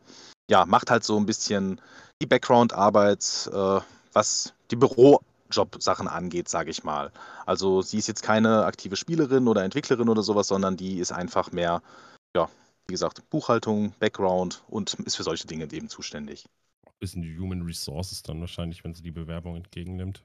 [0.50, 1.80] ja, macht halt so ein bisschen
[2.22, 3.80] die Background-Arbeit, äh,
[4.14, 7.12] was die Bürojob-Sachen angeht, sage ich mal.
[7.46, 11.52] Also sie ist jetzt keine aktive Spielerin oder Entwicklerin oder sowas, sondern die ist einfach
[11.52, 11.82] mehr,
[12.36, 12.50] ja,
[12.88, 16.46] wie gesagt, Buchhaltung, Background und ist für solche Dinge eben zuständig.
[17.00, 20.24] Bisschen Human Resources dann wahrscheinlich, wenn sie die Bewerbung entgegennimmt.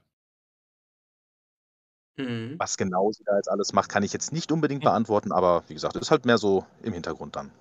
[2.17, 2.55] Mhm.
[2.57, 5.73] Was genau sie da jetzt alles macht, kann ich jetzt nicht unbedingt beantworten, aber wie
[5.73, 7.51] gesagt, ist halt mehr so im Hintergrund dann.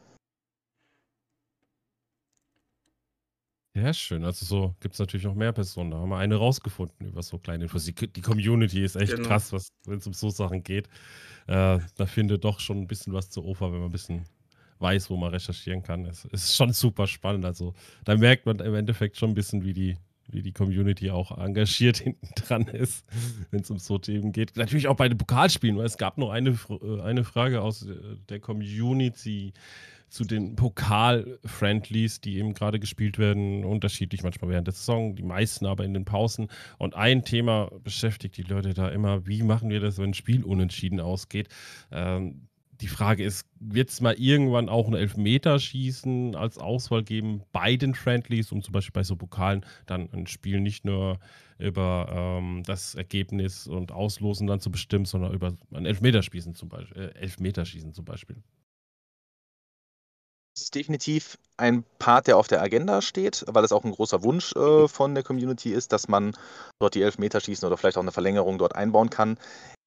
[3.75, 4.25] Ja, schön.
[4.25, 5.93] Also so gibt es natürlich noch mehr Personen.
[5.93, 7.85] Da haben wir eine rausgefunden über so kleine Infos.
[7.85, 9.29] Die, die Community ist echt Genau.
[9.29, 9.53] krass,
[9.87, 10.89] wenn es um so Sachen geht.
[11.47, 14.25] Äh, da findet doch schon ein bisschen was zu OFA, wenn man ein bisschen
[14.81, 16.05] weiß, wo man recherchieren kann.
[16.07, 17.45] Es ist schon super spannend.
[17.45, 17.75] Also
[18.05, 19.97] da merkt man im Endeffekt schon ein bisschen, wie die,
[20.33, 23.05] wie die Community auch engagiert hinten dran ist,
[23.51, 24.57] wenn es um so Themen geht.
[24.57, 27.95] Natürlich auch bei den Pokalspielen, weil es gab noch eine, äh, eine Frage aus äh,
[28.29, 29.53] der Community
[30.11, 35.67] zu den Pokal-Friendlies, die eben gerade gespielt werden, unterschiedlich manchmal während der Saison, die meisten
[35.67, 36.49] aber in den Pausen.
[36.79, 40.43] Und ein Thema beschäftigt die Leute da immer, wie machen wir das, wenn ein Spiel
[40.43, 41.49] unentschieden ausgeht?
[41.93, 42.49] Ähm,
[42.81, 47.95] die Frage ist, wird es mal irgendwann auch ein Elfmeterschießen als Auswahl geben bei den
[47.95, 51.19] Friendlies, um zum Beispiel bei so Pokalen dann ein Spiel nicht nur
[51.59, 57.03] über ähm, das Ergebnis und Auslosen dann zu bestimmen, sondern über ein Elfmeterschießen zum Beispiel.
[57.03, 58.37] Äh, Elfmeterschießen zum Beispiel.
[60.55, 64.23] Das ist definitiv ein Part, der auf der Agenda steht, weil es auch ein großer
[64.23, 66.33] Wunsch äh, von der Community ist, dass man
[66.79, 69.39] dort die Elfmeterschießen oder vielleicht auch eine Verlängerung dort einbauen kann.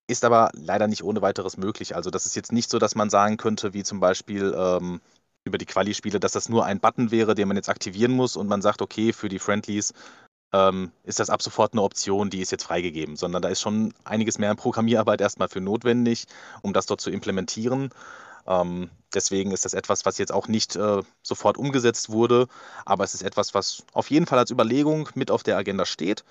[0.08, 1.96] Ist aber leider nicht ohne weiteres möglich.
[1.96, 5.00] Also das ist jetzt nicht so, dass man sagen könnte, wie zum Beispiel ähm,
[5.46, 8.48] über die Quali-Spiele, dass das nur ein Button wäre, den man jetzt aktivieren muss und
[8.48, 9.94] man sagt, okay, für die Friendlies
[10.54, 13.94] ähm, ist das ab sofort eine Option, die ist jetzt freigegeben, sondern da ist schon
[14.04, 16.26] einiges mehr Programmierarbeit erstmal für notwendig,
[16.62, 17.90] um das dort zu implementieren.
[18.46, 22.48] Ähm, deswegen ist das etwas, was jetzt auch nicht äh, sofort umgesetzt wurde,
[22.86, 26.24] aber es ist etwas, was auf jeden Fall als Überlegung mit auf der Agenda steht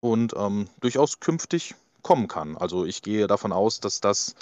[0.00, 2.56] und ähm, durchaus künftig kommen kann.
[2.56, 4.34] Also ich gehe davon aus, dass das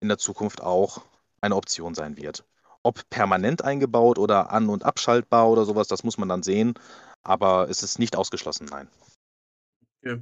[0.00, 1.02] in der Zukunft auch
[1.40, 2.44] eine Option sein wird.
[2.82, 6.74] Ob permanent eingebaut oder an- und abschaltbar oder sowas, das muss man dann sehen.
[7.22, 8.88] Aber es ist nicht ausgeschlossen, nein.
[10.04, 10.20] Okay.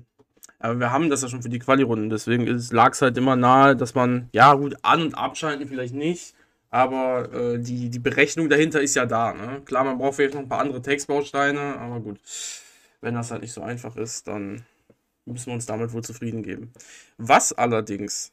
[0.59, 3.75] Aber wir haben das ja schon für die Quali-Runden, deswegen lag es halt immer nahe,
[3.75, 6.35] dass man, ja gut, an- und abschalten vielleicht nicht,
[6.69, 9.33] aber äh, die, die Berechnung dahinter ist ja da.
[9.33, 9.63] Ne?
[9.65, 12.21] Klar, man braucht vielleicht noch ein paar andere Textbausteine, aber gut,
[13.01, 14.67] wenn das halt nicht so einfach ist, dann
[15.31, 16.73] müssen wir uns damit wohl zufrieden geben.
[17.19, 18.33] Was allerdings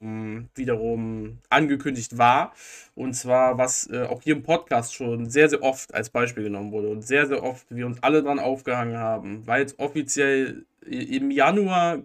[0.00, 2.52] ähm, wiederum angekündigt war,
[2.94, 6.72] und zwar was äh, auch hier im Podcast schon sehr, sehr oft als Beispiel genommen
[6.72, 11.30] wurde und sehr, sehr oft wir uns alle dran aufgehangen haben, weil es offiziell im
[11.30, 12.02] Januar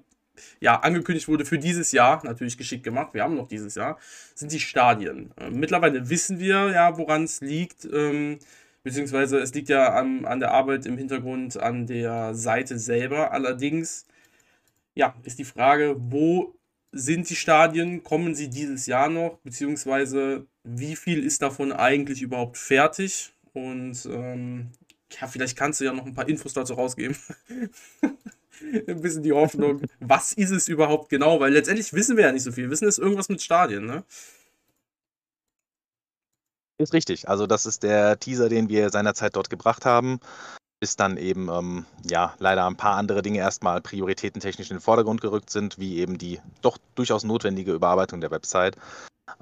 [0.60, 3.98] ja, angekündigt wurde für dieses Jahr, natürlich geschickt gemacht, wir haben noch dieses Jahr,
[4.36, 5.32] sind die Stadien.
[5.40, 7.86] Äh, mittlerweile wissen wir ja, woran es liegt.
[7.92, 8.40] Ähm,
[8.84, 13.32] beziehungsweise es liegt ja an, an der Arbeit im Hintergrund an der Seite selber.
[13.32, 14.06] Allerdings
[14.98, 16.56] ja, ist die Frage, wo
[16.92, 18.04] sind die Stadien?
[18.04, 19.38] Kommen sie dieses Jahr noch?
[19.44, 23.32] Beziehungsweise wie viel ist davon eigentlich überhaupt fertig?
[23.54, 24.72] Und ähm,
[25.20, 27.16] ja, vielleicht kannst du ja noch ein paar Infos dazu rausgeben.
[28.88, 31.40] ein bisschen die Hoffnung, was ist es überhaupt genau?
[31.40, 32.66] Weil letztendlich wissen wir ja nicht so viel.
[32.66, 34.04] Wir wissen es irgendwas mit Stadien, ne?
[36.80, 37.28] Ist richtig.
[37.28, 40.20] Also das ist der Teaser, den wir seinerzeit dort gebracht haben
[40.80, 45.22] bis dann eben ähm, ja leider ein paar andere Dinge erstmal prioritätentechnisch in den Vordergrund
[45.22, 48.78] gerückt sind, wie eben die doch durchaus notwendige Überarbeitung der Website.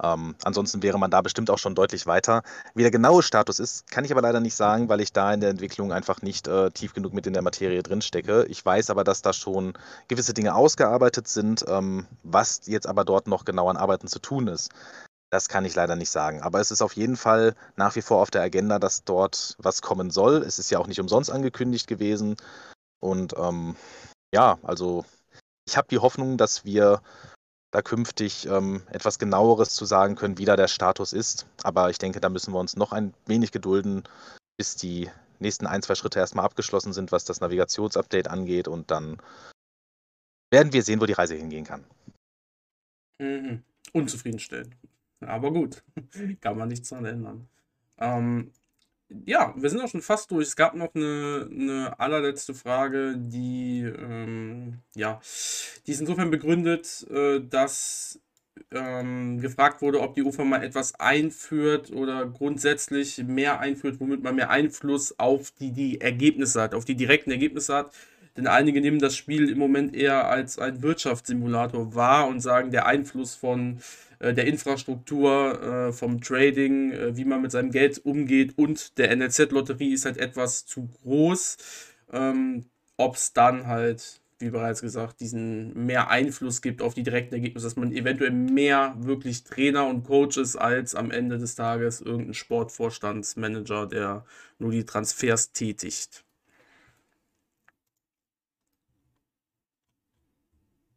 [0.02, 2.42] Ähm, ansonsten wäre man da bestimmt auch schon deutlich weiter.
[2.74, 5.40] Wie der genaue Status ist, kann ich aber leider nicht sagen, weil ich da in
[5.40, 8.46] der Entwicklung einfach nicht äh, tief genug mit in der Materie drinstecke.
[8.48, 9.74] Ich weiß aber, dass da schon
[10.08, 14.48] gewisse Dinge ausgearbeitet sind, ähm, was jetzt aber dort noch genau an Arbeiten zu tun
[14.48, 14.70] ist.
[15.30, 16.40] Das kann ich leider nicht sagen.
[16.42, 19.82] Aber es ist auf jeden Fall nach wie vor auf der Agenda, dass dort was
[19.82, 20.36] kommen soll.
[20.36, 22.36] Es ist ja auch nicht umsonst angekündigt gewesen.
[23.00, 23.76] Und ähm,
[24.32, 25.04] ja, also
[25.68, 27.02] ich habe die Hoffnung, dass wir
[27.72, 31.46] da künftig ähm, etwas genaueres zu sagen können, wie da der Status ist.
[31.62, 34.04] Aber ich denke, da müssen wir uns noch ein wenig gedulden,
[34.56, 38.68] bis die nächsten ein, zwei Schritte erstmal abgeschlossen sind, was das Navigationsupdate angeht.
[38.68, 39.20] Und dann
[40.50, 41.84] werden wir sehen, wo die Reise hingehen kann.
[43.20, 43.62] Mhm.
[43.92, 44.76] Unzufriedenstellend.
[45.20, 45.82] Aber gut,
[46.40, 47.48] kann man nichts daran ändern.
[47.98, 48.52] Ähm,
[49.24, 50.48] ja, wir sind auch schon fast durch.
[50.48, 55.20] Es gab noch eine, eine allerletzte Frage, die, ähm, ja,
[55.86, 58.20] die ist insofern begründet, äh, dass
[58.72, 64.34] ähm, gefragt wurde, ob die UFA mal etwas einführt oder grundsätzlich mehr einführt, womit man
[64.34, 67.94] mehr Einfluss auf die, die Ergebnisse hat, auf die direkten Ergebnisse hat.
[68.36, 72.86] Denn einige nehmen das Spiel im Moment eher als ein Wirtschaftssimulator wahr und sagen, der
[72.86, 73.80] Einfluss von
[74.18, 79.14] äh, der Infrastruktur, äh, vom Trading, äh, wie man mit seinem Geld umgeht und der
[79.16, 81.56] NLZ-Lotterie ist halt etwas zu groß.
[82.12, 82.66] Ähm,
[82.98, 87.66] Ob es dann halt, wie bereits gesagt, diesen mehr Einfluss gibt auf die direkten Ergebnisse,
[87.66, 92.34] dass man eventuell mehr wirklich Trainer und Coach ist, als am Ende des Tages irgendein
[92.34, 94.24] Sportvorstandsmanager, der
[94.58, 96.25] nur die Transfers tätigt.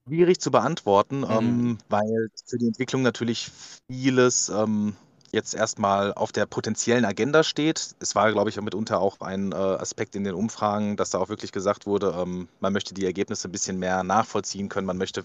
[0.09, 1.29] Schwierig zu beantworten, mhm.
[1.29, 3.51] ähm, weil für die Entwicklung natürlich
[3.89, 4.95] vieles ähm,
[5.31, 7.95] jetzt erstmal auf der potenziellen Agenda steht.
[7.99, 11.29] Es war, glaube ich, mitunter auch ein äh, Aspekt in den Umfragen, dass da auch
[11.29, 15.23] wirklich gesagt wurde, ähm, man möchte die Ergebnisse ein bisschen mehr nachvollziehen können, man möchte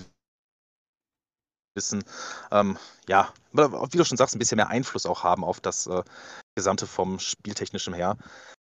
[1.75, 2.05] wissen,
[2.53, 2.79] ähm,
[3.09, 6.03] ja, wie du schon sagst, ein bisschen mehr Einfluss auch haben auf das äh,
[6.55, 8.17] Gesamte vom Spieltechnischen her.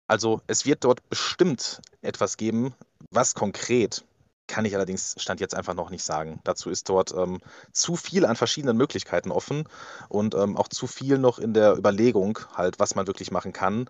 [0.06, 2.74] Also es wird dort bestimmt etwas geben,
[3.10, 4.04] was konkret
[4.52, 6.38] kann ich allerdings Stand jetzt einfach noch nicht sagen.
[6.44, 7.40] Dazu ist dort ähm,
[7.72, 9.64] zu viel an verschiedenen Möglichkeiten offen
[10.10, 13.88] und ähm, auch zu viel noch in der Überlegung, halt, was man wirklich machen kann.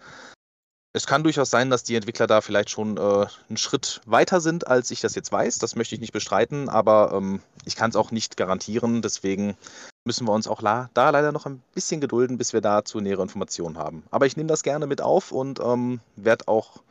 [0.92, 4.68] Es kann durchaus sein, dass die Entwickler da vielleicht schon äh, einen Schritt weiter sind,
[4.68, 5.58] als ich das jetzt weiß.
[5.58, 9.02] Das möchte ich nicht bestreiten, aber ähm, ich kann es auch nicht garantieren.
[9.02, 9.56] Deswegen
[10.04, 13.78] müssen wir uns auch da leider noch ein bisschen gedulden, bis wir dazu nähere Informationen
[13.78, 14.04] haben.
[14.12, 16.82] Aber ich nehme das gerne mit auf und ähm, werde auch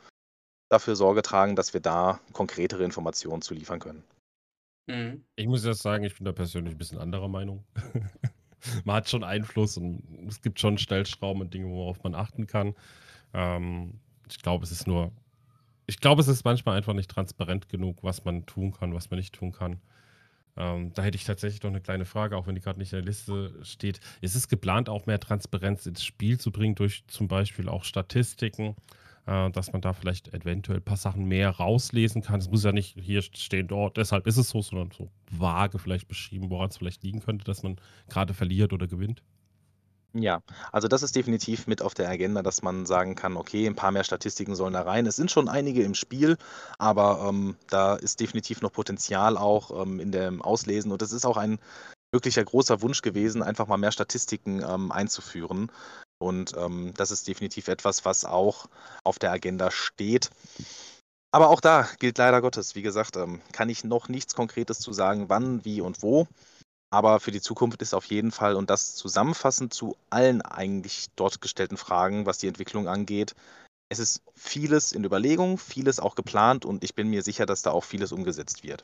[0.72, 4.02] dafür Sorge tragen, dass wir da konkretere Informationen zu liefern können.
[4.86, 5.24] Mhm.
[5.36, 7.64] Ich muss jetzt sagen, ich bin da persönlich ein bisschen anderer Meinung.
[8.84, 12.74] man hat schon Einfluss und es gibt schon Stellschrauben und Dinge, worauf man achten kann.
[13.34, 15.12] Ähm, ich glaube, es ist nur,
[15.86, 19.18] ich glaube, es ist manchmal einfach nicht transparent genug, was man tun kann, was man
[19.18, 19.80] nicht tun kann.
[20.56, 22.98] Ähm, da hätte ich tatsächlich noch eine kleine Frage, auch wenn die gerade nicht in
[22.98, 24.00] der Liste steht.
[24.20, 28.76] Ist es geplant, auch mehr Transparenz ins Spiel zu bringen, durch zum Beispiel auch Statistiken,
[29.26, 32.40] äh, dass man da vielleicht eventuell ein paar Sachen mehr rauslesen kann?
[32.40, 36.08] Es muss ja nicht hier stehen, dort, deshalb ist es so, sondern so vage vielleicht
[36.08, 37.76] beschrieben, woran es vielleicht liegen könnte, dass man
[38.08, 39.22] gerade verliert oder gewinnt.
[40.14, 40.42] Ja,
[40.72, 43.92] also das ist definitiv mit auf der Agenda, dass man sagen kann, okay, ein paar
[43.92, 45.06] mehr Statistiken sollen da rein.
[45.06, 46.36] Es sind schon einige im Spiel,
[46.78, 50.92] aber ähm, da ist definitiv noch Potenzial auch ähm, in dem Auslesen.
[50.92, 51.58] Und es ist auch ein
[52.12, 55.72] wirklicher großer Wunsch gewesen, einfach mal mehr Statistiken ähm, einzuführen.
[56.22, 58.66] Und ähm, das ist definitiv etwas, was auch
[59.04, 60.30] auf der Agenda steht.
[61.32, 64.92] Aber auch da gilt leider Gottes, wie gesagt, ähm, kann ich noch nichts Konkretes zu
[64.92, 66.28] sagen, wann, wie und wo.
[66.90, 71.40] Aber für die Zukunft ist auf jeden Fall, und das zusammenfassend zu allen eigentlich dort
[71.40, 73.34] gestellten Fragen, was die Entwicklung angeht,
[73.88, 77.70] es ist vieles in Überlegung, vieles auch geplant und ich bin mir sicher, dass da
[77.70, 78.82] auch vieles umgesetzt wird.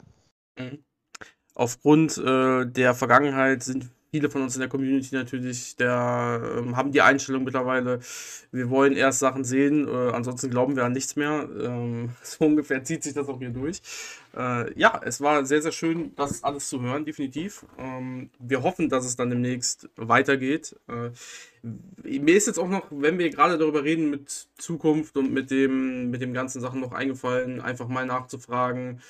[0.59, 0.83] Mhm.
[1.55, 6.93] Aufgrund äh, der Vergangenheit sind viele von uns in der Community natürlich, der ähm, haben
[6.93, 8.01] die Einstellung mittlerweile,
[8.53, 11.49] wir wollen erst Sachen sehen, äh, ansonsten glauben wir an nichts mehr.
[11.61, 13.83] Ähm, so ungefähr zieht sich das auch hier durch.
[14.37, 17.67] Äh, ja, es war sehr, sehr schön, das alles zu hören, definitiv.
[17.79, 20.77] Ähm, wir hoffen, dass es dann demnächst weitergeht.
[20.89, 21.11] Äh,
[21.63, 26.11] mir ist jetzt auch noch, wenn wir gerade darüber reden, mit Zukunft und mit dem,
[26.11, 29.01] mit dem ganzen Sachen noch eingefallen, einfach mal nachzufragen,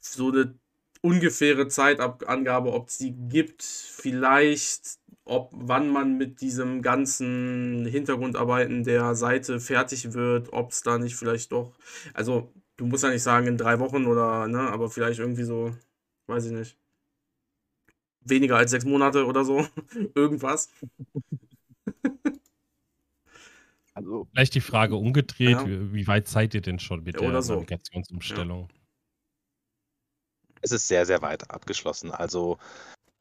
[0.00, 0.54] so eine
[1.02, 9.14] ungefähre Zeitangabe, ob es die gibt, vielleicht, ob wann man mit diesem ganzen Hintergrundarbeiten der
[9.14, 11.76] Seite fertig wird, ob es da nicht vielleicht doch,
[12.14, 15.74] also du musst ja nicht sagen in drei Wochen oder, ne, aber vielleicht irgendwie so,
[16.26, 16.76] weiß ich nicht,
[18.20, 19.66] weniger als sechs Monate oder so,
[20.14, 20.70] irgendwas.
[23.94, 25.66] Also, Vielleicht die Frage umgedreht, ja.
[25.66, 27.54] wie weit seid ihr denn schon mit der so.
[27.54, 28.68] Navigationsumstellung?
[28.70, 28.77] Ja
[30.62, 32.10] es ist sehr, sehr weit abgeschlossen.
[32.10, 32.58] Also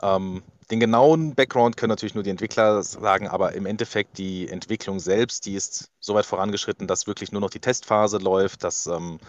[0.01, 4.99] ähm, den genauen Background können natürlich nur die Entwickler sagen, aber im Endeffekt die Entwicklung
[4.99, 9.19] selbst, die ist so weit vorangeschritten, dass wirklich nur noch die Testphase läuft, dass ähm,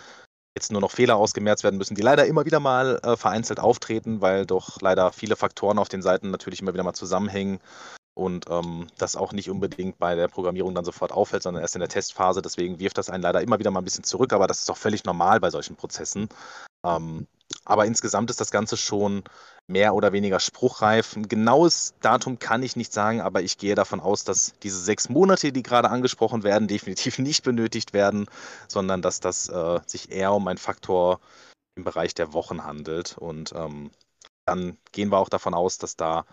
[0.54, 4.20] jetzt nur noch Fehler ausgemerzt werden müssen, die leider immer wieder mal äh, vereinzelt auftreten,
[4.20, 7.60] weil doch leider viele Faktoren auf den Seiten natürlich immer wieder mal zusammenhängen
[8.14, 11.80] und ähm, das auch nicht unbedingt bei der Programmierung dann sofort auffällt, sondern erst in
[11.80, 12.42] der Testphase.
[12.42, 14.76] Deswegen wirft das einen leider immer wieder mal ein bisschen zurück, aber das ist auch
[14.76, 16.28] völlig normal bei solchen Prozessen.
[16.84, 17.28] Ähm,
[17.64, 19.24] aber insgesamt ist das Ganze schon
[19.66, 21.14] mehr oder weniger spruchreif.
[21.16, 25.08] Ein genaues Datum kann ich nicht sagen, aber ich gehe davon aus, dass diese sechs
[25.08, 28.26] Monate, die gerade angesprochen werden, definitiv nicht benötigt werden,
[28.66, 31.20] sondern dass das äh, sich eher um einen Faktor
[31.76, 33.18] im Bereich der Wochen handelt.
[33.18, 33.90] Und ähm,
[34.46, 36.24] dann gehen wir auch davon aus, dass da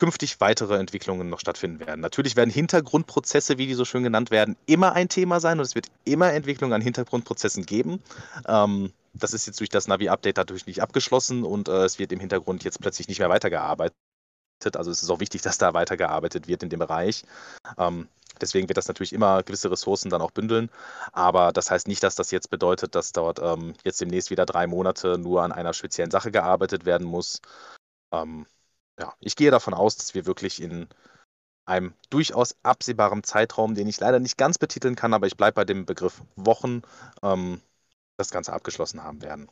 [0.00, 2.00] künftig weitere Entwicklungen noch stattfinden werden.
[2.00, 5.74] Natürlich werden Hintergrundprozesse, wie die so schön genannt werden, immer ein Thema sein und es
[5.74, 8.02] wird immer Entwicklungen an Hintergrundprozessen geben.
[8.48, 12.20] Ähm, das ist jetzt durch das Navi-Update natürlich nicht abgeschlossen und äh, es wird im
[12.20, 13.96] Hintergrund jetzt plötzlich nicht mehr weitergearbeitet.
[14.74, 17.24] Also es ist auch wichtig, dass da weitergearbeitet wird in dem Bereich.
[17.78, 18.08] Ähm,
[18.40, 20.70] deswegen wird das natürlich immer gewisse Ressourcen dann auch bündeln.
[21.12, 24.66] Aber das heißt nicht, dass das jetzt bedeutet, dass dort ähm, jetzt demnächst wieder drei
[24.66, 27.40] Monate nur an einer speziellen Sache gearbeitet werden muss.
[28.12, 28.46] Ähm,
[28.98, 30.88] ja, ich gehe davon aus, dass wir wirklich in
[31.64, 35.64] einem durchaus absehbaren Zeitraum, den ich leider nicht ganz betiteln kann, aber ich bleibe bei
[35.64, 36.82] dem Begriff Wochen,
[37.22, 37.62] ähm,
[38.20, 39.48] das Ganze abgeschlossen haben werden.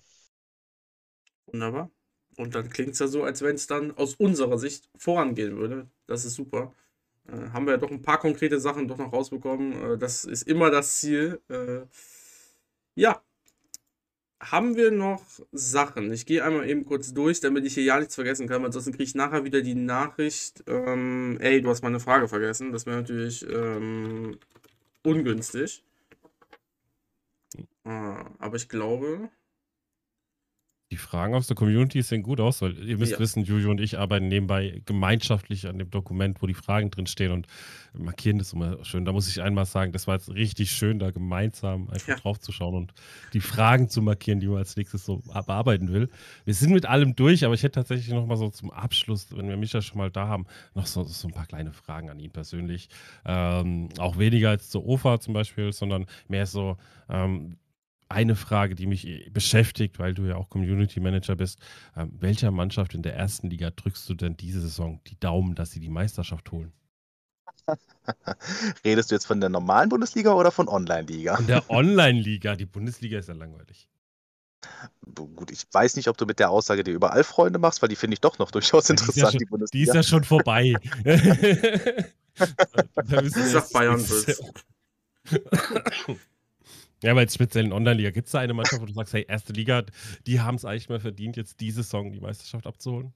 [1.46, 1.90] Wunderbar.
[2.36, 5.88] Und dann klingt es ja so, als wenn es dann aus unserer Sicht vorangehen würde.
[6.06, 6.72] Das ist super.
[7.26, 9.94] Äh, haben wir ja doch ein paar konkrete Sachen doch noch rausbekommen.
[9.94, 11.40] Äh, das ist immer das Ziel.
[11.48, 11.86] Äh,
[12.94, 13.22] ja.
[14.40, 15.22] haben wir noch
[15.52, 16.12] Sachen?
[16.12, 19.04] Ich gehe einmal eben kurz durch, damit ich hier ja nichts vergessen kann, ansonsten kriege
[19.04, 22.72] ich nachher wieder die Nachricht, ähm, ey, du hast meine Frage vergessen.
[22.72, 24.38] Das wäre natürlich ähm,
[25.02, 25.84] ungünstig.
[27.89, 29.31] Ah, aber ich glaube,
[30.90, 33.19] die Fragen aus der Community sehen gut aus, weil ihr müsst Ja.
[33.19, 37.31] wissen, Juju und ich arbeiten nebenbei gemeinschaftlich an dem Dokument, wo die Fragen drin stehen
[37.31, 37.47] und
[37.93, 39.05] markieren das immer schön.
[39.05, 42.15] Da muss ich einmal sagen, das war jetzt richtig schön, da gemeinsam einfach Ja.
[42.16, 42.94] drauf zu schauen und
[43.35, 46.09] die Fragen zu markieren, die man als nächstes so bearbeiten will.
[46.47, 49.47] Wir sind mit allem durch, aber ich hätte tatsächlich noch mal so zum Abschluss, wenn
[49.48, 52.31] wir Micha schon mal da haben, noch so, so ein paar kleine Fragen an ihn
[52.31, 52.89] persönlich.
[53.27, 56.78] Ähm, auch weniger als zur OFA zum Beispiel, sondern mehr so,
[57.10, 57.59] ähm,
[58.09, 61.59] eine Frage, die mich äh, beschäftigt, weil du ja auch Community Manager bist.
[61.97, 65.70] Ähm, welcher Mannschaft in der ersten Liga drückst du denn diese Saison die Daumen, dass
[65.72, 66.72] sie die Meisterschaft holen?
[68.85, 71.36] Redest du jetzt von der normalen Bundesliga oder von Online-Liga?
[71.39, 73.89] In der Online-Liga, die Bundesliga ist ja langweilig.
[75.14, 77.97] Gut, ich weiß nicht, ob du mit der Aussage dir überall Freunde machst, weil die
[77.97, 80.24] finde ich doch noch durchaus Die ist ja interessant, schon- die Die ist ja schon
[80.24, 80.74] vorbei.
[83.09, 84.05] Da müssen wir ich sag jetzt- Bayern.
[87.02, 89.52] Ja, jetzt speziell in Online-Liga, gibt es da eine Mannschaft, wo du sagst, hey, erste
[89.52, 89.84] Liga,
[90.26, 93.14] die haben es eigentlich mal verdient, jetzt diese Saison die Meisterschaft abzuholen?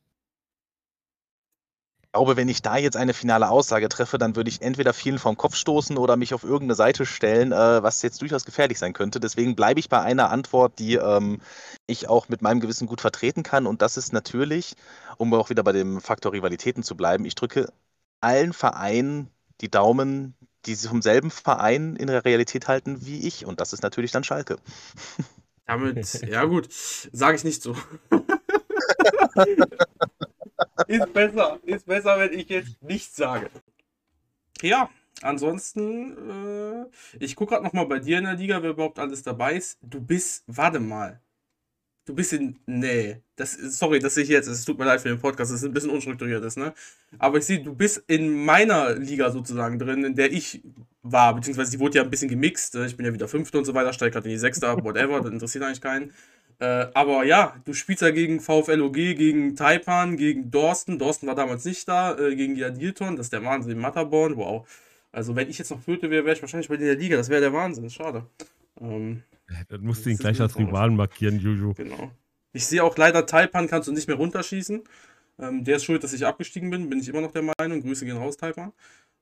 [2.05, 5.19] Ich glaube, wenn ich da jetzt eine finale Aussage treffe, dann würde ich entweder vielen
[5.19, 8.93] vom Kopf stoßen oder mich auf irgendeine Seite stellen, äh, was jetzt durchaus gefährlich sein
[8.93, 9.19] könnte.
[9.19, 11.41] Deswegen bleibe ich bei einer Antwort, die ähm,
[11.87, 13.67] ich auch mit meinem Gewissen gut vertreten kann.
[13.67, 14.75] Und das ist natürlich,
[15.17, 17.73] um auch wieder bei dem Faktor Rivalitäten zu bleiben, ich drücke
[18.21, 19.31] allen Vereinen
[19.63, 20.35] die Daumen,
[20.67, 23.47] die sich vom selben Verein in der Realität halten wie ich.
[23.47, 24.59] Und das ist natürlich dann Schalke.
[25.67, 27.77] Damit, ja gut, sage ich nicht so.
[30.87, 33.51] ist besser, ist besser, wenn ich jetzt nichts sage.
[34.61, 34.91] Ja,
[35.23, 36.87] ansonsten, äh,
[37.19, 39.79] ich gucke gerade nochmal bei dir in der Liga, wer überhaupt alles dabei ist.
[39.83, 41.21] Du bist, warte mal.
[42.05, 45.09] Du bist in, nee, das sorry, das sehe ich jetzt, es tut mir leid für
[45.09, 46.75] den Podcast, das ist ein bisschen unstrukturiert ist, ne?
[47.19, 50.63] Aber ich sehe, du bist in meiner Liga sozusagen drin, in der ich
[51.03, 52.75] war, beziehungsweise die wurde ja ein bisschen gemixt.
[52.75, 54.81] äh, Ich bin ja wieder Fünfte und so weiter, steige gerade in die Sechste ab,
[54.85, 56.13] whatever, das interessiert eigentlich keinen.
[56.59, 60.99] Äh, aber ja, du spielst ja gegen VfLOG, gegen Taipan, gegen Dorsten.
[60.99, 64.69] Dorsten war damals nicht da, äh, gegen Jadilton, das ist der Wahnsinn, Matterborn, wow.
[65.13, 67.17] Also, wenn ich jetzt noch Vierte wäre, wäre ich wahrscheinlich bei dir in der Liga,
[67.17, 68.27] das wäre der Wahnsinn, schade.
[68.81, 69.23] Ähm,
[69.69, 70.59] Dann musst du ihn gleich als.
[70.59, 71.75] Rivalen markieren, Juju.
[71.75, 72.11] Genau.
[72.53, 74.85] Ich sehe auch leider, Taipan kannst du nicht mehr runterschießen.
[75.39, 77.81] Ähm, der ist schuld, dass ich abgestiegen bin, bin ich immer noch der Meinung.
[77.81, 78.73] Grüße gehen raus, Taipan.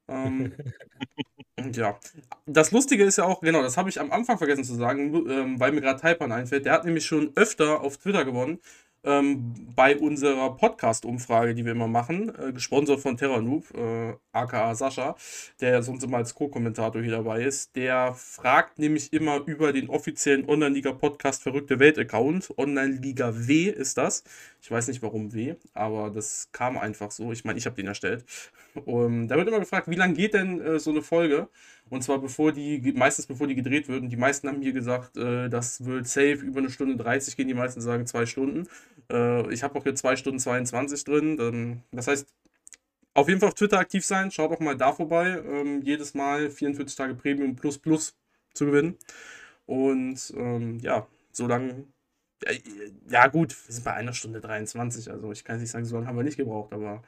[0.08, 0.52] Ähm,
[1.72, 1.98] ja.
[2.46, 5.60] Das Lustige ist ja auch, genau, das habe ich am Anfang vergessen zu sagen, ähm,
[5.60, 6.64] weil mir gerade Taipan einfällt.
[6.66, 8.58] Der hat nämlich schon öfter auf Twitter gewonnen.
[9.02, 14.74] Ähm, bei unserer Podcast-Umfrage, die wir immer machen, äh, gesponsert von Terra Noob, äh, aka
[14.74, 15.16] Sascha,
[15.62, 17.74] der sonst immer als Co-Kommentator hier dabei ist.
[17.76, 22.52] Der fragt nämlich immer über den offiziellen Online-Liga-Podcast Verrückte Welt-Account.
[22.58, 24.22] Online-Liga W ist das.
[24.62, 27.32] Ich weiß nicht warum W, aber das kam einfach so.
[27.32, 28.24] Ich meine, ich habe den erstellt.
[28.84, 31.48] Und da wird immer gefragt, wie lange geht denn äh, so eine Folge?
[31.88, 34.02] Und zwar bevor die, meistens bevor die gedreht wird.
[34.02, 37.48] Und die meisten haben hier gesagt, äh, das wird safe über eine Stunde 30 gehen.
[37.48, 38.68] Die meisten sagen zwei Stunden.
[39.10, 41.36] Äh, ich habe auch hier zwei Stunden 22 drin.
[41.36, 42.26] Dann, das heißt,
[43.14, 44.30] auf jeden Fall auf Twitter aktiv sein.
[44.30, 45.42] Schaut auch mal da vorbei.
[45.44, 48.14] Ähm, jedes Mal 44 Tage Premium plus plus
[48.54, 48.96] zu gewinnen.
[49.66, 51.84] Und ähm, ja, so lange.
[52.44, 52.52] Ja,
[53.10, 55.10] ja, gut, wir sind bei einer Stunde 23.
[55.10, 57.02] Also ich kann nicht sagen, so lange haben wir nicht gebraucht, aber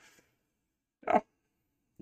[1.06, 1.22] ja.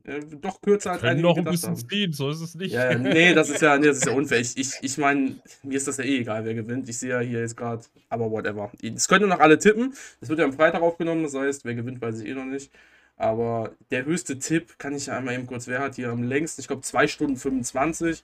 [0.04, 2.72] Äh, doch kürzer als einige noch ein bisschen ziehen, so ist es nicht.
[2.72, 4.40] Ja, ja, nee, das ist ja, nee, das ist ja unfair.
[4.40, 6.88] Ich, ich, ich meine, mir ist das ja eh egal, wer gewinnt.
[6.88, 8.72] Ich sehe ja hier jetzt gerade, aber whatever.
[8.82, 9.94] Es können noch alle tippen.
[10.20, 12.72] Das wird ja am Freitag aufgenommen, das heißt, wer gewinnt, weiß ich eh noch nicht.
[13.16, 16.62] Aber der höchste Tipp kann ich ja einmal eben kurz, wer hat hier am längsten?
[16.62, 18.22] Ich glaube 2 Stunden 25.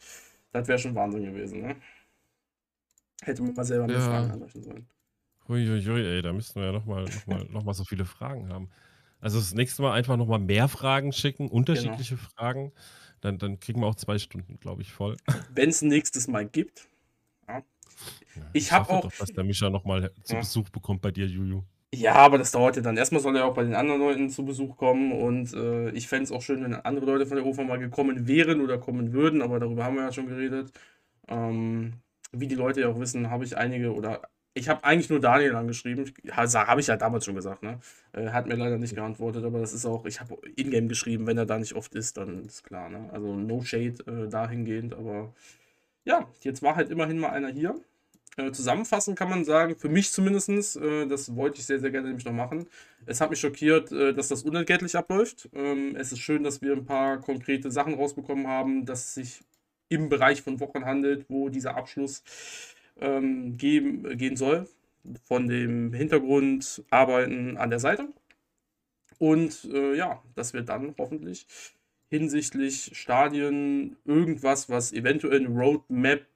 [0.53, 1.77] Das wäre schon Wahnsinn gewesen, ne?
[3.23, 4.01] Hätte man mal selber Ja.
[4.01, 4.89] Fragen anrechnen sollen.
[5.48, 8.68] Uiuiui, ey, da müssten wir ja nochmal noch mal, noch mal so viele Fragen haben.
[9.20, 12.73] Also das nächste Mal einfach nochmal mehr Fragen schicken, unterschiedliche Fragen.
[13.20, 15.16] Dann, dann kriegen wir auch zwei Stunden, glaube ich, voll.
[15.55, 16.89] Wenn es nächstes Mal gibt.
[17.48, 17.62] Ja.
[18.52, 20.40] Ich hab hoffe auch- Doch, dass der Mischa nochmal zu Ja.
[20.40, 21.62] Besuch bekommt bei dir, Juju.
[21.94, 22.97] Ja, aber das dauert ja dann.
[22.97, 26.24] Erstmal soll er auch bei den anderen Leuten zu Besuch kommen und äh, ich fände
[26.24, 29.40] es auch schön, wenn andere Leute von der UFA mal gekommen wären oder kommen würden,
[29.40, 30.73] aber darüber haben wir ja schon geredet.
[31.28, 31.94] Ähm,
[32.32, 34.20] wie die Leute ja auch wissen, habe ich einige oder
[34.57, 36.11] ich habe eigentlich nur Daniel angeschrieben.
[36.31, 37.78] Habe ich ja damals schon gesagt, ne?
[38.12, 41.37] Äh, hat mir leider nicht geantwortet, aber das ist auch, ich habe in-game geschrieben, wenn
[41.37, 43.11] er da nicht oft ist, dann ist klar, ne?
[43.12, 45.35] Also no shade äh, dahingehend, aber
[46.05, 47.74] ja, jetzt war halt immerhin mal einer hier.
[48.39, 52.09] Äh, zusammenfassend kann man sagen, für mich zumindest, äh, das wollte ich sehr, sehr gerne
[52.09, 52.66] nämlich noch machen.
[53.05, 55.49] Es hat mich schockiert, äh, dass das unentgeltlich abläuft.
[55.55, 59.41] Ähm, es ist schön, dass wir ein paar konkrete Sachen rausbekommen haben, dass es sich
[59.89, 62.23] im Bereich von Wochen handelt, wo dieser Abschluss
[63.01, 64.68] ähm, geben, gehen soll.
[65.24, 68.09] Von dem Hintergrund Arbeiten an der Seite.
[69.18, 71.47] Und äh, ja, dass wir dann hoffentlich
[72.09, 76.27] hinsichtlich Stadien irgendwas, was eventuell eine Roadmap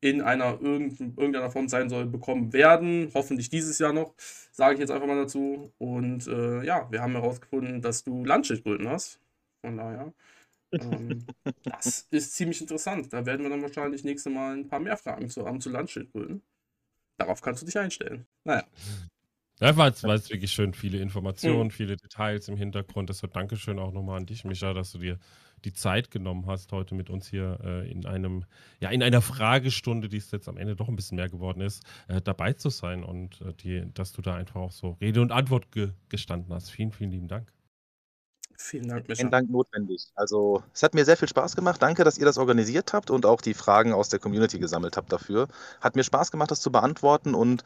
[0.00, 3.10] in einer irgendeiner Form sein soll, bekommen werden.
[3.14, 4.14] Hoffentlich dieses Jahr noch,
[4.52, 5.72] sage ich jetzt einfach mal dazu.
[5.78, 9.18] Und äh, ja, wir haben herausgefunden, dass du Landschildkröten hast.
[9.60, 10.12] Von daher,
[10.72, 11.26] ähm,
[11.62, 13.12] das ist ziemlich interessant.
[13.12, 16.42] Da werden wir dann wahrscheinlich nächste Mal ein paar mehr Fragen zu haben zu Landschildkröten.
[17.16, 18.26] Darauf kannst du dich einstellen.
[18.44, 18.64] Naja.
[19.60, 21.72] Ja, war jetzt, war jetzt wirklich schön viele Informationen, mhm.
[21.72, 23.08] viele Details im Hintergrund.
[23.08, 25.18] Deshalb Dankeschön auch nochmal an dich, Micha, dass du dir
[25.64, 28.44] die Zeit genommen hast, heute mit uns hier äh, in einem,
[28.78, 31.82] ja, in einer Fragestunde, die es jetzt am Ende doch ein bisschen mehr geworden ist,
[32.06, 35.32] äh, dabei zu sein und äh, die, dass du da einfach auch so Rede und
[35.32, 36.70] Antwort ge gestanden hast.
[36.70, 37.52] Vielen, vielen lieben Dank.
[38.60, 39.20] Vielen Dank, Micha.
[39.20, 40.08] Vielen Dank notwendig.
[40.16, 41.80] Also, es hat mir sehr viel Spaß gemacht.
[41.80, 45.12] Danke, dass ihr das organisiert habt und auch die Fragen aus der Community gesammelt habt
[45.12, 45.46] dafür.
[45.80, 47.62] Hat mir Spaß gemacht, das zu beantworten und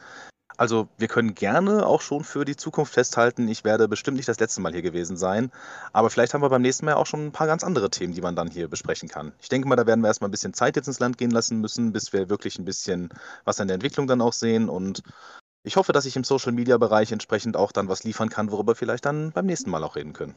[0.59, 4.39] also wir können gerne auch schon für die Zukunft festhalten, ich werde bestimmt nicht das
[4.39, 5.51] letzte Mal hier gewesen sein,
[5.95, 8.21] aber vielleicht haben wir beim nächsten Mal auch schon ein paar ganz andere Themen, die
[8.21, 9.33] man dann hier besprechen kann.
[9.41, 11.61] Ich denke mal, da werden wir erstmal ein bisschen Zeit jetzt ins Land gehen lassen
[11.61, 13.09] müssen, bis wir wirklich ein bisschen
[13.45, 15.03] was an der Entwicklung dann auch sehen und
[15.65, 19.07] ich hoffe, dass ich im Social-Media-Bereich entsprechend auch dann was liefern kann, worüber wir vielleicht
[19.07, 20.35] dann beim nächsten Mal auch reden können.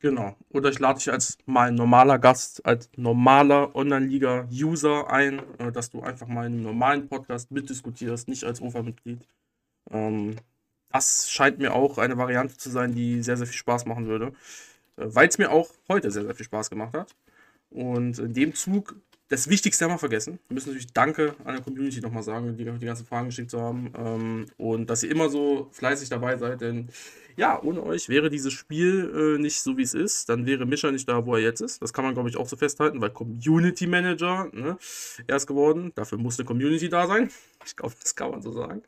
[0.00, 0.34] Genau.
[0.48, 6.00] Oder ich lade dich als mal normaler Gast, als normaler Online-Liga-User ein, äh, dass du
[6.00, 9.26] einfach mal in einem normalen Podcast mitdiskutierst, nicht als OFA-Mitglied.
[9.90, 10.36] Ähm,
[10.90, 14.32] das scheint mir auch eine Variante zu sein, die sehr, sehr viel Spaß machen würde.
[14.96, 17.14] Äh, Weil es mir auch heute sehr, sehr viel Spaß gemacht hat.
[17.70, 18.96] Und in dem Zug,
[19.30, 20.40] das Wichtigste haben wir vergessen.
[20.48, 23.60] Wir müssen natürlich Danke an der Community nochmal sagen, die, die ganzen Fragen geschickt zu
[23.60, 23.92] haben.
[23.96, 26.88] Ähm, und dass ihr immer so fleißig dabei seid, denn
[27.36, 30.28] ja, ohne euch wäre dieses Spiel äh, nicht so, wie es ist.
[30.28, 31.80] Dann wäre Mischa nicht da, wo er jetzt ist.
[31.80, 34.76] Das kann man, glaube ich, auch so festhalten, weil Community Manager ne,
[35.28, 35.92] er ist geworden.
[35.94, 37.30] Dafür muss eine Community da sein.
[37.64, 38.82] Ich glaube, das kann man so sagen.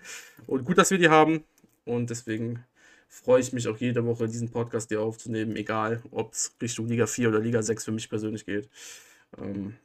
[0.48, 1.44] Und gut, dass wir die haben.
[1.84, 2.64] Und deswegen
[3.08, 7.06] freue ich mich auch jede Woche, diesen Podcast hier aufzunehmen, egal ob es Richtung Liga
[7.06, 8.68] 4 oder Liga 6 für mich persönlich geht.
[9.38, 9.76] Ähm,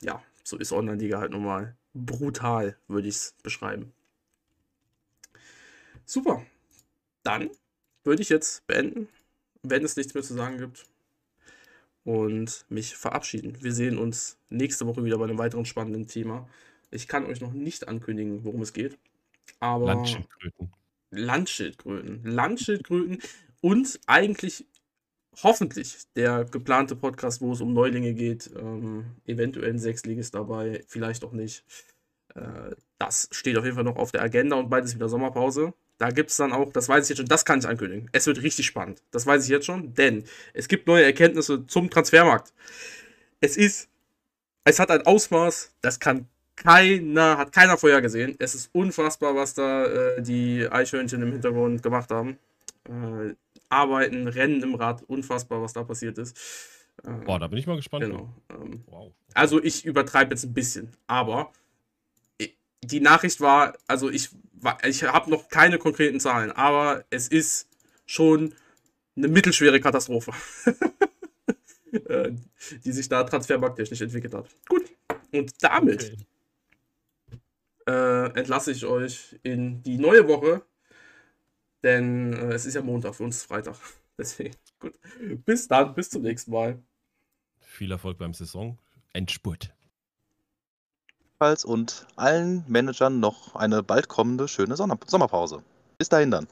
[0.00, 1.76] ja, so ist Online-Liga halt normal.
[1.94, 3.92] Brutal, würde ich es beschreiben.
[6.04, 6.44] Super.
[7.22, 7.50] Dann
[8.04, 9.08] würde ich jetzt beenden,
[9.62, 10.84] wenn es nichts mehr zu sagen gibt.
[12.04, 13.60] Und mich verabschieden.
[13.60, 16.48] Wir sehen uns nächste Woche wieder bei einem weiteren spannenden Thema.
[16.92, 18.96] Ich kann euch noch nicht ankündigen, worum es geht.
[19.58, 19.86] Aber.
[19.86, 20.72] Landschildkröten.
[21.10, 22.22] Landschildkröten.
[22.22, 23.18] Landschildkröten
[23.60, 24.66] und eigentlich
[25.42, 28.50] hoffentlich der geplante Podcast, wo es um Neulinge geht.
[28.56, 31.64] Ähm, eventuell ein Sechsliges dabei, vielleicht auch nicht.
[32.34, 35.74] Äh, das steht auf jeden Fall noch auf der Agenda und bald ist wieder Sommerpause.
[35.98, 38.08] Da gibt es dann auch, das weiß ich jetzt schon, das kann ich ankündigen.
[38.12, 39.02] Es wird richtig spannend.
[39.10, 42.52] Das weiß ich jetzt schon, denn es gibt neue Erkenntnisse zum Transfermarkt.
[43.40, 43.88] Es ist,
[44.64, 48.36] es hat ein Ausmaß, das kann keiner, hat keiner vorher gesehen.
[48.38, 52.38] Es ist unfassbar, was da äh, die Eichhörnchen im Hintergrund gemacht haben.
[52.84, 53.34] Äh,
[53.68, 56.36] arbeiten, rennen im Rad, unfassbar, was da passiert ist.
[57.04, 58.04] Äh, Boah, da bin ich mal gespannt.
[58.04, 58.32] Genau.
[58.50, 59.12] Ähm, wow.
[59.34, 61.52] Also ich übertreibe jetzt ein bisschen, aber
[62.82, 64.30] die Nachricht war, also ich,
[64.84, 67.68] ich habe noch keine konkreten Zahlen, aber es ist
[68.06, 68.54] schon
[69.16, 70.32] eine mittelschwere Katastrophe,
[71.92, 72.32] äh,
[72.84, 74.48] die sich da transfermarkttechnisch entwickelt hat.
[74.68, 74.84] Gut,
[75.32, 76.12] und damit
[77.28, 77.40] okay.
[77.88, 80.62] äh, entlasse ich euch in die neue Woche,
[81.82, 83.76] denn äh, es ist ja Montag, für uns ist Freitag.
[84.18, 84.98] Deswegen, gut.
[85.44, 86.82] Bis dann, bis zum nächsten Mal.
[87.60, 88.78] Viel Erfolg beim Saison.
[89.12, 89.76] Endspurt
[91.64, 95.62] und allen Managern noch eine bald kommende schöne Sommerpause.
[95.98, 96.48] Bis dahin dann.